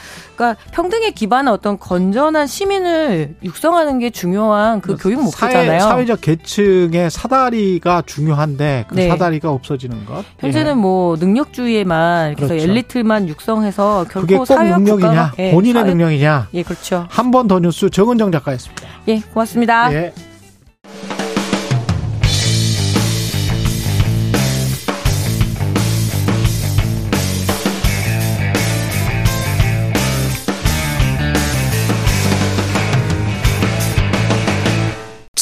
그러니까 0.40 0.56
평등에 0.72 1.10
기반한 1.10 1.52
어떤 1.52 1.78
건전한 1.78 2.46
시민을 2.46 3.34
육성하는 3.44 3.98
게 3.98 4.08
중요한 4.08 4.80
그 4.80 4.96
교육 4.96 5.22
목표잖아요. 5.22 5.80
사회, 5.80 6.06
적 6.06 6.18
계층의 6.22 7.10
사다리가 7.10 8.02
중요한데 8.06 8.86
그 8.88 8.94
네. 8.94 9.08
사다리가 9.08 9.50
없어지는 9.50 10.06
것. 10.06 10.24
현재는 10.38 10.70
예. 10.70 10.74
뭐 10.74 11.16
능력주의에만 11.16 12.36
그래서 12.36 12.54
그렇죠. 12.54 12.70
엘리트만 12.70 13.28
육성해서 13.28 14.06
결국 14.10 14.46
사회 14.46 14.70
능력이냐 14.70 15.32
예, 15.38 15.50
본인의 15.50 15.82
사회... 15.82 15.92
능력이냐. 15.92 16.48
예, 16.54 16.62
그렇죠. 16.62 17.06
한 17.10 17.30
번 17.30 17.46
더 17.46 17.58
뉴스 17.60 17.90
정은정 17.90 18.32
작가였습니다. 18.32 18.86
예, 19.08 19.20
고맙습니다. 19.34 19.92
예. 19.92 20.12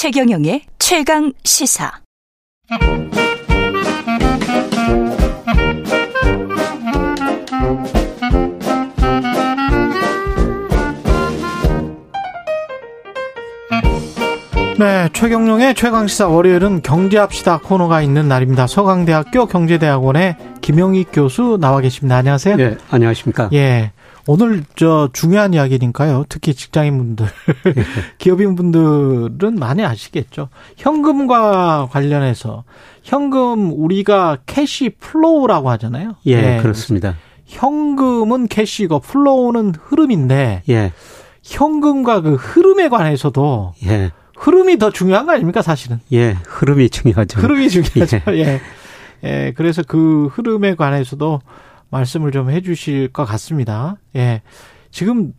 최경영의 0.01 0.63
최강 0.79 1.33
시사. 1.43 1.91
네, 14.79 15.09
최경영의 15.13 15.75
최강시사 15.75 16.29
월요일은 16.29 16.83
경제합시다 16.83 17.59
코너가 17.59 18.01
있는 18.01 18.29
날입니다. 18.29 18.69
서강대학교 18.69 19.47
경제대학원의 19.47 20.37
김영익 20.61 21.09
교수 21.13 21.59
나와 21.61 21.81
계십니다. 21.81 22.19
안녕하세요. 22.19 22.57
네, 22.57 22.77
안녕하십니까. 22.89 23.51
예. 23.53 23.91
오늘 24.31 24.63
저 24.77 25.09
중요한 25.15 25.55
이야기니까요. 25.55 26.27
특히 26.29 26.53
직장인분들, 26.53 27.25
예. 27.25 27.73
기업인분들은 28.19 29.59
많이 29.59 29.83
아시겠죠. 29.83 30.51
현금과 30.77 31.89
관련해서 31.91 32.65
현금 33.03 33.73
우리가 33.73 34.37
cash 34.45 34.91
flow라고 35.01 35.71
하잖아요. 35.71 36.17
예, 36.27 36.43
네. 36.43 36.61
그렇습니다. 36.61 37.17
현금은 37.47 38.49
cash고 38.49 39.01
flow는 39.01 39.73
흐름인데 39.81 40.63
예. 40.69 40.93
현금과 41.43 42.21
그 42.21 42.35
흐름에 42.35 42.91
관해서도 42.91 43.73
예. 43.87 44.11
흐름이 44.37 44.77
더 44.77 44.91
중요한 44.91 45.25
거 45.25 45.33
아닙니까, 45.33 45.63
사실은? 45.63 46.01
예, 46.13 46.37
흐름이 46.45 46.91
중요하죠. 46.91 47.41
흐름이 47.41 47.71
중요하죠. 47.71 48.21
예. 48.33 48.41
예. 48.41 48.61
예. 49.25 49.55
그래서 49.57 49.83
그 49.89 50.29
흐름에 50.33 50.75
관해서도 50.75 51.41
말씀을 51.91 52.31
좀 52.33 52.51
해 52.51 52.61
주실 52.61 53.09
것 53.09 53.25
같습니다. 53.25 53.97
예. 54.17 54.43
지금 54.91 55.33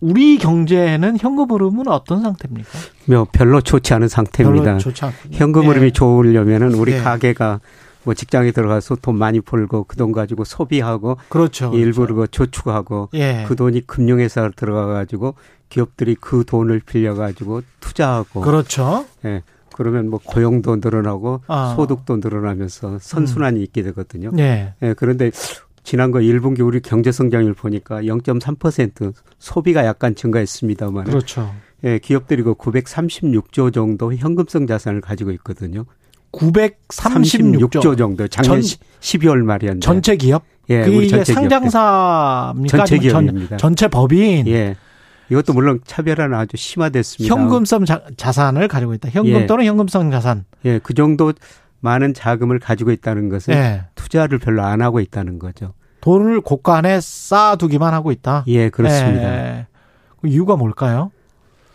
우리 0.00 0.38
경제는 0.38 1.18
현금 1.18 1.50
흐름은 1.50 1.88
어떤 1.88 2.22
상태입니까? 2.22 2.68
뭐 3.06 3.26
별로 3.32 3.60
좋지 3.60 3.94
않은 3.94 4.08
상태입니다. 4.08 4.64
별로 4.64 4.78
좋지 4.78 5.04
않 5.04 5.12
현금 5.32 5.64
예. 5.64 5.68
흐름이 5.68 5.92
좋으려면은 5.92 6.74
우리 6.74 6.92
예. 6.92 6.98
가게가 6.98 7.60
뭐 8.04 8.14
직장에 8.14 8.52
들어가서 8.52 8.96
돈 8.96 9.18
많이 9.18 9.40
벌고 9.40 9.84
그 9.84 9.96
돈 9.96 10.12
가지고 10.12 10.44
소비하고 10.44 11.16
그렇죠. 11.28 11.72
일부러 11.74 12.14
그 12.14 12.28
저축하고 12.28 13.08
예. 13.14 13.44
그 13.48 13.56
돈이 13.56 13.86
금융회사로 13.86 14.52
들어가 14.54 14.86
가지고 14.86 15.34
기업들이 15.70 16.14
그 16.14 16.44
돈을 16.46 16.80
빌려 16.86 17.14
가지고 17.14 17.62
투자하고 17.80 18.42
그렇죠. 18.42 19.06
예. 19.24 19.42
그러면 19.74 20.08
뭐 20.08 20.20
고용도 20.24 20.76
늘어나고 20.76 21.42
아. 21.48 21.74
소득도 21.76 22.16
늘어나면서 22.18 22.98
선순환이 23.00 23.62
있게 23.64 23.82
되거든요. 23.82 24.30
예. 24.38 24.74
예, 24.82 24.94
그런데 24.96 25.30
지난 25.86 26.10
거 26.10 26.18
1분기 26.18 26.66
우리 26.66 26.80
경제 26.80 27.12
성장률 27.12 27.54
보니까 27.54 28.02
0.3% 28.02 29.12
소비가 29.38 29.86
약간 29.86 30.16
증가했습니다만 30.16 31.04
그렇죠. 31.04 31.54
예, 31.84 32.00
기업들이 32.00 32.42
그 32.42 32.54
936조 32.54 33.72
정도 33.72 34.12
현금성 34.12 34.66
자산을 34.66 35.00
가지고 35.00 35.30
있거든요. 35.30 35.84
936조 36.32 37.70
36조 37.70 37.96
정도 37.96 38.26
작년 38.26 38.60
전- 38.60 38.78
12월 39.00 39.44
말이었는데 39.44 39.84
전체 39.84 40.16
기업? 40.16 40.42
예, 40.70 40.82
우리 40.86 41.08
전체. 41.08 41.32
상장사입니까? 41.32 42.76
전체 42.78 42.96
아니면 42.96 43.12
전- 43.12 43.24
기업입니다. 43.26 43.56
전 43.56 43.76
체 43.76 43.86
법인 43.86 44.48
예. 44.48 44.74
이것도 45.30 45.52
물론 45.52 45.78
차별화는 45.84 46.36
아주 46.36 46.56
심화됐습니다. 46.56 47.32
현금성 47.32 47.84
자, 47.84 48.02
자산을 48.16 48.66
가지고 48.66 48.92
있다. 48.94 49.08
현금 49.10 49.32
예. 49.42 49.46
또는 49.46 49.64
현금성 49.66 50.10
자산. 50.10 50.44
예, 50.64 50.80
그 50.82 50.94
정도 50.94 51.32
많은 51.86 52.14
자금을 52.14 52.58
가지고 52.58 52.90
있다는 52.90 53.28
것은 53.28 53.54
예. 53.54 53.84
투자를 53.94 54.38
별로 54.38 54.62
안 54.62 54.82
하고 54.82 54.98
있다는 54.98 55.38
거죠. 55.38 55.72
돈을 56.00 56.40
고간에 56.40 57.00
쌓아두기만 57.00 57.94
하고 57.94 58.10
있다. 58.10 58.44
예, 58.48 58.68
그렇습니다. 58.70 59.22
예. 59.22 59.66
그 60.20 60.26
이유가 60.26 60.56
뭘까요? 60.56 61.12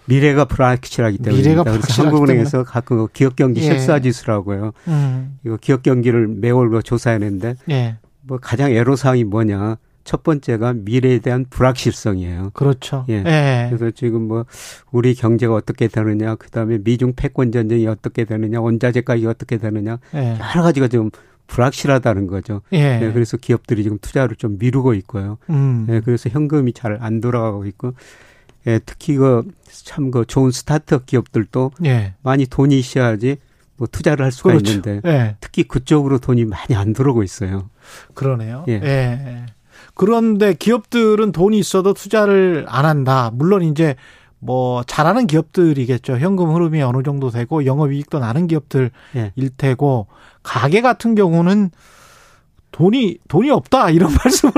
미래가 0.06 0.46
불확실하기 0.46 1.20
때문에 1.20 1.42
미래가 1.42 1.64
불확실하기 1.64 2.02
한국은행에서 2.02 2.64
가끔 2.66 2.98
그 2.98 3.08
기업 3.14 3.38
경기 3.38 3.62
예. 3.62 3.66
실사 3.66 4.00
지수라고요. 4.00 4.74
음. 4.90 5.38
이거 5.46 5.56
기업 5.56 5.82
경기를 5.82 6.28
매월 6.28 6.70
그 6.70 6.84
조사했는데 6.84 7.56
예. 7.70 7.98
뭐 8.22 8.38
가장 8.38 8.72
애로 8.72 8.98
사항이 8.98 9.24
뭐냐? 9.24 9.78
첫 10.04 10.24
번째가 10.24 10.74
미래에 10.74 11.20
대한 11.20 11.46
불확실성이에요. 11.50 12.52
그렇죠. 12.54 13.06
예. 13.10 13.24
예. 13.26 13.68
그래서 13.70 13.92
지금 13.92 14.28
뭐 14.28 14.46
우리 14.92 15.14
경제가 15.14 15.54
어떻게 15.54 15.88
되느냐, 15.88 16.36
그 16.36 16.50
다음에 16.50 16.80
미중 16.84 17.14
패권 17.16 17.52
전쟁이 17.52 17.88
어떻게 17.88 18.26
되느냐, 18.26 18.60
원자재 18.62 19.02
가격이 19.02 19.28
어떻게 19.28 19.58
되느냐, 19.58 20.00
예. 20.16 20.38
여러 20.40 20.64
가지가 20.64 20.88
좀 20.88 21.12
불확실하다는 21.48 22.28
거죠. 22.28 22.62
예. 22.74 23.02
예, 23.02 23.12
그래서 23.12 23.36
기업들이 23.38 23.84
지금 23.84 23.98
투자를 24.02 24.36
좀 24.38 24.58
미루고 24.58 24.94
있고요. 24.96 25.38
음. 25.50 25.86
예, 25.90 26.00
그래서 26.00 26.30
현금이 26.30 26.74
잘 26.74 26.98
안 27.02 27.20
돌아가고 27.20 27.66
있고, 27.66 27.94
예, 28.68 28.80
특히 28.86 29.18
그참그 29.18 30.26
좋은 30.28 30.52
스타트업 30.52 31.06
기업들도 31.06 31.72
예. 31.86 32.14
많이 32.22 32.46
돈이 32.46 32.78
있어야지 32.78 33.38
뭐 33.76 33.88
투자를 33.92 34.24
할 34.24 34.32
수가 34.32 34.50
그렇죠. 34.52 34.72
있는데 34.72 35.02
예. 35.10 35.36
특히 35.42 35.64
그쪽으로 35.64 36.20
돈이 36.20 36.46
많이 36.46 36.76
안 36.76 36.94
들어오고 36.94 37.24
있어요. 37.24 37.70
그러네요. 38.14 38.64
예. 38.68 39.46
예. 39.92 39.94
그런데 39.96 40.54
기업들은 40.54 41.32
돈이 41.32 41.60
있어도 41.60 41.94
투자를 41.94 42.66
안 42.68 42.86
한다. 42.86 43.32
물론 43.34 43.64
이제 43.64 43.96
뭐 44.40 44.84
잘하는 44.84 45.28
기업들이겠죠. 45.28 46.18
현금 46.18 46.54
흐름이 46.54 46.82
어느 46.82 47.04
정도 47.04 47.30
되고 47.30 47.66
영업이익도 47.66 48.20
나는 48.20 48.48
기업들일 48.48 48.92
예. 49.16 49.32
테고 49.58 50.08
가게 50.42 50.82
같은 50.82 51.14
경우는 51.14 51.70
돈이 52.72 53.20
돈이 53.28 53.52
없다 53.52 53.92
이런 53.92 54.12
말씀을 54.24 54.54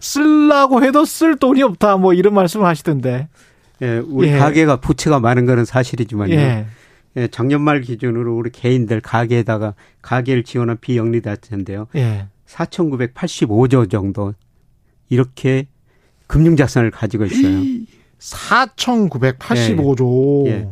쓰려고 0.00 0.84
해도 0.84 1.04
쓸 1.04 1.36
돈이 1.36 1.62
없다 1.62 1.96
뭐 1.96 2.12
이런 2.12 2.34
말씀을 2.34 2.66
하시던데. 2.66 3.28
예, 3.82 3.98
우리 4.06 4.28
예. 4.28 4.38
가게가 4.38 4.76
부채가 4.76 5.18
많은 5.18 5.46
거는 5.46 5.64
사실이지만요. 5.64 6.34
예. 6.34 6.66
예, 7.16 7.28
작년 7.28 7.60
말 7.60 7.80
기준으로 7.80 8.36
우리 8.36 8.50
개인들 8.50 9.00
가게에다가 9.00 9.74
가게를 10.02 10.44
지원한 10.44 10.78
비영리단체인데요. 10.80 11.86
예. 11.96 12.28
4,985조 12.46 13.90
정도 13.90 14.34
이렇게 15.14 15.66
금융자산을 16.26 16.90
가지고 16.90 17.24
있어요. 17.26 17.62
4,985조. 18.18 20.46
예. 20.48 20.68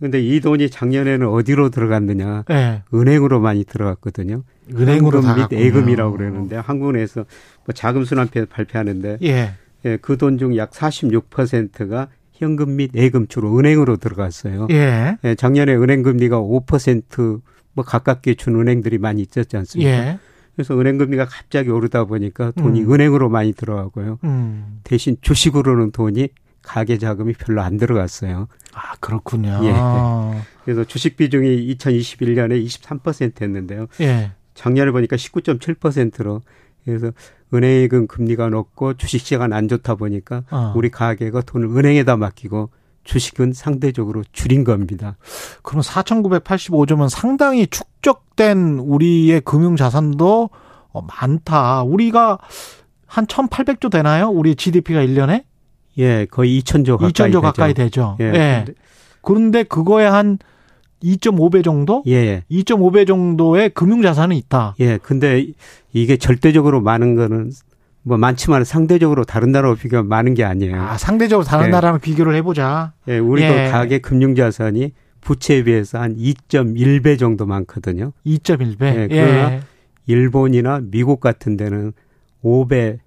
근데 0.00 0.20
이 0.20 0.40
돈이 0.40 0.70
작년에는 0.70 1.26
어디로 1.28 1.70
들어갔느냐? 1.70 2.44
예. 2.50 2.82
은행으로 2.92 3.40
많이 3.40 3.64
들어갔거든요. 3.64 4.42
은행으로 4.74 5.22
및. 5.22 5.46
예금이라고 5.52 6.16
그러는데 6.16 6.56
한국은행에서 6.56 7.24
뭐 7.64 7.72
자금순환표 7.74 8.46
발표하는데 8.46 9.18
예. 9.22 9.54
예, 9.84 9.96
그 9.98 10.16
돈 10.16 10.38
중 10.38 10.56
약 10.56 10.70
46%가 10.72 12.08
현금 12.32 12.76
및 12.76 12.90
예금 12.94 13.26
주로 13.28 13.56
은행으로 13.58 13.96
들어갔어요. 13.98 14.68
예. 14.70 15.16
예, 15.24 15.34
작년에 15.34 15.74
은행 15.74 16.02
금리가 16.02 16.40
5%뭐 16.40 17.84
가깝게 17.84 18.34
준 18.34 18.58
은행들이 18.60 18.98
많이 18.98 19.22
있었지 19.22 19.56
않습니까? 19.56 19.90
예. 20.54 20.56
그래서 20.56 20.78
은행 20.78 20.98
금리가 20.98 21.26
갑자기 21.26 21.70
오르다 21.70 22.04
보니까 22.04 22.52
돈이 22.52 22.82
음. 22.82 22.92
은행으로 22.92 23.28
많이 23.28 23.52
들어가고요. 23.52 24.18
음. 24.24 24.80
대신 24.84 25.16
주식으로는 25.20 25.90
돈이 25.90 26.28
가계 26.62 26.98
자금이 26.98 27.34
별로 27.34 27.62
안 27.62 27.76
들어갔어요. 27.76 28.48
아, 28.72 28.94
그렇군요. 29.00 29.60
예. 29.64 29.74
그래서 30.64 30.84
주식 30.84 31.16
비중이 31.16 31.74
2021년에 31.76 32.64
23%였는데요. 32.64 33.86
예. 34.00 34.32
작년에 34.54 34.90
보니까 34.90 35.16
19.7%로 35.16 36.40
그래서 36.84 37.12
은행은 37.52 38.06
금리가 38.06 38.48
높고 38.48 38.94
주식시장은 38.94 39.52
안 39.52 39.68
좋다 39.68 39.94
보니까 39.94 40.44
어. 40.50 40.72
우리 40.76 40.90
가계가 40.90 41.42
돈을 41.42 41.68
은행에다 41.76 42.16
맡기고 42.16 42.70
주식은 43.04 43.52
상대적으로 43.52 44.24
줄인 44.32 44.64
겁니다. 44.64 45.16
그럼 45.62 45.82
4,985조면 45.82 47.08
상당히 47.08 47.66
축적된 47.66 48.78
우리의 48.78 49.40
금융 49.42 49.76
자산도 49.76 50.50
어, 50.92 51.02
많다. 51.02 51.82
우리가 51.82 52.38
한 53.06 53.26
1,800조 53.26 53.90
되나요? 53.90 54.28
우리 54.28 54.54
GDP가 54.54 55.00
1년에? 55.04 55.44
예, 55.98 56.26
거의 56.26 56.60
2천조 56.60 56.98
가까이 56.98 57.12
2천조 57.12 57.26
되죠. 57.26 57.40
가까이 57.40 57.74
되죠. 57.74 58.16
예. 58.20 58.24
예. 58.24 58.64
그런데 59.22 59.62
그거에 59.62 60.06
한 60.06 60.38
2.5배 61.02 61.62
정도? 61.62 62.02
예, 62.06 62.12
예. 62.12 62.44
2.5배 62.50 63.06
정도의 63.06 63.70
금융 63.70 64.02
자산이 64.02 64.36
있다. 64.38 64.74
예, 64.80 64.98
근데 64.98 65.46
이게 65.92 66.16
절대적으로 66.16 66.80
많은 66.80 67.14
거는 67.14 67.52
뭐 68.04 68.18
많지만 68.18 68.64
상대적으로 68.64 69.24
다른 69.24 69.50
나라와 69.50 69.74
비교하면 69.74 70.08
많은 70.08 70.34
게 70.34 70.44
아니에요. 70.44 70.80
아, 70.80 70.98
상대적으로 70.98 71.44
다른 71.44 71.66
예. 71.66 71.70
나라랑 71.70 72.00
비교를 72.00 72.34
해보자. 72.36 72.92
예, 73.08 73.18
우리도 73.18 73.48
예. 73.48 73.68
가계 73.70 73.98
금융 73.98 74.34
자산이 74.34 74.92
부채에 75.22 75.64
비해서 75.64 75.98
한 75.98 76.14
2.1배 76.16 77.18
정도 77.18 77.46
많거든요. 77.46 78.12
2.1배. 78.26 78.82
예, 78.82 79.02
예. 79.02 79.08
그러나 79.08 79.60
일본이나 80.06 80.80
미국 80.82 81.20
같은 81.20 81.56
데는 81.56 81.94
5배, 82.44 82.98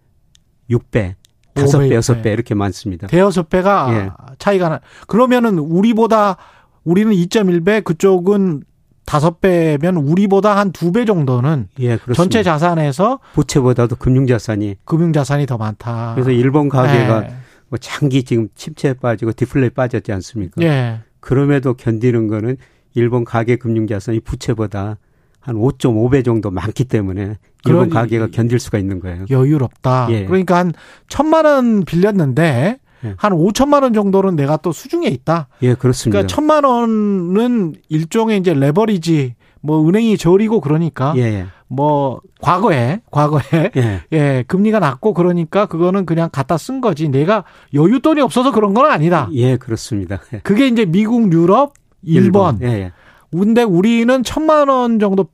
6배, 0.72 1.14
5배, 1.54 1.64
5배, 1.64 2.00
6배 2.00 2.34
이렇게 2.34 2.56
많습니다. 2.56 3.06
대여섯 3.06 3.50
배가 3.50 3.90
예. 3.94 4.10
차이가 4.40 4.70
나. 4.70 4.80
그러면은 5.06 5.60
우리보다 5.60 6.38
우리는 6.84 7.12
2.1배, 7.12 7.84
그쪽은 7.84 8.64
다섯 9.08 9.40
배면 9.42 9.96
우리보다 9.98 10.58
한 10.58 10.72
두 10.72 10.92
배 10.92 11.06
정도는 11.06 11.70
예, 11.80 11.96
그렇습니다. 11.98 12.14
전체 12.14 12.44
자산에서 12.44 13.20
부채보다도 13.34 13.96
금융 13.96 14.28
자산이 14.28 14.76
금융 14.84 15.14
자산이 15.14 15.46
더 15.46 15.58
많다. 15.58 16.12
그래서 16.16 16.30
일본 16.32 16.68
가계가 16.70 17.24
예. 17.24 17.34
뭐 17.70 17.78
장기 17.80 18.24
지금 18.24 18.50
침체에 18.54 18.94
빠지고 18.94 19.32
디플레에 19.34 19.70
빠졌지 19.70 20.12
않습니까? 20.12 20.62
예. 20.62 21.00
그럼에도 21.22 21.74
견디는 21.74 22.28
거는 22.28 22.58
일본 22.96 23.24
가계 23.24 23.56
금융 23.56 23.88
자산이 23.88 24.20
부채보다 24.20 24.98
한 25.40 25.56
5.5배 25.56 26.26
정도 26.26 26.52
많기 26.52 26.84
때문에 26.84 27.38
일본 27.66 27.90
가계가 27.90 28.28
견딜 28.32 28.60
수가 28.60 28.78
있는 28.78 29.00
거예요. 29.00 29.26
여유롭다. 29.30 30.08
예. 30.12 30.26
그러니까 30.26 30.58
한 30.58 30.74
천만 31.08 31.46
원 31.46 31.84
빌렸는데 31.86 32.80
예. 33.06 33.14
한 33.18 33.34
5천만 33.34 33.84
원 33.84 33.94
정도는 33.94 34.36
내가 34.36 34.58
또 34.58 34.72
수중에 34.72 35.08
있다. 35.08 35.48
예, 35.62 35.76
그렇습니다. 35.76 36.20
그러니까 36.20 36.34
천만 36.34 36.64
원은 36.64 37.76
일종의 37.90 38.40
이제 38.40 38.54
레버리지 38.54 39.36
뭐 39.62 39.88
은행이 39.88 40.18
저리고 40.18 40.62
그러니까 40.62 41.14
예, 41.18 41.22
예. 41.22 41.46
뭐 41.68 42.22
과거에 42.42 43.02
과거에 43.12 43.72
예. 43.76 44.02
예, 44.14 44.44
금리가 44.48 44.80
낮고 44.80 45.14
그러니까 45.14 45.66
그거는 45.66 46.06
그냥 46.06 46.30
갖다 46.32 46.58
쓴 46.58 46.82
거지. 46.82 47.10
내가 47.10 47.44
여윳돈이 47.74 48.20
없어서 48.24 48.52
그런 48.52 48.74
건 48.74 48.90
아니다. 48.90 49.30
예, 49.34 49.58
그렇습니다. 49.58 50.20
예. 50.34 50.40
그게 50.44 50.68
이제 50.68 50.86
미국, 50.86 51.32
유럽, 51.34 51.74
일본. 52.04 52.60
예, 52.62 52.68
예. 52.68 52.92
근데 53.32 53.64
우리는 53.64 54.24
천만 54.24 54.70
원 54.70 55.00
정도 55.00 55.28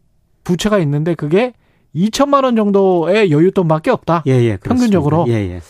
부채가 0.43 0.79
있는데 0.79 1.13
그게 1.15 1.53
2천만 1.95 2.43
원 2.43 2.55
정도의 2.55 3.29
여윳돈밖에 3.29 3.89
없다. 3.89 4.23
예, 4.25 4.31
예. 4.43 4.57
평균적으로. 4.57 5.25
예, 5.27 5.33
예. 5.33 5.61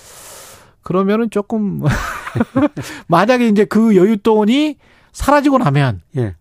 그러면은 0.83 1.29
조금 1.29 1.81
만약에 3.07 3.47
이제 3.47 3.65
그 3.65 3.91
여윳돈이 3.93 4.75
사라지고 5.11 5.57
나면 5.59 6.01
예. 6.17 6.35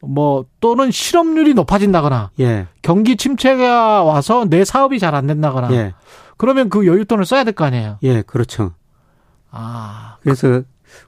뭐 0.00 0.44
또는 0.60 0.90
실업률이 0.90 1.54
높아진다거나 1.54 2.30
예. 2.40 2.66
경기 2.82 3.16
침체가 3.16 4.02
와서 4.04 4.46
내 4.48 4.64
사업이 4.64 4.98
잘 4.98 5.14
안 5.14 5.26
된다거나 5.26 5.72
예. 5.72 5.94
그러면 6.36 6.68
그 6.68 6.80
여윳돈을 6.82 7.24
써야 7.24 7.44
될 7.44 7.52
거 7.54 7.64
아니에요. 7.64 7.98
예, 8.02 8.22
그렇죠. 8.22 8.72
아, 9.50 10.16
그래서 10.22 10.62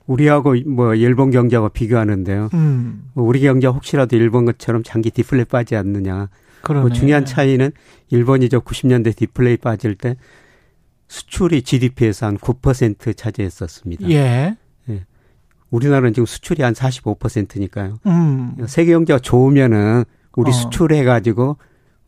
우리하고 0.06 0.54
뭐 0.66 0.94
일본 0.94 1.30
경제하고 1.30 1.68
비교하는데요. 1.68 2.48
음, 2.54 3.10
뭐 3.14 3.24
우리 3.26 3.40
경제 3.40 3.66
혹시라도 3.66 4.16
일본 4.16 4.44
것처럼 4.44 4.82
장기 4.82 5.10
디플레 5.10 5.44
빠지 5.44 5.76
않느냐. 5.76 6.28
그러네. 6.62 6.80
뭐 6.80 6.90
중요한 6.90 7.24
차이는 7.24 7.70
일본이 8.10 8.48
저 8.48 8.60
90년대 8.60 9.14
디플레이 9.16 9.56
빠질 9.58 9.94
때 9.94 10.16
수출이 11.10 11.62
GDP에서 11.62 12.26
한 12.26 12.38
9% 12.38 13.16
차지했었습니다. 13.16 14.08
예. 14.10 14.56
우리나라는 15.70 16.14
지금 16.14 16.24
수출이 16.24 16.62
한 16.62 16.72
45%니까요. 16.72 17.98
음. 18.06 18.56
세계 18.66 18.92
경제가 18.92 19.18
좋으면은 19.18 20.04
우리 20.36 20.50
어. 20.50 20.52
수출해 20.52 21.02
가지고 21.02 21.56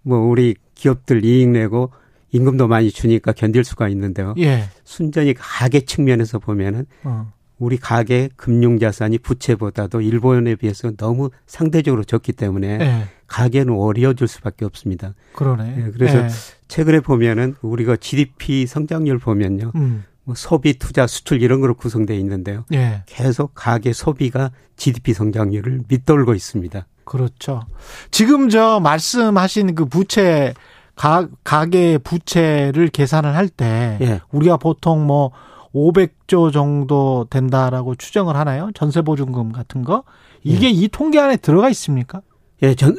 뭐 0.03 0.19
우리 0.19 0.55
기업들 0.75 1.25
이익 1.25 1.49
내고 1.49 1.91
임금도 2.31 2.69
많이 2.69 2.91
주니까 2.93 3.33
견딜 3.33 3.65
수가 3.65 3.89
있는데요. 3.89 4.35
예. 4.39 4.65
순전히 4.85 5.35
가계 5.35 5.81
측면에서 5.81 6.39
보면은 6.39 6.87
어. 7.03 7.33
우리 7.63 7.77
가계 7.77 8.29
금융 8.35 8.81
자산이 8.81 9.19
부채보다도 9.19 10.01
일본에 10.01 10.57
비해서 10.57 10.91
너무 10.97 11.31
상대적으로 11.47 12.03
적기 12.03 12.33
때문에 12.33 12.79
예. 12.81 13.05
가계는 13.29 13.73
어려워질 13.73 14.27
수밖에 14.27 14.65
없습니다. 14.65 15.15
그러네. 15.35 15.77
예, 15.79 15.91
그래서 15.93 16.25
예. 16.25 16.29
최근에 16.67 16.99
보면은 16.99 17.55
우리가 17.63 17.95
GDP 17.95 18.67
성장률 18.67 19.21
보면요. 19.21 19.71
음. 19.77 20.03
뭐 20.25 20.35
소비, 20.35 20.77
투자, 20.77 21.07
수출 21.07 21.41
이런 21.41 21.61
거로 21.61 21.75
구성되어 21.75 22.17
있는데요. 22.17 22.65
예. 22.73 23.05
계속 23.07 23.53
가계 23.55 23.93
소비가 23.93 24.51
GDP 24.77 25.15
성장률을 25.15 25.83
밑돌고 25.87 26.35
있습니다. 26.35 26.85
그렇죠. 27.05 27.63
지금 28.11 28.49
저 28.49 28.81
말씀하신 28.81 29.77
그 29.77 29.85
부채 29.85 30.53
가 30.97 31.29
가계 31.45 31.99
부채를 31.99 32.89
계산을 32.89 33.37
할때 33.37 33.99
예. 34.01 34.21
우리가 34.33 34.57
보통 34.57 35.07
뭐 35.07 35.31
500조 35.75 36.53
정도 36.53 37.27
된다라고 37.31 37.95
추정을 37.95 38.37
하나요? 38.37 38.71
전세 38.75 39.03
보증금 39.03 39.53
같은 39.53 39.85
거? 39.85 40.05
이게 40.43 40.69
이 40.69 40.89
통계 40.89 41.19
안에 41.19 41.37
들어가 41.37 41.69
있습니까? 41.71 42.21
예, 42.63 42.75
전, 42.75 42.97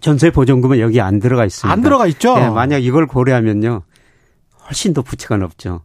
전세 0.00 0.30
보증금은 0.30 0.80
여기 0.80 1.00
안 1.00 1.20
들어가 1.20 1.44
있습니다. 1.44 1.72
안 1.72 1.80
들어가 1.82 2.06
있죠. 2.08 2.34
예, 2.38 2.48
만약 2.48 2.78
이걸 2.78 3.06
고려하면요. 3.06 3.82
훨씬 4.66 4.94
더 4.94 5.02
부채가 5.02 5.36
높죠. 5.36 5.82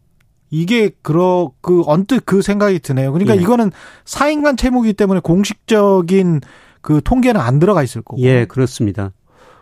이게 0.52 0.90
그러 1.02 1.52
그 1.62 1.84
언뜻 1.86 2.26
그 2.26 2.42
생각이 2.42 2.80
드네요. 2.80 3.12
그러니까 3.12 3.38
예. 3.38 3.42
이거는 3.42 3.72
사인간 4.06 4.58
채무기 4.58 4.94
때문에 4.94 5.20
공식적인 5.22 6.42
그 6.82 7.02
통계는 7.04 7.40
안 7.40 7.60
들어가 7.60 7.84
있을 7.84 8.02
거고. 8.02 8.22
예, 8.22 8.46
그렇습니다. 8.46 9.12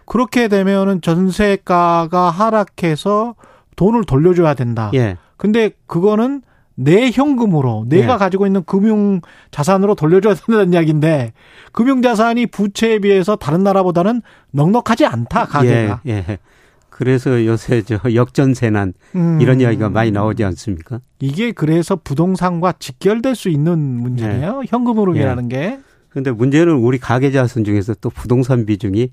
그렇게 0.06 0.48
되면은 0.48 1.02
전세가가 1.02 2.30
하락해서 2.30 3.36
돈을 3.76 4.06
돌려줘야 4.06 4.54
된다. 4.54 4.90
예. 4.94 5.18
근데 5.36 5.72
그거는 5.86 6.42
내 6.80 7.10
현금으로 7.10 7.86
내가 7.88 8.14
예. 8.14 8.18
가지고 8.18 8.46
있는 8.46 8.64
금융 8.64 9.22
자산으로 9.50 9.96
돌려줘야 9.96 10.36
된다는 10.36 10.74
이야기인데 10.74 11.34
금융 11.72 12.04
자산이 12.04 12.46
부채에 12.46 13.00
비해서 13.00 13.36
다른 13.36 13.64
나라보다는 13.64 14.22
넉넉하지 14.52 15.08
않다 15.08 15.46
가계가. 15.46 16.02
예, 16.06 16.24
예. 16.30 16.38
그래서 16.90 17.46
요새 17.46 17.82
저 17.82 18.00
역전세난 18.14 18.94
음. 19.16 19.40
이런 19.42 19.60
이야기가 19.60 19.90
많이 19.90 20.12
나오지 20.12 20.44
않습니까? 20.44 21.00
이게 21.20 21.52
그래서 21.52 21.96
부동산과 21.96 22.74
직결될 22.80 23.36
수 23.36 23.50
있는 23.50 23.78
문제네요. 23.80 24.62
현금 24.68 25.00
흐름이라는 25.00 25.50
게 25.50 25.80
근데 26.10 26.32
문제는 26.32 26.74
우리 26.76 26.98
가계 27.00 27.32
자산 27.32 27.64
중에서 27.64 27.96
또 28.02 28.10
부동산 28.12 28.66
비중이 28.68 29.10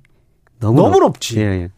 너무, 0.60 0.80
너무 0.80 0.92
높- 0.98 1.02
높지. 1.04 1.38
예, 1.40 1.44
예. 1.44 1.68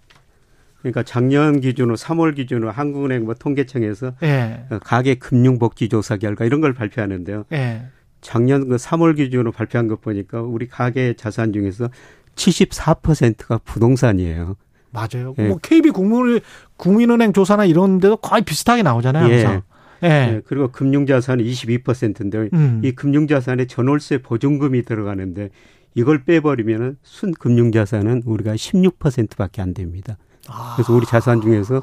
그러니까 0.87 1.03
작년 1.03 1.61
기준으로 1.61 1.97
3월 1.97 2.37
기준으로 2.37 2.71
한국은행 2.71 3.25
뭐 3.25 3.35
통계청에서 3.35 4.13
예. 4.23 4.67
가계 4.85 5.17
금융 5.17 5.59
복지 5.59 5.89
조사 5.89 6.17
결과 6.17 6.45
이런 6.45 6.61
걸 6.61 6.75
발표하는데요. 6.75 7.45
예. 7.53 7.87
작년 8.21 8.69
그 8.69 8.77
3월 8.77 9.17
기준으로 9.17 9.51
발표한 9.51 9.89
것 9.89 10.01
보니까 10.01 10.43
우리 10.43 10.69
가계 10.69 11.15
자산 11.15 11.53
중에서 11.53 11.89
74%가 12.37 13.59
부동산이에요. 13.65 14.55
맞아요. 14.93 15.35
예. 15.39 15.49
뭐 15.49 15.59
KB 15.61 15.91
국민 15.91 16.39
국민은행 16.77 17.33
조사나 17.33 17.65
이런 17.65 17.99
데도 17.99 18.19
거의 18.19 18.43
비슷하게 18.43 18.85
나오잖아요. 18.85 19.29
예. 19.29 19.43
항상. 19.43 19.63
예. 20.05 20.09
예, 20.09 20.43
그리고 20.47 20.69
금융자산은 20.69 21.45
22%인데 21.45 22.51
음. 22.53 22.81
이 22.85 22.93
금융자산에 22.93 23.65
전월세 23.67 24.19
보증금이 24.19 24.83
들어가는데 24.83 25.51
이걸 25.95 26.23
빼버리면은 26.23 26.99
순 27.03 27.33
금융자산은 27.33 28.23
우리가 28.25 28.55
16%밖에 28.55 29.63
안 29.63 29.75
됩니다. 29.75 30.19
아. 30.49 30.75
그래서 30.77 30.93
우리 30.93 31.07
자산 31.07 31.41
중에서 31.41 31.83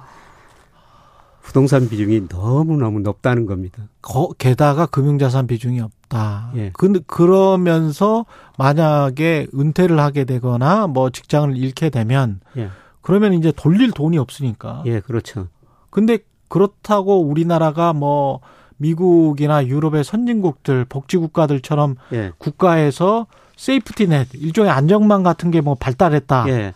부동산 1.41 1.90
비중이 1.90 2.27
너무너무 2.30 2.99
높다는 3.02 3.45
겁니다. 3.45 3.84
거, 4.02 4.30
게다가 4.38 4.85
금융자산 4.85 5.45
비중이 5.45 5.81
없다. 5.81 6.52
예. 6.56 6.72
그, 6.73 7.02
그러면서 7.06 8.26
만약에 8.57 9.48
은퇴를 9.53 9.99
하게 9.99 10.23
되거나 10.23 10.88
뭐 10.88 11.10
직장을 11.10 11.56
잃게 11.57 11.90
되면 11.90 12.40
예. 12.57 12.69
그러면 13.02 13.34
이제 13.34 13.52
돌릴 13.56 13.91
돈이 13.91 14.18
없으니까. 14.18 14.84
예, 14.85 15.02
그렇죠. 15.02 15.48
근데 15.90 16.19
그렇다고 16.48 17.22
우리나라가 17.22 17.91
뭐 17.91 18.40
미국이나 18.77 19.65
유럽의 19.68 20.03
선진국들 20.06 20.85
복지 20.85 21.18
국가들처럼 21.18 21.98
예. 22.14 22.31
국가에서 22.38 23.27
세이프티넷 23.57 24.30
일종의 24.34 24.72
안정망 24.72 25.23
같은 25.23 25.52
게 25.52 25.60
뭐 25.61 25.76
발달했다. 25.76 26.45
예. 26.48 26.73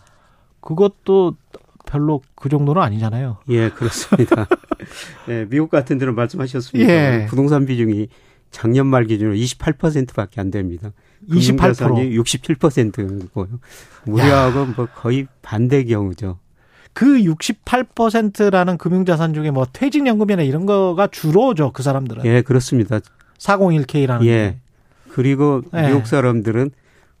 그것도 0.60 1.34
별로 1.86 2.22
그 2.34 2.48
정도는 2.48 2.80
아니잖아요. 2.82 3.38
예, 3.48 3.70
그렇습니다. 3.70 4.46
예, 5.28 5.46
미국 5.50 5.70
같은 5.70 5.98
데는 5.98 6.14
말씀하셨습니다. 6.14 6.92
예. 6.92 7.26
부동산 7.26 7.66
비중이 7.66 8.08
작년 8.50 8.86
말 8.86 9.04
기준으로 9.04 9.36
28%밖에 9.36 10.40
안 10.40 10.50
됩니다. 10.50 10.92
28%. 11.28 11.56
금융자산이 11.56 12.16
67%고요. 12.16 13.48
우리하고 14.06 14.66
뭐 14.66 14.86
거의 14.86 15.26
반대 15.42 15.84
경우죠. 15.84 16.38
그 16.92 17.18
68%라는 17.18 18.78
금융자산 18.78 19.34
중에 19.34 19.50
뭐 19.50 19.66
퇴직연금이나 19.72 20.42
이런 20.42 20.66
거가 20.66 21.06
주로죠. 21.08 21.72
그 21.72 21.82
사람들은. 21.82 22.24
예, 22.24 22.42
그렇습니다. 22.42 23.00
401K라는 23.38 24.24
예. 24.24 24.26
게. 24.26 24.56
그리고 25.12 25.62
예. 25.74 25.88
미국 25.88 26.06
사람들은 26.06 26.70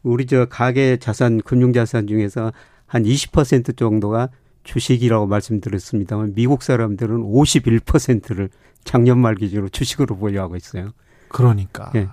우리 0.02 0.26
저 0.26 0.46
가계 0.46 0.96
자산 0.96 1.40
금융 1.40 1.72
자산 1.72 2.06
중에서 2.06 2.52
한 2.86 3.04
20% 3.04 3.76
정도가 3.76 4.30
주식이라고 4.68 5.26
말씀드렸습니다만 5.26 6.34
미국 6.34 6.62
사람들은 6.62 7.22
51%를 7.22 8.50
작년 8.84 9.18
말 9.18 9.34
기준으로 9.34 9.70
주식으로 9.70 10.16
보유하고 10.16 10.56
있어요. 10.56 10.90
그러니까. 11.28 11.90
예. 11.94 12.08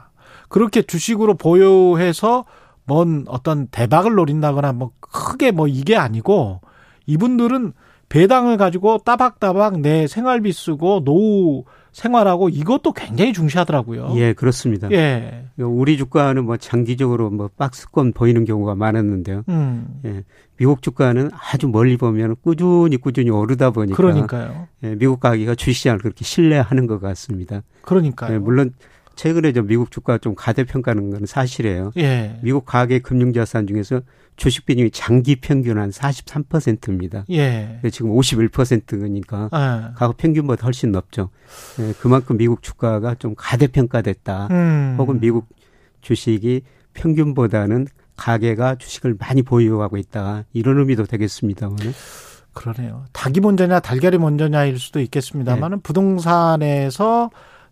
그렇게 0.47 0.81
주식으로 0.81 1.35
보유해서 1.35 2.45
뭔 2.85 3.25
어떤 3.27 3.67
대박을 3.67 4.15
노린다거나 4.15 4.71
뭐 4.71 4.91
크게 5.01 5.51
뭐 5.51 5.67
이게 5.67 5.97
아니고 5.97 6.61
이분들은 7.07 7.73
배당을 8.07 8.55
가지고 8.55 8.99
따박따박 8.99 9.81
내 9.81 10.07
생활비 10.07 10.53
쓰고 10.53 11.03
노후 11.03 11.65
생활하고 11.95 12.49
이것도 12.49 12.91
굉장히 12.91 13.31
중시하더라고요. 13.31 14.11
예, 14.17 14.33
그렇습니다. 14.33 14.91
예. 14.91 15.45
우리 15.57 15.95
주가는 15.95 16.43
뭐 16.43 16.57
장기적으로 16.57 17.29
뭐 17.29 17.49
박스권 17.55 18.11
보이는 18.11 18.43
경우가 18.43 18.75
많았는데요. 18.75 19.43
음. 19.47 20.01
예, 20.03 20.23
미국 20.57 20.81
주가는 20.81 21.31
아주 21.33 21.69
멀리 21.69 21.95
보면 21.95 22.35
꾸준히 22.41 22.97
꾸준히 22.97 23.29
오르다 23.29 23.71
보니까 23.71 23.95
그러니까요. 23.95 24.67
예, 24.83 24.95
미국 24.95 25.21
가기가 25.21 25.55
주시장을 25.55 25.99
그렇게 25.99 26.25
신뢰하는 26.25 26.85
것 26.85 26.99
같습니다. 26.99 27.61
그러니까요. 27.83 28.33
예, 28.33 28.37
물론 28.39 28.73
최근에 29.15 29.53
저 29.53 29.61
미국 29.61 29.91
주가 29.91 30.17
좀 30.17 30.35
가대평가하는 30.35 31.09
건 31.09 31.25
사실이에요. 31.25 31.91
예. 31.97 32.39
미국 32.41 32.65
가계 32.65 32.99
금융자산 32.99 33.67
중에서 33.67 34.01
주식 34.35 34.65
비중이 34.65 34.91
장기 34.91 35.37
평균 35.37 35.77
한 35.77 35.89
43%입니다. 35.89 37.25
예. 37.29 37.79
지금 37.91 38.11
51%니까 38.11 39.49
예. 39.53 39.93
과거 39.95 40.13
평균보다 40.17 40.65
훨씬 40.65 40.91
높죠. 40.91 41.29
예, 41.79 41.93
그만큼 41.99 42.37
미국 42.37 42.61
주가가 42.61 43.15
좀 43.15 43.33
가대평가됐다. 43.37 44.47
음. 44.51 44.95
혹은 44.99 45.19
미국 45.19 45.47
주식이 46.01 46.63
평균보다는 46.93 47.87
가계가 48.17 48.75
주식을 48.75 49.15
많이 49.19 49.41
보유하고 49.41 49.97
있다. 49.97 50.43
이런 50.53 50.79
의미도 50.79 51.05
되겠습니다만. 51.05 51.77
그러네요. 52.53 53.05
닭이 53.11 53.41
먼저냐 53.41 53.81
달걀이 53.81 54.17
먼저냐일 54.17 54.79
수도 54.79 55.01
있겠습니다만은 55.01 55.81
부동산에서 55.81 57.29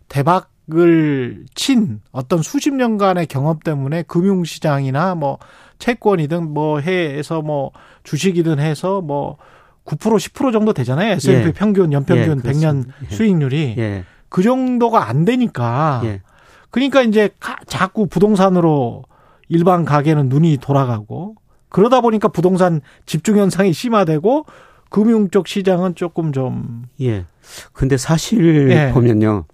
대박 0.08 0.50
을친 0.72 2.00
어떤 2.12 2.42
수십 2.42 2.72
년간의 2.74 3.26
경험 3.26 3.58
때문에 3.58 4.02
금융시장이나 4.02 5.14
뭐 5.14 5.38
채권이든 5.78 6.52
뭐 6.52 6.78
해에서 6.80 7.42
뭐 7.42 7.70
주식이든 8.04 8.58
해서 8.60 9.00
뭐 9.00 9.36
9% 9.84 9.98
10% 9.98 10.52
정도 10.52 10.72
되잖아요. 10.72 11.12
S&P 11.12 11.48
예. 11.48 11.52
평균 11.52 11.92
연평균 11.92 12.38
예, 12.38 12.42
100년 12.42 12.42
그렇습니다. 12.42 12.94
예. 13.10 13.14
수익률이 13.14 13.74
예. 13.78 14.04
그 14.28 14.42
정도가 14.42 15.08
안 15.08 15.24
되니까 15.24 16.00
예. 16.04 16.22
그러니까 16.70 17.02
이제 17.02 17.28
가- 17.38 17.58
자꾸 17.66 18.06
부동산으로 18.06 19.04
일반 19.48 19.84
가게는 19.84 20.28
눈이 20.30 20.58
돌아가고 20.60 21.34
그러다 21.68 22.00
보니까 22.00 22.28
부동산 22.28 22.80
집중 23.04 23.36
현상이 23.36 23.72
심화되고 23.72 24.46
금융 24.90 25.28
쪽 25.28 25.46
시장은 25.48 25.96
조금 25.96 26.32
좀 26.32 26.84
예. 27.00 27.26
근데 27.72 27.96
사실 27.98 28.70
예. 28.70 28.90
보면요. 28.92 29.44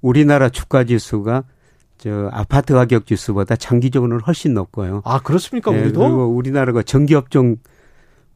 우리나라 0.00 0.48
주가 0.48 0.84
지수가 0.84 1.44
저 1.98 2.28
아파트 2.32 2.74
가격 2.74 3.06
지수보다 3.06 3.56
장기적으로는 3.56 4.20
훨씬 4.24 4.54
높고요. 4.54 5.02
아 5.04 5.20
그렇습니까 5.20 5.74
예, 5.74 5.80
우리도 5.80 5.98
그리고 6.00 6.26
우리나라가 6.28 6.82
전기업종 6.82 7.56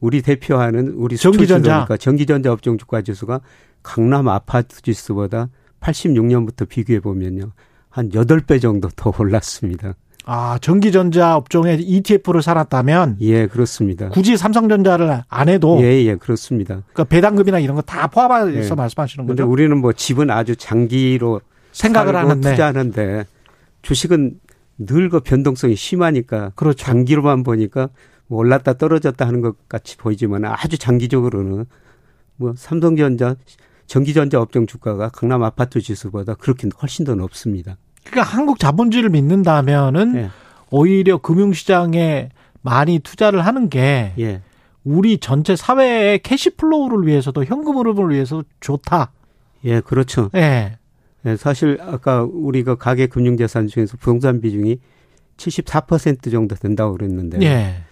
우리 0.01 0.21
대표하는 0.21 0.89
우리 0.97 1.15
전기전자. 1.15 1.87
전기전자 1.97 2.51
업종 2.51 2.77
주가 2.77 3.01
지수가 3.01 3.39
강남 3.81 4.27
아파트 4.27 4.81
지수보다 4.81 5.47
86년부터 5.79 6.67
비교해 6.67 6.99
보면요. 6.99 7.51
한 7.89 8.09
8배 8.09 8.61
정도 8.61 8.89
더 8.95 9.13
올랐습니다. 9.17 9.93
아 10.25 10.57
전기전자 10.61 11.35
업종에 11.35 11.75
ETF를 11.79 12.41
사놨다면 12.41 13.17
예, 13.21 13.47
그렇습니다. 13.47 14.09
굳이 14.09 14.35
삼성전자를 14.37 15.23
안 15.27 15.49
해도 15.49 15.79
예, 15.81 16.03
예, 16.05 16.15
그렇습니다. 16.15 16.75
그러니까 16.93 17.03
배당금이나 17.05 17.59
이런 17.59 17.75
거 17.75 17.81
다 17.81 18.07
포함해서 18.07 18.71
예. 18.71 18.75
말씀하시는 18.75 19.25
근데 19.27 19.43
거죠? 19.43 19.51
우리는 19.51 19.77
뭐 19.77 19.91
집은 19.93 20.29
아주 20.29 20.55
장기로 20.55 21.41
생각을 21.73 22.15
하는데. 22.15 22.51
투자하는데 22.51 23.25
주식은 23.81 24.39
늘 24.79 25.09
그 25.09 25.19
변동성이 25.19 25.75
심하니까 25.75 26.51
그렇죠. 26.55 26.77
장기로만 26.85 27.43
보니까 27.43 27.89
뭐 28.27 28.39
올랐다 28.39 28.73
떨어졌다 28.73 29.25
하는 29.25 29.41
것 29.41 29.67
같이 29.69 29.97
보이지만 29.97 30.45
아주 30.45 30.77
장기적으로는 30.77 31.65
뭐 32.37 32.53
삼성전자 32.57 33.35
전기전자 33.85 34.41
업종 34.41 34.65
주가가 34.65 35.09
강남 35.09 35.43
아파트 35.43 35.79
지수보다 35.81 36.33
그렇게 36.35 36.67
훨씬 36.81 37.05
더 37.05 37.13
높습니다. 37.15 37.77
그러니까 38.03 38.35
한국 38.35 38.57
자본주의를 38.59 39.09
믿는다면은 39.11 40.15
예. 40.15 40.29
오히려 40.71 41.17
금융시장에 41.19 42.29
많이 42.61 42.99
투자를 42.99 43.45
하는 43.45 43.69
게 43.69 44.13
예. 44.19 44.41
우리 44.83 45.17
전체 45.19 45.55
사회의 45.55 46.19
cash 46.19 46.48
flow를 46.48 47.07
위해서도 47.07 47.45
현금 47.45 47.77
흐름을 47.77 48.09
위해서 48.13 48.43
좋다. 48.59 49.11
예, 49.65 49.81
그렇죠. 49.81 50.29
예. 50.35 50.77
예, 51.25 51.35
사실 51.35 51.77
아까 51.81 52.23
우리가 52.23 52.75
가계 52.75 53.07
금융 53.07 53.37
자산 53.37 53.67
중에서 53.67 53.97
부동산 53.97 54.41
비중이 54.41 54.79
74% 55.37 56.31
정도 56.31 56.55
된다고 56.55 56.93
그랬는데 56.93 57.41
예. 57.41 57.83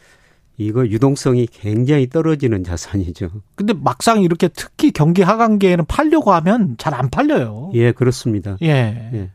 이거 0.57 0.85
유동성이 0.85 1.47
굉장히 1.47 2.07
떨어지는 2.07 2.63
자산이죠. 2.63 3.29
근데 3.55 3.73
막상 3.73 4.21
이렇게 4.21 4.47
특히 4.47 4.91
경기 4.91 5.21
하강기에는 5.23 5.85
팔려고 5.85 6.33
하면 6.33 6.75
잘 6.77 6.93
안 6.93 7.09
팔려요. 7.09 7.71
예, 7.73 7.91
그렇습니다. 7.93 8.57
예. 8.61 8.67
예. 9.13 9.31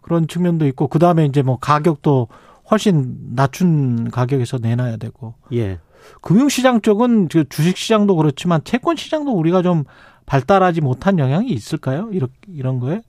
그런 0.00 0.26
측면도 0.26 0.66
있고 0.68 0.88
그다음에 0.88 1.26
이제 1.26 1.42
뭐 1.42 1.58
가격도 1.58 2.28
훨씬 2.70 3.16
낮춘 3.34 4.10
가격에서 4.10 4.58
내놔야 4.58 4.96
되고 4.96 5.34
예. 5.52 5.80
금융시장 6.22 6.80
쪽은 6.80 7.28
그 7.28 7.44
주식시장도 7.48 8.16
그렇지만 8.16 8.62
채권시장도 8.64 9.32
우리가 9.32 9.60
좀 9.62 9.84
발달하지 10.28 10.82
못한 10.82 11.18
영향이 11.18 11.48
있을까요? 11.50 12.10
이런 12.12 12.28
이런 12.54 12.80
거에? 12.80 13.02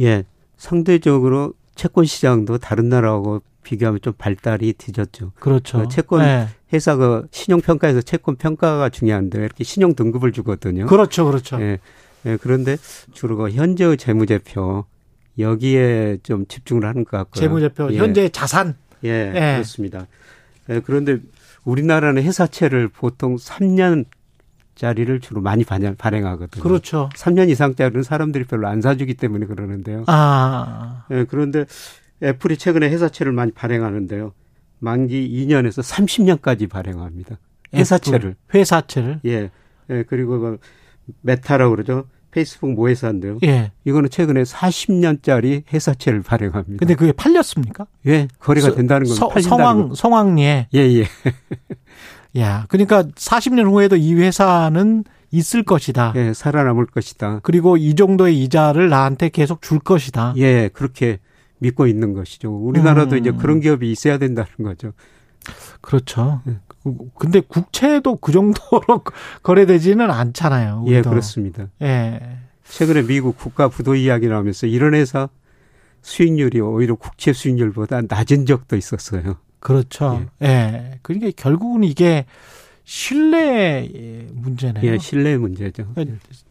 예. 0.00 0.24
상대적으로 0.56 1.54
채권 1.76 2.04
시장도 2.04 2.58
다른 2.58 2.88
나라하고 2.88 3.42
비교하면 3.62 4.00
좀 4.02 4.12
발달이 4.18 4.72
뒤졌죠. 4.72 5.32
그렇죠. 5.38 5.78
그 5.78 5.88
채권 5.88 6.24
예. 6.24 6.48
회사 6.72 6.96
그 6.96 7.28
신용 7.30 7.60
평가에서 7.60 8.02
채권 8.02 8.34
평가가 8.34 8.88
중요한데 8.88 9.38
이렇게 9.38 9.62
신용 9.62 9.94
등급을 9.94 10.32
주거든요. 10.32 10.86
그렇죠, 10.86 11.24
그렇죠. 11.26 11.60
예. 11.60 11.78
예, 12.26 12.36
그런데 12.42 12.76
주로 13.12 13.36
그 13.36 13.50
현재의 13.50 13.96
재무제표 13.96 14.84
여기에 15.38 16.18
좀 16.24 16.44
집중을 16.46 16.84
하는 16.84 17.04
것 17.04 17.12
같고요. 17.12 17.40
재무제표 17.40 17.92
예. 17.92 17.98
현재 17.98 18.28
자산. 18.30 18.74
예, 19.04 19.32
예. 19.32 19.52
그렇습니다. 19.54 20.08
예, 20.70 20.80
그런데 20.80 21.18
우리나라는 21.62 22.24
회사채를 22.24 22.88
보통 22.88 23.36
3년 23.36 24.06
짜리를 24.82 25.18
주로 25.20 25.40
많이 25.40 25.64
반영, 25.64 25.96
발행하거든요. 25.96 26.62
그렇죠. 26.62 27.08
3년 27.14 27.50
이상짜리는 27.50 28.02
사람들이 28.04 28.44
별로 28.44 28.68
안 28.68 28.80
사주기 28.80 29.14
때문에 29.14 29.46
그러는데요. 29.46 30.04
아, 30.06 31.04
예, 31.10 31.24
그런데 31.28 31.64
애플이 32.22 32.56
최근에 32.56 32.88
회사채를 32.88 33.32
많이 33.32 33.50
발행하는데요. 33.50 34.32
만기 34.78 35.46
2년에서 35.48 35.82
30년까지 35.82 36.70
발행합니다. 36.70 37.38
회사채를. 37.74 38.36
회사채를. 38.54 39.20
예. 39.26 39.50
예, 39.90 40.04
그리고 40.08 40.38
그 40.38 40.58
메타라고 41.22 41.72
그러죠. 41.74 42.04
페이스북 42.30 42.72
모회사인데요. 42.74 43.38
예. 43.44 43.72
이거는 43.84 44.10
최근에 44.10 44.42
40년짜리 44.44 45.64
회사채를 45.72 46.22
발행합니다. 46.22 46.76
근데 46.78 46.94
그게 46.94 47.10
팔렸습니까? 47.10 47.86
예, 48.06 48.28
거래가 48.38 48.68
서- 48.68 48.74
된다는 48.76 49.06
팔린다는 49.08 49.42
성황 49.42 49.88
거. 49.88 49.94
성황리에. 49.96 50.68
예, 50.74 50.78
예. 50.78 51.04
야, 52.38 52.66
그러니까 52.68 53.02
40년 53.02 53.70
후에도 53.70 53.96
이 53.96 54.14
회사는 54.14 55.04
있을 55.30 55.62
것이다. 55.62 56.12
예, 56.16 56.32
살아남을 56.32 56.86
것이다. 56.86 57.40
그리고 57.42 57.76
이 57.76 57.94
정도의 57.94 58.42
이자를 58.42 58.88
나한테 58.88 59.28
계속 59.28 59.62
줄 59.62 59.78
것이다. 59.78 60.34
예, 60.36 60.68
그렇게 60.72 61.18
믿고 61.58 61.86
있는 61.86 62.14
것이죠. 62.14 62.54
우리나라도 62.54 63.16
음. 63.16 63.18
이제 63.18 63.32
그런 63.32 63.60
기업이 63.60 63.90
있어야 63.90 64.18
된다는 64.18 64.50
거죠. 64.62 64.92
그렇죠. 65.80 66.40
예. 66.48 66.58
근데 67.18 67.40
국채도 67.40 68.16
그 68.16 68.32
정도로 68.32 69.02
거래되지는 69.42 70.10
않잖아요. 70.10 70.84
예, 70.86 70.94
우리도. 70.94 71.10
그렇습니다. 71.10 71.66
예. 71.82 72.20
최근에 72.64 73.02
미국 73.02 73.36
국가 73.36 73.68
부도 73.68 73.94
이야기 73.94 74.28
나오면서 74.28 74.66
이런 74.66 74.94
회사 74.94 75.28
수익률이 76.02 76.60
오히려 76.60 76.94
국채 76.94 77.32
수익률보다 77.32 78.02
낮은 78.08 78.46
적도 78.46 78.76
있었어요. 78.76 79.36
그렇죠. 79.68 80.24
예. 80.40 80.98
그러니까 81.02 81.30
결국은 81.36 81.84
이게 81.84 82.24
신뢰의 82.84 84.28
문제네요. 84.32 84.82
예, 84.82 84.96
신뢰 84.96 85.36
문제죠. 85.36 85.92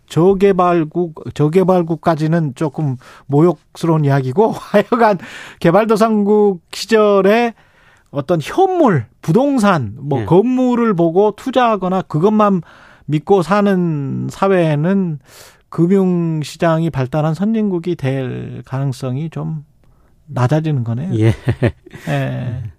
저개발국, 0.05 1.23
저개발국까지는 1.33 2.53
조금 2.53 2.95
모욕스러운 3.25 4.05
이야기고, 4.05 4.51
하여간 4.53 5.17
개발도상국 5.59 6.61
시절에 6.71 7.55
어떤 8.11 8.39
현물, 8.39 9.07
부동산, 9.23 9.95
뭐 9.99 10.21
예. 10.21 10.25
건물을 10.25 10.93
보고 10.93 11.31
투자하거나 11.35 12.03
그것만 12.03 12.61
믿고 13.07 13.41
사는 13.41 14.27
사회는 14.29 15.17
금융 15.69 16.43
시장이 16.43 16.91
발달한 16.91 17.33
선진국이 17.33 17.95
될 17.95 18.61
가능성이 18.63 19.31
좀 19.31 19.65
낮아지는 20.27 20.83
거네요. 20.83 21.15
예. 21.15 21.33
예. 22.09 22.63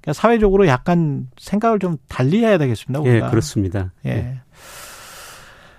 그러니까 0.00 0.12
사회적으로 0.20 0.66
약간 0.66 1.28
생각을 1.38 1.78
좀 1.78 1.96
달리 2.08 2.38
해야 2.40 2.58
되겠습니다. 2.58 3.04
예, 3.04 3.10
우리가. 3.10 3.30
그렇습니다. 3.30 3.92
예. 4.06 4.40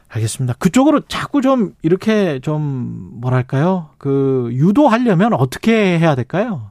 알겠습니다. 0.09 0.55
그쪽으로 0.59 1.01
자꾸 1.07 1.41
좀 1.41 1.73
이렇게 1.81 2.39
좀 2.39 3.09
뭐랄까요? 3.21 3.89
그 3.97 4.49
유도하려면 4.51 5.33
어떻게 5.33 5.97
해야 5.97 6.15
될까요? 6.15 6.69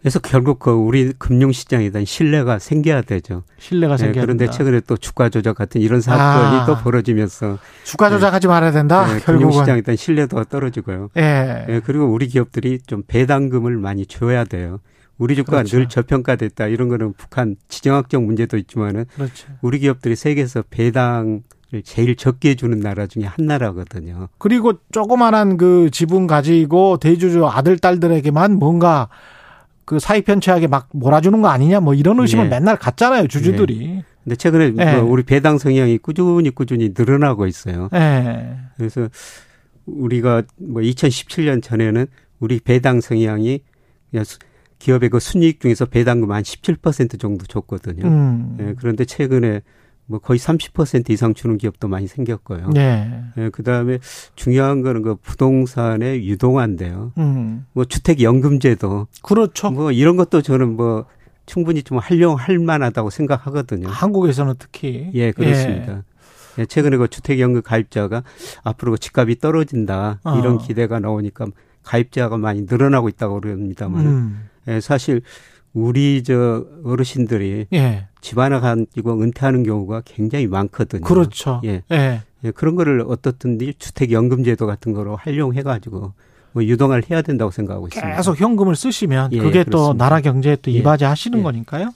그래서 0.00 0.18
결국 0.18 0.58
그 0.58 0.70
우리 0.70 1.12
금융시장에 1.12 1.90
대한 1.90 2.06
신뢰가 2.06 2.58
생겨야 2.58 3.02
되죠. 3.02 3.42
신뢰가 3.58 3.94
예, 3.94 3.98
생겨야 3.98 4.22
그런데 4.22 4.46
된다. 4.46 4.56
최근에 4.56 4.80
또 4.86 4.96
주가 4.96 5.28
조작 5.28 5.56
같은 5.56 5.80
이런 5.80 6.00
사건이 6.00 6.60
아. 6.60 6.64
또 6.66 6.76
벌어지면서 6.78 7.58
주가 7.84 8.08
조작하지 8.08 8.46
말아야 8.46 8.72
된다. 8.72 9.04
예, 9.14 9.20
결국은. 9.20 9.48
금융시장에 9.50 9.82
대한 9.82 9.96
신뢰도가 9.96 10.44
떨어지고요. 10.44 11.08
예. 11.18 11.66
예, 11.68 11.80
그리고 11.84 12.06
우리 12.06 12.28
기업들이 12.28 12.78
좀 12.86 13.02
배당금을 13.06 13.76
많이 13.76 14.06
줘야 14.06 14.44
돼요. 14.44 14.80
우리 15.20 15.36
주가가 15.36 15.58
그렇죠. 15.58 15.76
늘 15.76 15.88
저평가됐다. 15.88 16.66
이런 16.68 16.88
거는 16.88 17.12
북한 17.12 17.54
지정학적 17.68 18.22
문제도 18.24 18.56
있지만은 18.56 19.04
그렇죠. 19.14 19.48
우리 19.60 19.78
기업들이 19.78 20.16
세계에서 20.16 20.64
배당을 20.70 21.42
제일 21.84 22.16
적게 22.16 22.54
주는 22.54 22.80
나라 22.80 23.06
중에 23.06 23.24
한 23.24 23.44
나라거든요. 23.46 24.28
그리고 24.38 24.72
조그만한 24.92 25.58
그 25.58 25.90
지분 25.92 26.26
가지고 26.26 26.96
대주주 26.96 27.46
아들 27.46 27.78
딸들에게만 27.78 28.58
뭔가 28.58 29.08
그 29.84 29.98
사익 29.98 30.24
편취하게 30.24 30.68
막 30.68 30.88
몰아주는 30.92 31.42
거 31.42 31.48
아니냐 31.48 31.80
뭐 31.80 31.92
이런 31.94 32.18
의심을 32.18 32.46
예. 32.46 32.48
맨날 32.48 32.76
갖잖아요 32.76 33.26
주주들이. 33.28 34.02
근데 34.24 34.36
최근에 34.36 34.72
예. 34.78 34.96
뭐 35.00 35.10
우리 35.10 35.22
배당 35.22 35.58
성향이 35.58 35.98
꾸준히 35.98 36.48
꾸준히 36.50 36.92
늘어나고 36.96 37.46
있어요. 37.46 37.90
예. 37.94 38.56
그래서 38.78 39.08
우리가 39.84 40.44
뭐 40.56 40.80
2017년 40.82 41.62
전에는 41.62 42.06
우리 42.38 42.58
배당 42.60 43.00
성향이 43.02 43.60
그냥 44.10 44.24
수- 44.24 44.38
기업의 44.80 45.10
그 45.10 45.20
순이익 45.20 45.60
중에서 45.60 45.84
배당금 45.84 46.32
한 46.32 46.42
17% 46.42 47.20
정도 47.20 47.44
줬거든요. 47.46 48.04
음. 48.04 48.56
예, 48.60 48.74
그런데 48.76 49.04
최근에 49.04 49.60
뭐 50.06 50.18
거의 50.18 50.40
30% 50.40 51.10
이상 51.10 51.34
주는 51.34 51.56
기업도 51.56 51.86
많이 51.86 52.08
생겼고요. 52.08 52.70
네. 52.70 53.22
예, 53.36 53.50
그다음에 53.50 53.98
중요한 54.34 54.82
거는 54.82 55.02
그 55.02 55.14
부동산의 55.14 56.26
유동화인데요. 56.26 57.12
음. 57.18 57.66
뭐 57.72 57.84
주택 57.84 58.20
연금제도 58.20 59.06
그렇죠. 59.22 59.70
뭐 59.70 59.92
이런 59.92 60.16
것도 60.16 60.42
저는 60.42 60.74
뭐 60.74 61.04
충분히 61.46 61.82
좀 61.82 61.98
활용할 61.98 62.58
만하다고 62.58 63.10
생각하거든요. 63.10 63.88
한국에서는 63.88 64.54
특히. 64.58 65.10
예, 65.14 65.30
그렇습니다. 65.30 66.02
예, 66.58 66.66
최근에 66.66 66.96
그 66.96 67.06
주택연금 67.06 67.62
가입자가 67.62 68.24
앞으로 68.64 68.92
그 68.92 68.98
집값이 68.98 69.38
떨어진다 69.38 70.20
어. 70.24 70.38
이런 70.38 70.58
기대가 70.58 70.98
나오니까 70.98 71.46
가입자가 71.84 72.36
많이 72.38 72.62
늘어나고 72.62 73.08
있다고 73.08 73.40
그럽니다만 73.40 74.06
음. 74.06 74.49
예, 74.68 74.80
사실 74.80 75.22
우리 75.72 76.22
저 76.22 76.64
어르신들이 76.84 77.66
예. 77.72 78.06
집 78.20 78.38
하나 78.38 78.60
가지고 78.60 79.20
은퇴하는 79.22 79.62
경우가 79.62 80.02
굉장히 80.04 80.46
많거든요. 80.46 81.02
그렇죠. 81.02 81.60
예. 81.64 81.82
예. 81.90 82.22
예 82.44 82.50
그런 82.50 82.74
거를 82.74 83.04
어떻든지 83.06 83.74
주택연금제도 83.78 84.66
같은 84.66 84.92
거로 84.92 85.16
활용해 85.16 85.62
가지고 85.62 86.12
뭐 86.52 86.64
유동을 86.64 87.04
해야 87.08 87.22
된다고 87.22 87.50
생각하고 87.50 87.86
있습니다. 87.88 88.16
계속 88.16 88.40
현금을 88.40 88.74
쓰시면 88.74 89.32
예, 89.32 89.38
그게 89.38 89.62
그렇습니다. 89.64 89.70
또 89.70 89.92
나라 89.94 90.20
경제에 90.20 90.56
또 90.56 90.72
예. 90.72 90.76
이바지 90.76 91.04
하시는 91.04 91.38
예. 91.38 91.42
거니까요. 91.42 91.90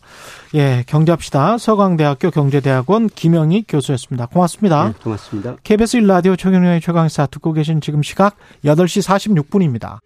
예, 0.54 0.84
경제합시다. 0.86 1.58
서강대학교 1.58 2.30
경제대학원 2.30 3.08
김영희 3.08 3.64
교수였습니다. 3.66 4.26
고맙습니다. 4.26 4.88
네, 4.88 4.94
고맙습니다. 5.02 5.56
KBS 5.64 5.98
1라디오 5.98 6.38
최경영의 6.38 6.80
최강사 6.80 7.26
듣고 7.26 7.52
계신 7.52 7.80
지금 7.80 8.02
시각 8.02 8.36
8시 8.64 9.02
46분입니다. 9.44 9.98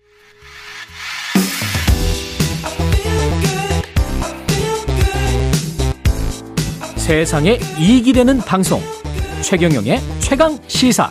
세상에 7.09 7.57
이익이 7.81 8.13
되는 8.13 8.37
방송 8.37 8.81
최경영의 9.41 9.97
최강 10.21 10.59
시사 10.67 11.11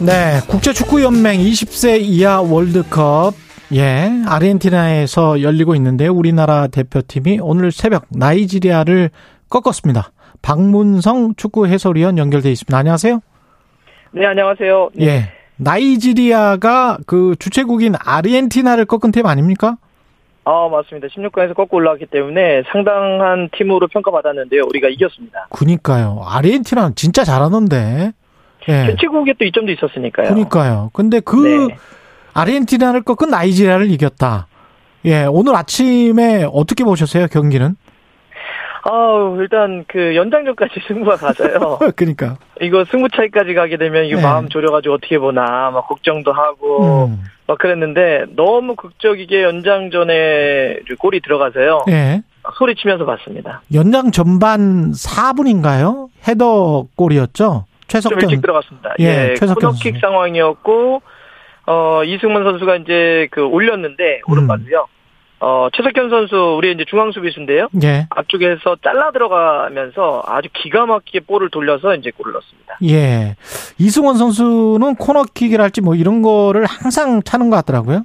네, 0.00 0.40
국제축구연맹 0.48 1.38
20세 1.38 2.00
이하 2.00 2.42
월드컵 2.42 3.32
예, 3.74 4.10
아르헨티나에서 4.26 5.40
열리고 5.40 5.76
있는데 5.76 6.08
우리나라 6.08 6.66
대표팀이 6.66 7.38
오늘 7.40 7.70
새벽 7.70 8.06
나이지리아를 8.10 9.10
꺾었습니다. 9.48 10.10
박문성 10.42 11.36
축구 11.36 11.68
해설위원 11.68 12.18
연결돼 12.18 12.50
있습니다. 12.50 12.76
안녕하세요. 12.76 13.20
네, 14.10 14.26
안녕하세요. 14.26 14.90
네. 14.96 15.06
예. 15.06 15.32
나이지리아가 15.58 16.98
그 17.06 17.36
주최국인 17.38 17.94
아르헨티나를 17.96 18.86
꺾은 18.86 19.12
팀 19.12 19.26
아닙니까? 19.26 19.76
아, 20.48 20.68
맞습니다. 20.70 21.08
16강에서 21.08 21.54
꺾고 21.56 21.76
올라왔기 21.76 22.06
때문에 22.06 22.62
상당한 22.70 23.48
팀으로 23.50 23.88
평가받았는데요. 23.88 24.62
우리가 24.68 24.88
이겼습니다. 24.88 25.48
그니까요. 25.50 26.22
아르헨티나는 26.24 26.94
진짜 26.94 27.24
잘하는데. 27.24 28.12
예. 28.68 28.86
개최국에 28.86 29.34
또 29.40 29.44
이점도 29.44 29.72
있었으니까요. 29.72 30.28
그러니까요. 30.28 30.90
근데 30.92 31.18
그 31.18 31.66
네. 31.68 31.76
아르헨티나를 32.32 33.02
꺾은 33.02 33.28
나이지리아를 33.28 33.90
이겼다. 33.90 34.46
예, 35.06 35.24
오늘 35.24 35.56
아침에 35.56 36.46
어떻게 36.52 36.84
보셨어요, 36.84 37.26
경기는? 37.26 37.76
아, 38.88 39.36
일단 39.38 39.84
그 39.88 40.14
연장전까지 40.16 40.80
승부가 40.88 41.16
가서요. 41.16 41.78
그러니까 41.96 42.38
이거 42.60 42.84
승부 42.84 43.08
차이까지 43.08 43.54
가게 43.54 43.76
되면 43.76 44.04
이거 44.06 44.16
네. 44.16 44.22
마음 44.22 44.48
졸여가지고 44.48 44.94
어떻게 44.94 45.18
보나 45.18 45.70
막 45.70 45.88
걱정도 45.88 46.32
하고 46.32 47.06
음. 47.06 47.24
막 47.46 47.58
그랬는데 47.58 48.26
너무 48.36 48.76
극적이게 48.76 49.42
연장전에 49.42 50.80
골이 50.98 51.20
들어가서요. 51.20 51.84
네. 51.86 52.22
소리치면서 52.54 53.04
봤습니다. 53.04 53.62
연장 53.74 54.12
전반 54.12 54.92
4분인가요? 54.92 56.08
헤더 56.26 56.86
골이었죠. 56.94 57.64
최석경 57.88 58.20
좀 58.20 58.30
일찍 58.30 58.42
들어갔습니다. 58.42 58.94
예, 59.00 59.30
예 59.30 59.34
최석경 59.34 59.70
코너킥 59.70 59.98
상황이었고 60.00 61.02
어 61.66 62.04
이승문 62.04 62.44
선수가 62.44 62.76
이제 62.76 63.28
그 63.30 63.42
올렸는데 63.42 64.20
음. 64.26 64.32
오른발로요. 64.32 64.86
어 65.38 65.68
최석현 65.74 66.08
선수 66.08 66.54
우리 66.56 66.72
이제 66.72 66.84
중앙 66.88 67.12
수비수인데요. 67.12 67.68
예. 67.82 68.06
앞쪽에서 68.10 68.76
잘라 68.82 69.10
들어가면서 69.10 70.22
아주 70.26 70.48
기가 70.54 70.86
막히게 70.86 71.20
볼을 71.20 71.50
돌려서 71.50 71.94
이제 71.94 72.10
골을 72.10 72.32
넣었습니다. 72.32 72.78
예. 72.84 73.36
이승원 73.78 74.16
선수는 74.16 74.94
코너킥이랄지 74.96 75.82
뭐 75.82 75.94
이런 75.94 76.22
거를 76.22 76.64
항상 76.64 77.22
차는 77.22 77.50
것 77.50 77.56
같더라고요. 77.56 78.04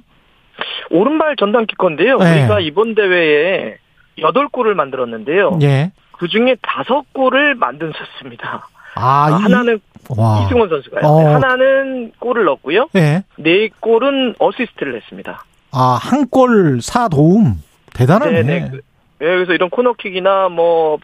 오른발 0.90 1.36
전담 1.36 1.64
키커인데요. 1.66 2.18
예. 2.20 2.40
우리가 2.40 2.60
이번 2.60 2.94
대회에 2.94 3.76
8골을 4.18 4.74
만들었는데요. 4.74 5.58
예. 5.62 5.92
그 6.12 6.28
중에 6.28 6.56
5골을 6.56 7.54
만든 7.54 7.92
선수입니다. 7.96 8.68
아, 8.94 9.26
아 9.26 9.36
하나는 9.42 9.80
와. 10.16 10.44
이승원 10.44 10.68
선수가요. 10.68 11.04
어. 11.04 11.34
하나는 11.34 12.12
골을 12.18 12.44
넣었고요. 12.44 12.88
네. 12.92 13.24
네 13.36 13.70
골은 13.80 14.34
어시스트를 14.38 14.96
했습니다. 14.96 15.44
아, 15.72 15.98
한 16.00 16.26
골 16.30 16.80
사도움. 16.82 17.62
대단하네. 17.94 18.42
네네. 18.42 18.68
그, 18.70 18.76
네, 18.76 18.82
그래서 19.18 19.52
이런 19.52 19.70
코너킥이나 19.70 20.48
뭐 20.48 20.98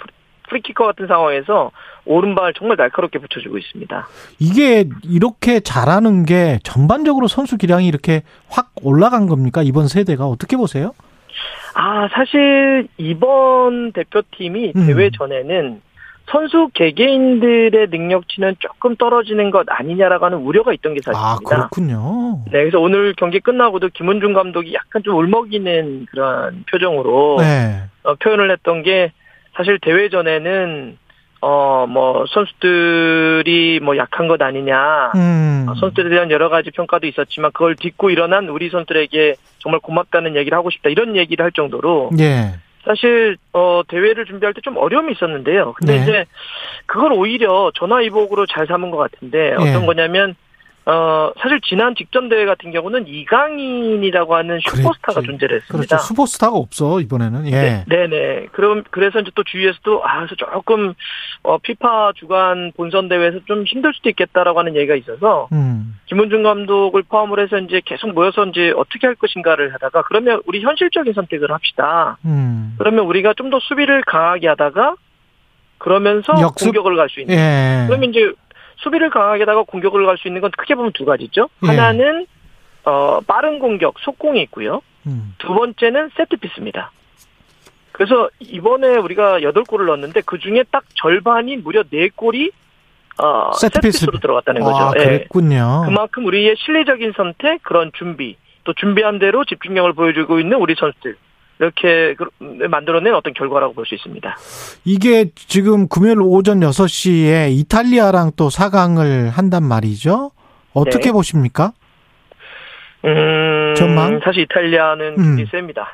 프리킥 0.48 0.86
같은 0.86 1.07
상황에서 1.07 1.70
오른발 2.07 2.55
정말 2.55 2.77
날카롭게 2.78 3.19
붙여주고 3.19 3.59
있습니다. 3.59 4.09
이게 4.39 4.89
이렇게 5.05 5.61
잘하는 5.61 6.24
게 6.24 6.59
전반적으로 6.62 7.28
선수 7.28 7.59
기량이 7.59 7.86
이렇게 7.86 8.23
확 8.49 8.70
올라간 8.82 9.27
겁니까? 9.27 9.62
이번 9.62 9.89
세대가 9.89 10.27
어떻게 10.27 10.57
보세요? 10.57 10.93
아, 11.74 12.09
사실 12.12 12.89
이번 12.97 13.93
대표팀이 13.93 14.73
음. 14.74 14.86
대회 14.86 15.11
전에는 15.11 15.82
선수 16.30 16.68
개개인들의 16.74 17.88
능력치는 17.90 18.56
조금 18.59 18.96
떨어지는 18.96 19.50
것 19.50 19.66
아니냐라고 19.68 20.26
하는 20.26 20.38
우려가 20.38 20.72
있던 20.74 20.94
게 20.94 21.00
사실입니다. 21.02 21.32
아, 21.32 21.38
그렇군요. 21.44 22.42
네, 22.46 22.60
그래서 22.60 22.78
오늘 22.78 23.14
경기 23.16 23.40
끝나고도 23.40 23.88
김원중 23.94 24.34
감독이 24.34 24.74
약간 24.74 25.02
좀 25.02 25.16
울먹이는 25.16 26.06
그런 26.10 26.64
표정으로 26.70 27.38
네. 27.40 27.82
어, 28.02 28.14
표현을 28.16 28.50
했던 28.50 28.82
게 28.82 29.12
사실 29.56 29.78
대회 29.80 30.09
전에는 30.09 30.98
어, 31.40 31.86
뭐, 31.88 32.24
선수들이 32.28 33.78
뭐 33.80 33.96
약한 33.96 34.26
것 34.26 34.42
아니냐. 34.42 35.12
음. 35.14 35.66
어, 35.68 35.74
선수들에 35.76 36.09
대한 36.10 36.30
여러 36.32 36.48
가지 36.48 36.70
평가도 36.72 37.06
있었지만 37.06 37.52
그걸 37.52 37.76
딛고 37.76 38.10
일어난 38.10 38.48
우리 38.48 38.70
선수들에게 38.70 39.36
정말 39.60 39.80
고맙다는 39.80 40.34
얘기를 40.34 40.59
하고 40.59 40.70
싶다. 40.70 40.90
이런 40.90 41.16
얘기를 41.16 41.44
할 41.44 41.52
정도로. 41.52 42.10
예. 42.18 42.55
사실 42.89 43.36
어 43.52 43.82
대회를 43.86 44.24
준비할 44.24 44.55
때 44.55 44.60
좀 44.62 44.77
어려움이 44.77 45.12
있었는데요. 45.12 45.74
근데 45.74 45.97
네. 45.97 46.02
이제 46.02 46.24
그걸 46.86 47.12
오히려 47.12 47.70
전화위복으로 47.74 48.47
잘 48.47 48.66
삼은 48.66 48.90
것 48.90 48.97
같은데 48.97 49.52
어떤 49.52 49.81
네. 49.82 49.86
거냐면 49.86 50.35
어 50.90 51.32
사실 51.39 51.60
지난 51.60 51.94
직전 51.94 52.31
대회 52.31 52.47
같은 52.47 52.70
경우는 52.73 53.06
이강인이라고 53.06 54.35
하는 54.35 54.59
슈퍼스타가 54.60 55.20
그랬지. 55.20 55.27
존재를 55.27 55.56
했습니다. 55.56 55.86
그렇죠. 55.97 56.02
슈퍼스타가 56.06 56.56
없어 56.56 57.01
이번에는. 57.01 57.47
예. 57.48 57.85
네, 57.86 58.06
네. 58.06 58.47
그럼 58.52 58.85
그래서 58.90 59.20
이제 59.20 59.31
또 59.35 59.44
주위에서도 59.44 60.02
아, 60.02 60.16
그래서 60.20 60.35
조금 60.36 60.94
어 61.43 61.59
피파 61.59 62.12
주간 62.16 62.73
본선 62.74 63.09
대회에서 63.10 63.40
좀 63.47 63.65
힘들 63.65 63.93
수도 63.93 64.09
있겠다라고 64.09 64.59
하는 64.59 64.77
얘기가 64.77 64.94
있어서 64.94 65.48
음. 65.52 65.98
김은중 66.06 66.43
감독을 66.43 67.02
포함을 67.02 67.39
해서 67.40 67.59
이제 67.59 67.82
계속 67.85 68.15
모여서 68.15 68.47
이제 68.47 68.73
어떻게 68.74 69.06
할 69.06 69.15
것인가를 69.16 69.74
하다가 69.74 70.02
그러면 70.02 70.40
우리 70.47 70.62
현실적인 70.62 71.12
선택을 71.12 71.51
합시다. 71.52 72.16
음. 72.24 72.77
그러면 72.78 73.05
우리가 73.05 73.35
좀 73.35 73.48
더 73.51 73.59
수비를 73.60 74.02
강하게 74.06 74.47
하다가 74.48 74.94
그러면서 75.78 76.35
역습? 76.40 76.66
공격을 76.66 76.97
갈 76.97 77.09
수 77.09 77.20
있는. 77.20 77.35
예. 77.35 77.85
그러면 77.86 78.10
이제 78.10 78.31
수비를 78.78 79.10
강하게 79.10 79.42
하다가 79.42 79.62
공격을 79.64 80.05
갈 80.06 80.16
수 80.18 80.28
있는 80.28 80.40
건 80.40 80.50
크게 80.56 80.74
보면 80.74 80.92
두 80.92 81.05
가지죠. 81.05 81.48
예. 81.64 81.68
하나는 81.68 82.26
어, 82.84 83.20
빠른 83.26 83.59
공격, 83.59 83.98
속공이 84.00 84.40
있고요. 84.42 84.80
음. 85.06 85.34
두 85.38 85.52
번째는 85.55 86.10
세트피스입니다. 86.16 86.90
그래서 87.92 88.30
이번에 88.40 88.96
우리가 88.96 89.40
8골을 89.40 89.86
넣었는데 89.86 90.22
그 90.24 90.38
중에 90.38 90.64
딱 90.70 90.84
절반이 90.94 91.56
무려 91.59 91.82
4골이 91.82 92.52
어, 93.20 93.52
세트피스. 93.52 94.06
로 94.06 94.18
들어갔다는 94.20 94.62
거죠. 94.62 94.76
아, 94.76 94.90
그랬군요. 94.92 95.82
네. 95.84 95.86
그만큼 95.90 96.24
우리의 96.26 96.55
실리적인 96.56 97.14
선택, 97.16 97.62
그런 97.64 97.90
준비, 97.98 98.36
또 98.62 98.72
준비한 98.74 99.18
대로 99.18 99.44
집중력을 99.44 99.92
보여주고 99.94 100.38
있는 100.38 100.56
우리 100.59 100.74
선수들. 100.78 101.16
이렇게 101.60 102.14
만들어낸 102.68 103.14
어떤 103.14 103.35
결과라고 103.35 103.74
볼 103.74 103.85
수 103.86 103.94
있습니다. 103.94 104.36
이게 104.85 105.30
지금 105.35 105.89
금요일 105.89 106.18
오전 106.20 106.60
6시에 106.60 107.51
이탈리아랑 107.52 108.32
또 108.36 108.48
4강을 108.48 109.30
한단 109.30 109.64
말이죠. 109.64 110.30
어떻게 110.74 111.06
네. 111.06 111.12
보십니까? 111.12 111.72
음, 113.05 113.74
전망? 113.76 114.20
사실 114.24 114.43
이탈리아는 114.43 115.06
음. 115.18 115.36
굉장히 115.36 115.47
셉니다. 115.51 115.89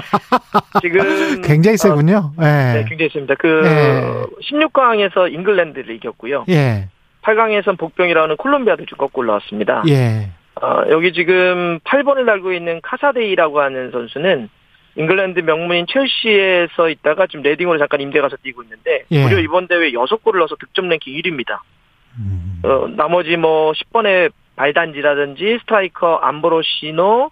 지금 0.82 1.40
굉장히 1.42 1.76
세군요. 1.76 2.32
어, 2.36 2.40
네. 2.42 2.74
네. 2.74 2.84
굉장히 2.88 3.10
셉니다. 3.12 3.34
그 3.38 3.46
네. 3.62 4.22
16강에서 4.50 5.32
잉글랜드를 5.32 5.94
이겼고요. 5.96 6.44
예. 6.48 6.88
8강에선 7.22 7.78
복병이라는 7.78 8.36
콜롬비아도 8.36 8.84
꺾고 8.98 9.20
올라왔습니다. 9.20 9.84
예. 9.88 10.30
어, 10.60 10.82
여기 10.90 11.12
지금 11.12 11.78
8번을 11.84 12.26
달고 12.26 12.52
있는 12.52 12.80
카사데이라고 12.82 13.60
하는 13.60 13.90
선수는 13.92 14.48
잉글랜드 14.96 15.40
명문인 15.40 15.86
첼시에서 15.86 16.88
있다가 16.88 17.26
지금 17.26 17.42
레딩으로 17.42 17.78
잠깐 17.78 18.00
임대 18.00 18.20
가서 18.20 18.36
뛰고 18.42 18.62
있는데 18.62 19.04
예. 19.10 19.22
무려 19.22 19.40
이번 19.40 19.66
대회 19.66 19.90
6골을 19.90 20.38
넣어서 20.38 20.56
득점 20.56 20.88
랭킹 20.88 21.14
1위입니다. 21.14 21.58
음. 22.18 22.60
어, 22.64 22.86
나머지 22.96 23.36
뭐 23.36 23.72
10번의 23.72 24.30
발단지라든지 24.56 25.58
스트라이커 25.62 26.16
암브로시노, 26.16 27.30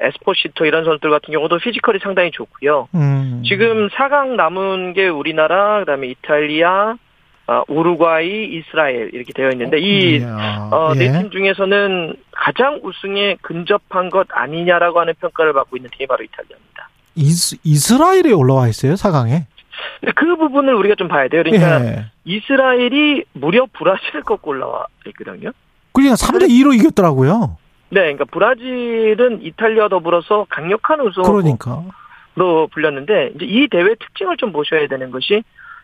에스포시토 0.00 0.64
이런 0.64 0.84
선수들 0.84 1.10
같은 1.10 1.32
경우도 1.32 1.58
physical이 1.58 1.98
상당히 2.02 2.30
좋고요. 2.30 2.88
음. 2.94 3.42
지금 3.46 3.88
4강 3.90 4.36
남은 4.36 4.94
게 4.94 5.08
우리나라, 5.08 5.80
그다음에 5.80 6.08
이탈리아, 6.08 6.96
어, 7.46 7.62
우루과이, 7.68 8.46
이스라엘 8.46 9.10
이렇게 9.12 9.32
되어 9.34 9.50
있는데 9.50 9.78
이 9.78 10.24
어, 10.70 10.94
네팀 10.94 11.30
중에서는 11.30 12.16
가장 12.30 12.80
우승에 12.82 13.36
근접한 13.42 14.10
것 14.10 14.28
아니냐라고 14.30 15.00
하는 15.00 15.12
평가를 15.20 15.52
받고 15.52 15.76
있는 15.76 15.90
팀이 15.90 16.06
바로 16.06 16.24
이탈리아입니다. 16.24 16.88
이스, 17.14 17.56
이스라엘에 17.64 18.32
올라와 18.32 18.68
있어요, 18.68 18.94
4강에? 18.94 19.44
그 20.14 20.36
부분을 20.36 20.74
우리가 20.74 20.94
좀 20.96 21.08
봐야 21.08 21.28
돼요. 21.28 21.42
그러니까 21.42 21.84
예. 21.84 22.04
이스라엘이 22.24 23.24
무려 23.32 23.66
브라질을 23.72 24.22
꺾고 24.22 24.50
올라와 24.50 24.86
있거든요. 25.06 25.50
그러니까 25.92 26.16
3대 26.16 26.48
2로 26.48 26.74
이겼더라고요. 26.74 27.56
네, 27.90 28.00
그러니까 28.00 28.24
브라질은 28.24 29.42
이탈리아 29.42 29.88
더불어서 29.88 30.46
강력한 30.48 31.00
우승으로 31.00 31.32
그러니까. 31.32 31.84
불렸는데 32.70 33.32
이제 33.36 33.44
이 33.44 33.68
대회 33.68 33.94
특징을 33.94 34.38
좀 34.38 34.52
보셔야 34.52 34.88
되는 34.88 35.10
것이 35.10 35.42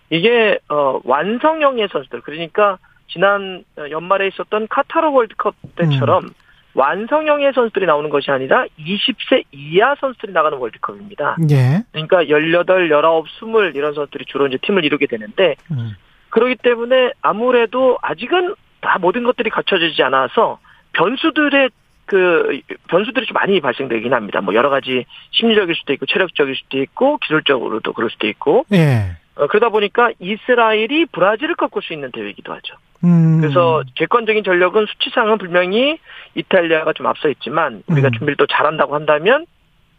이게 0.08 0.58
어 0.70 1.00
완성형의 1.04 1.88
선수들 1.92 2.22
그러니까 2.22 2.78
지난 3.12 3.64
연말에 3.90 4.28
있었던 4.28 4.68
카타르 4.68 5.10
월드컵 5.10 5.54
때처럼 5.76 6.24
음. 6.24 6.30
완성형의 6.78 7.52
선수들이 7.54 7.86
나오는 7.86 8.08
것이 8.08 8.30
아니라 8.30 8.64
20세 8.78 9.42
이하 9.50 9.96
선수들이 9.96 10.32
나가는 10.32 10.56
월드컵입니다. 10.56 11.36
예. 11.50 11.82
그러니까 11.90 12.28
18, 12.28 12.88
19, 12.88 13.24
20 13.26 13.74
이런 13.74 13.94
선수들이 13.94 14.24
주로 14.26 14.46
이제 14.46 14.58
팀을 14.62 14.84
이루게 14.84 15.06
되는데 15.06 15.56
음. 15.72 15.96
그렇기 16.30 16.56
때문에 16.62 17.12
아무래도 17.20 17.98
아직은 18.00 18.54
다 18.80 18.98
모든 19.00 19.24
것들이 19.24 19.50
갖춰지지 19.50 20.00
않아서 20.04 20.60
변수들의 20.92 21.70
그 22.06 22.60
변수들이 22.88 23.26
좀 23.26 23.34
많이 23.34 23.60
발생되긴 23.60 24.14
합니다. 24.14 24.40
뭐 24.40 24.54
여러 24.54 24.70
가지 24.70 25.04
심리적일 25.32 25.74
수도 25.74 25.92
있고 25.94 26.06
체력적일 26.06 26.54
수도 26.54 26.78
있고 26.78 27.18
기술적으로도 27.18 27.92
그럴 27.92 28.08
수도 28.08 28.28
있고. 28.28 28.66
예. 28.72 29.16
어, 29.34 29.46
그러다 29.48 29.70
보니까 29.70 30.10
이스라엘이 30.20 31.06
브라질을 31.06 31.56
꺾을 31.56 31.82
수 31.82 31.92
있는 31.92 32.12
대회이기도 32.12 32.52
하죠. 32.54 32.76
음. 33.04 33.40
그래서 33.40 33.82
객관적인 33.94 34.42
전력은 34.44 34.86
수치상은 34.86 35.38
분명히 35.38 35.98
이탈리아가 36.34 36.92
좀 36.92 37.06
앞서 37.06 37.28
있지만 37.28 37.82
우리가 37.86 38.08
음. 38.08 38.12
준비를 38.12 38.36
또 38.36 38.46
잘한다고 38.46 38.94
한다면 38.94 39.46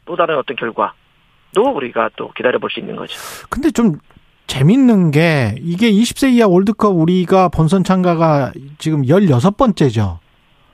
또 0.06 0.16
다른 0.16 0.38
어떤 0.38 0.56
결과도 0.58 0.92
우리가 1.76 2.10
또 2.16 2.32
기다려 2.36 2.60
볼 2.60 2.70
수 2.72 2.80
있는 2.80 2.96
거죠. 2.96 3.16
근데 3.50 3.72
좀 3.72 4.00
재밌는 4.48 5.12
게 5.12 5.56
이게 5.62 5.92
20세 5.92 6.34
이하 6.34 6.48
월드컵 6.48 6.90
우리가 6.90 7.50
본선 7.50 7.84
참가가 7.84 8.52
지금 8.80 9.04
16번째죠. 9.04 10.18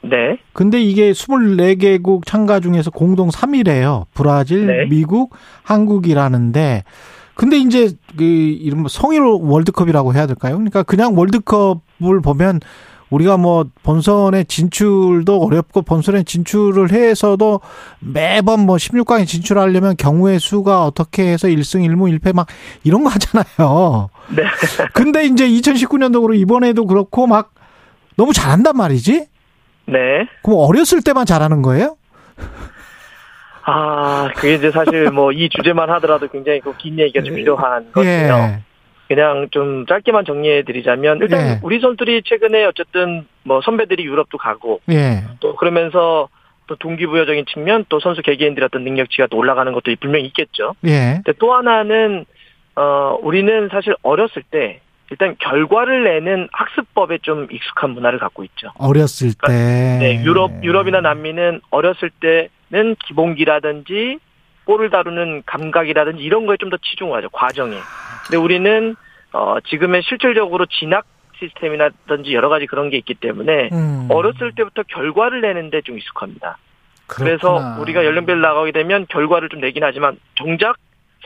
네. 0.02 0.38
근데 0.53 0.80
이게 0.81 1.11
24개국 1.11 2.26
참가 2.26 2.60
중에서 2.60 2.91
공동 2.91 3.30
3위래요. 3.30 4.06
브라질, 4.14 4.68
네. 4.68 4.85
미국, 4.85 5.35
한국이라는데 5.64 6.84
근데 7.36 7.57
이제 7.57 7.91
그 8.18 8.24
이런 8.24 8.86
성일 8.90 9.22
월드컵이라고 9.22 10.14
해야 10.14 10.26
될까요? 10.26 10.56
그러니까 10.56 10.84
그냥 10.84 11.18
월드컵을 11.18 12.22
보면 12.24 12.62
우리가 13.10 13.38
뭐 13.38 13.66
본선에 13.84 14.45
진출도 14.45 15.41
어렵고 15.41 15.84
본선에 15.84 16.24
진출을 16.24 16.91
해서도 16.91 17.62
매번 17.99 18.62
뭐 18.62 18.78
16강에 18.78 19.28
진출하려면 19.28 19.95
경우의 19.95 20.40
수가 20.40 20.86
어떻게 20.86 21.28
해서 21.28 21.48
1승 21.48 21.86
1무 21.88 22.18
1패 22.20 22.34
막 22.34 22.48
이런 22.84 23.03
거 23.03 23.10
하잖아요. 23.10 24.10
네. 24.36 24.44
근데 24.94 25.26
이제 25.26 25.48
2019년도로 25.48 26.36
이번에도 26.36 26.86
그렇고 26.86 27.28
막 27.28 27.53
너무 28.16 28.34
잘한단 28.34 28.76
말이지? 28.76 29.28
네. 29.88 29.98
그럼 30.41 30.60
어렸을 30.60 31.02
때만 31.02 31.26
잘하는 31.26 31.62
거예요? 31.62 31.98
아, 33.68 34.30
그게 34.36 34.56
이제 34.56 34.72
사실 34.72 35.10
뭐 35.12 35.32
이 35.32 35.50
주제만 35.50 35.90
하더라도 35.92 36.28
굉장히 36.28 36.62
긴 36.78 37.00
얘기가 37.00 37.24
좀 37.24 37.36
필요한 37.36 37.92
것이에요. 37.92 38.34
예. 38.34 38.60
그냥 39.08 39.48
좀 39.52 39.86
짧게만 39.86 40.26
정리해 40.26 40.64
드리자면 40.64 41.20
일단 41.22 41.40
예. 41.48 41.60
우리 41.62 41.80
선수들이 41.80 42.24
최근에 42.26 42.66
어쨌든 42.66 43.28
뭐 43.44 43.62
선배들이 43.62 44.04
유럽도 44.04 44.38
가고 44.38 44.82
예. 44.90 45.24
또 45.40 45.56
그러면서 45.56 46.28
또 46.68 46.76
동기부여적인 46.76 47.46
측면 47.54 47.86
또 47.90 48.00
선수 48.00 48.22
개개인들의 48.24 48.66
어떤 48.66 48.84
능력치가 48.84 49.28
또 49.28 49.38
올라가는 49.38 49.72
것도 49.74 49.94
분명히 50.00 50.26
있겠죠. 50.28 50.74
예. 50.86 51.22
근데 51.24 51.34
또 51.40 51.54
하나는 51.54 52.26
어 52.76 53.18
우리는 53.22 53.70
사실 53.72 53.96
어렸을 54.02 54.42
때 54.50 54.80
일단 55.12 55.36
결과를 55.40 56.04
내는 56.04 56.48
학습법에 56.52 57.20
좀 57.22 57.48
익숙한 57.52 57.92
문화를 57.92 58.18
갖고 58.18 58.44
있죠. 58.44 58.72
어렸을 58.80 59.30
때. 59.30 59.38
그러니까 59.42 60.00
네, 60.00 60.24
유럽 60.24 60.52
유럽이나 60.64 61.02
남미는 61.02 61.62
어렸을 61.70 62.10
때 62.20 62.50
는 62.72 62.96
기본기라든지 63.06 64.18
볼을 64.66 64.90
다루는 64.90 65.44
감각이라든지 65.46 66.24
이런 66.24 66.46
거에 66.48 66.58
좀 66.58 66.70
더 66.72 66.78
치중하죠 66.78 67.30
과정에. 67.30 67.78
근데 68.26 68.38
우리는 68.38 68.96
어 69.34 69.58
지금의 69.68 70.02
실질적으로 70.04 70.66
진학 70.66 71.06
시스템이라든지 71.40 72.34
여러 72.34 72.50
가지 72.50 72.66
그런 72.66 72.90
게 72.90 72.98
있기 72.98 73.14
때문에 73.16 73.70
음. 73.72 74.08
어렸을 74.10 74.54
때부터 74.56 74.84
결과를 74.84 75.42
내는데 75.42 75.82
좀 75.82 75.98
익숙합니다. 75.98 76.58
그렇구나. 77.08 77.38
그래서 77.38 77.82
우리가 77.82 78.04
연령별 78.06 78.42
나가게 78.42 78.72
되면 78.72 79.06
결과를 79.10 79.50
좀 79.50 79.60
내긴 79.62 79.84
하지만 79.84 80.18
정작 80.36 80.78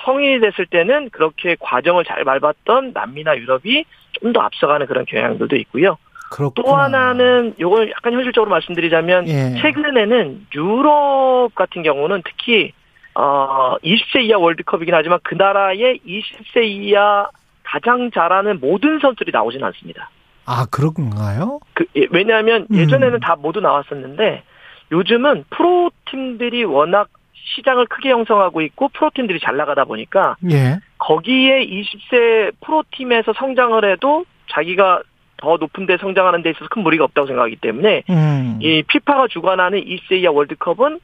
성인이 0.03 0.41
됐을 0.41 0.65
때는 0.65 1.09
그렇게 1.11 1.55
과정을 1.59 2.03
잘 2.05 2.23
밟았던 2.25 2.91
남미나 2.93 3.37
유럽이 3.37 3.85
좀 4.19 4.33
더 4.33 4.41
앞서가는 4.41 4.87
그런 4.87 5.05
경향들도 5.05 5.55
있고요. 5.57 5.97
그렇구나. 6.29 6.65
또 6.65 6.75
하나는 6.75 7.55
요걸 7.59 7.91
약간 7.91 8.13
현실적으로 8.13 8.49
말씀드리자면 8.51 9.27
예. 9.27 9.55
최근에는 9.61 10.47
유럽 10.55 11.49
같은 11.55 11.83
경우는 11.83 12.21
특히 12.25 12.71
어 13.15 13.75
20세 13.83 14.23
이하 14.23 14.37
월드컵이긴 14.37 14.93
하지만 14.93 15.19
그 15.23 15.35
나라의 15.35 15.99
20세 16.05 16.63
이하 16.63 17.27
가장 17.63 18.11
잘하는 18.11 18.59
모든 18.59 18.99
선수들이 18.99 19.31
나오진 19.31 19.63
않습니다. 19.63 20.09
아 20.45 20.65
그런가요? 20.71 21.59
그 21.73 21.85
예, 21.95 22.07
왜냐하면 22.11 22.67
음. 22.71 22.75
예전에는 22.75 23.19
다 23.19 23.35
모두 23.35 23.59
나왔었는데 23.59 24.43
요즘은 24.91 25.45
프로 25.49 25.91
팀들이 26.09 26.63
워낙 26.63 27.09
시장을 27.55 27.87
크게 27.87 28.11
형성하고 28.11 28.61
있고 28.61 28.89
프로팀들이 28.89 29.39
잘 29.39 29.57
나가다 29.57 29.85
보니까 29.85 30.35
예. 30.51 30.79
거기에 30.97 31.65
20세 31.65 32.53
프로팀에서 32.61 33.33
성장을 33.33 33.89
해도 33.91 34.25
자기가 34.51 35.01
더 35.39 35.57
높은 35.57 35.85
데 35.85 35.97
성장하는 35.97 36.41
데 36.43 36.51
있어서 36.51 36.67
큰 36.69 36.83
무리가 36.83 37.03
없다고 37.05 37.27
생각하기 37.27 37.57
때문에 37.57 38.03
음. 38.09 38.59
이 38.61 38.83
피파가 38.83 39.27
주관하는 39.27 39.79
20세 39.83 40.21
이하 40.21 40.31
월드컵은 40.31 40.99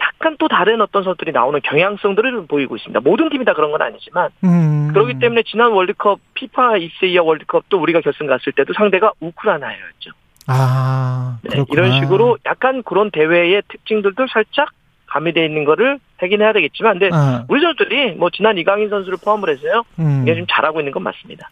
약간 0.00 0.36
또 0.38 0.48
다른 0.48 0.80
어떤 0.80 1.04
선수들이 1.04 1.32
나오는 1.32 1.60
경향성들을 1.62 2.46
보이고 2.46 2.76
있습니다. 2.76 3.00
모든 3.00 3.28
팀이 3.28 3.44
다 3.44 3.54
그런 3.54 3.70
건 3.70 3.82
아니지만 3.82 4.30
음. 4.44 4.88
그렇기 4.92 5.18
때문에 5.18 5.42
지난 5.46 5.72
월드컵 5.72 6.18
피파 6.34 6.72
20세 6.72 7.04
이하 7.08 7.22
월드컵도 7.22 7.80
우리가 7.80 8.00
결승 8.00 8.26
갔을 8.26 8.52
때도 8.52 8.72
상대가 8.74 9.12
우크라이나였죠. 9.20 10.10
아, 10.48 11.38
네, 11.42 11.64
이런 11.70 11.92
식으로 11.92 12.36
약간 12.46 12.82
그런 12.82 13.10
대회의 13.10 13.62
특징들도 13.68 14.26
살짝 14.32 14.70
가미되어 15.06 15.44
있는 15.44 15.64
거를 15.64 15.98
확인해야 16.18 16.52
되겠지만, 16.52 16.98
근데 16.98 17.14
어. 17.14 17.44
우리 17.48 17.60
선수들이 17.60 18.12
뭐 18.12 18.30
지난 18.30 18.56
이강인 18.58 18.88
선수를 18.88 19.18
포함을 19.22 19.50
해서요, 19.50 19.82
음. 19.98 20.22
이게 20.22 20.34
좀 20.34 20.46
잘하고 20.48 20.80
있는 20.80 20.92
건 20.92 21.02
맞습니다. 21.02 21.48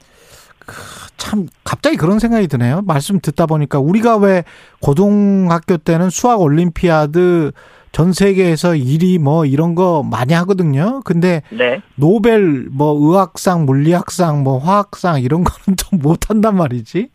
참 1.16 1.46
갑자기 1.64 1.96
그런 1.96 2.18
생각이 2.18 2.48
드네요. 2.48 2.82
말씀 2.86 3.20
듣다 3.20 3.46
보니까 3.46 3.78
우리가 3.78 4.16
왜 4.16 4.44
고등학교 4.80 5.76
때는 5.76 6.10
수학 6.10 6.40
올림피아드 6.40 7.52
전 7.92 8.12
세계에서 8.12 8.70
1위 8.70 9.18
뭐 9.18 9.44
이런 9.44 9.74
거 9.74 10.02
많이 10.08 10.32
하거든요. 10.34 11.00
근데 11.04 11.42
네. 11.50 11.82
노벨 11.96 12.68
뭐 12.70 12.96
의학상, 12.98 13.66
물리학상, 13.66 14.42
뭐 14.44 14.58
화학상 14.58 15.20
이런 15.22 15.42
거는 15.44 15.76
좀 15.76 15.98
못 16.00 16.30
한단 16.30 16.56
말이지. 16.56 17.08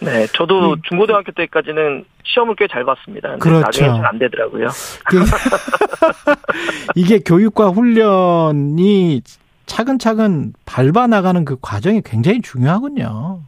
네, 0.00 0.26
저도 0.34 0.74
음. 0.74 0.82
중고등학교 0.88 1.32
때까지는 1.32 2.04
시험을 2.24 2.54
꽤 2.56 2.66
잘 2.70 2.84
봤습니다. 2.84 3.36
그렇죠. 3.38 3.60
나중에 3.62 3.88
잘 3.88 4.04
안 4.06 4.18
되더라고요. 4.18 4.68
이게 6.94 7.18
교육과 7.20 7.68
훈련이 7.70 9.22
차근차근 9.66 10.52
밟아 10.64 11.06
나가는 11.06 11.44
그 11.44 11.56
과정이 11.60 12.00
굉장히 12.04 12.40
중요하군요. 12.40 13.40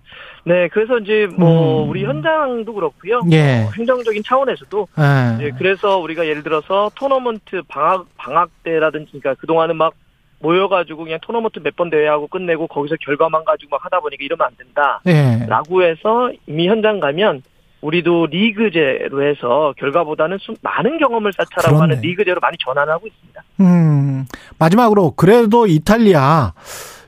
네, 0.44 0.68
그래서 0.68 0.98
이제 0.98 1.28
뭐 1.36 1.84
음. 1.84 1.90
우리 1.90 2.04
현장도 2.04 2.72
그렇고요. 2.72 3.20
예. 3.32 3.64
어, 3.66 3.70
행정적인 3.76 4.22
차원에서도 4.24 4.88
예. 4.98 5.44
네, 5.44 5.50
그래서 5.58 5.98
우리가 5.98 6.26
예를 6.26 6.42
들어서 6.42 6.90
토너먼트 6.94 7.62
방학 7.68 8.06
방학 8.16 8.50
때라든지 8.62 9.10
그러니까 9.12 9.34
그 9.34 9.46
동안은 9.46 9.76
막 9.76 9.92
모여가지고 10.40 11.04
그냥 11.04 11.18
토너먼트 11.20 11.58
몇 11.60 11.74
번 11.76 11.90
대회하고 11.90 12.28
끝내고 12.28 12.66
거기서 12.68 12.96
결과만 13.00 13.44
가지고 13.44 13.70
막 13.76 13.84
하다 13.84 14.00
보니까 14.00 14.24
이러면 14.24 14.46
안 14.46 14.56
된다. 14.56 15.00
네. 15.04 15.44
라고 15.48 15.82
해서 15.82 16.30
이미 16.46 16.68
현장 16.68 17.00
가면 17.00 17.42
우리도 17.80 18.26
리그제로 18.26 19.22
해서 19.22 19.72
결과보다는 19.78 20.38
많은 20.62 20.98
경험을 20.98 21.32
쌓자라고 21.32 21.76
그렇네. 21.76 21.94
하는 21.94 22.00
리그제로 22.00 22.40
많이 22.40 22.56
전환하고 22.58 23.06
있습니다. 23.06 23.42
음, 23.60 24.26
마지막으로 24.58 25.12
그래도 25.12 25.66
이탈리아 25.66 26.52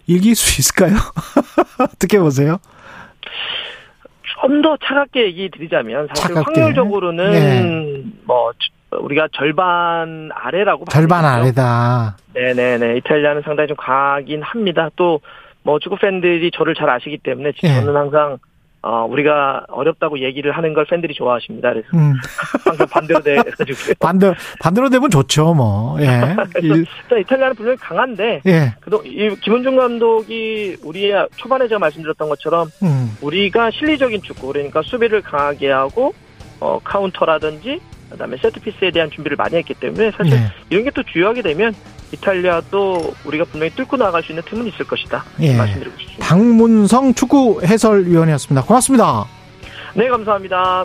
이길 0.07 0.35
수 0.37 0.61
있을까요? 0.61 0.97
어떻게 1.81 2.19
보세요? 2.19 2.59
좀 4.43 4.63
더 4.63 4.77
차갑게 4.83 5.23
얘기 5.27 5.51
드리자면 5.51 6.07
사실 6.09 6.29
차갑게. 6.35 6.61
확률적으로는 6.61 7.31
네. 7.33 8.03
뭐 8.25 8.53
우리가 8.93 9.29
절반 9.33 10.31
아래라고 10.35 10.87
절반 10.87 11.25
아래다. 11.25 12.17
네네네. 12.35 12.97
이탈리아는 12.99 13.43
상당히 13.43 13.69
좀 13.69 13.77
강하긴 13.77 14.43
합니다. 14.43 14.89
또 14.97 15.21
뭐 15.63 15.79
축구 15.79 15.97
팬들이 15.97 16.51
저를 16.53 16.75
잘 16.75 16.89
아시기 16.89 17.19
때문에 17.19 17.53
예. 17.63 17.69
저는 17.69 17.95
항상 17.95 18.39
어, 18.83 19.05
우리가 19.05 19.67
어렵다고 19.69 20.21
얘기를 20.21 20.53
하는 20.53 20.73
걸 20.73 20.87
팬들이 20.87 21.13
좋아하십니다. 21.15 21.71
그래서 21.71 21.89
음. 21.95 22.15
항상 22.65 22.87
반대로 22.87 23.21
돼가지고. 23.21 23.95
반대 24.01 24.33
반대로 24.61 24.89
되면 24.89 25.11
좋죠, 25.11 25.53
뭐. 25.55 26.01
예. 26.01 26.07
일, 26.63 26.87
일단 27.03 27.21
이탈리아는 27.21 27.55
분명히 27.57 27.77
강한데 27.77 28.41
예. 28.47 28.75
그동 28.81 29.03
이 29.05 29.29
김은중 29.41 29.77
감독이 29.77 30.77
우리 30.83 31.13
초반에 31.37 31.69
제가 31.69 31.79
말씀드렸던 31.79 32.29
것처럼 32.29 32.69
음. 32.83 33.17
우리가 33.21 33.71
실리적인 33.71 34.23
축구 34.23 34.49
그러니까 34.49 34.81
수비를 34.83 35.21
강하게 35.21 35.71
하고 35.71 36.15
어, 36.61 36.81
카운터라든지 36.83 37.81
그다음에 38.11 38.37
세트피스에 38.39 38.91
대한 38.91 39.11
준비를 39.11 39.37
많이 39.37 39.57
했기 39.57 39.75
때문에 39.75 40.11
사실 40.17 40.33
예. 40.35 40.53
이런 40.71 40.85
게 40.85 40.91
또 40.95 41.03
주요하게 41.05 41.43
되면 41.43 41.75
이탈리아도 42.13 43.15
우리가 43.25 43.45
분명히 43.45 43.73
뚫고 43.75 43.97
나갈 43.97 44.23
수 44.23 44.33
있는 44.33 44.43
틈은 44.47 44.67
있을 44.67 44.85
것이다 44.87 45.25
예. 45.41 45.57
말씀드리고 45.57 45.97
싶습니다. 45.99 46.27
박문성 46.27 47.15
축구 47.15 47.61
해설위원이었습니다. 47.63 48.67
고맙습니다. 48.67 49.25
네 49.95 50.09
감사합니다. 50.09 50.85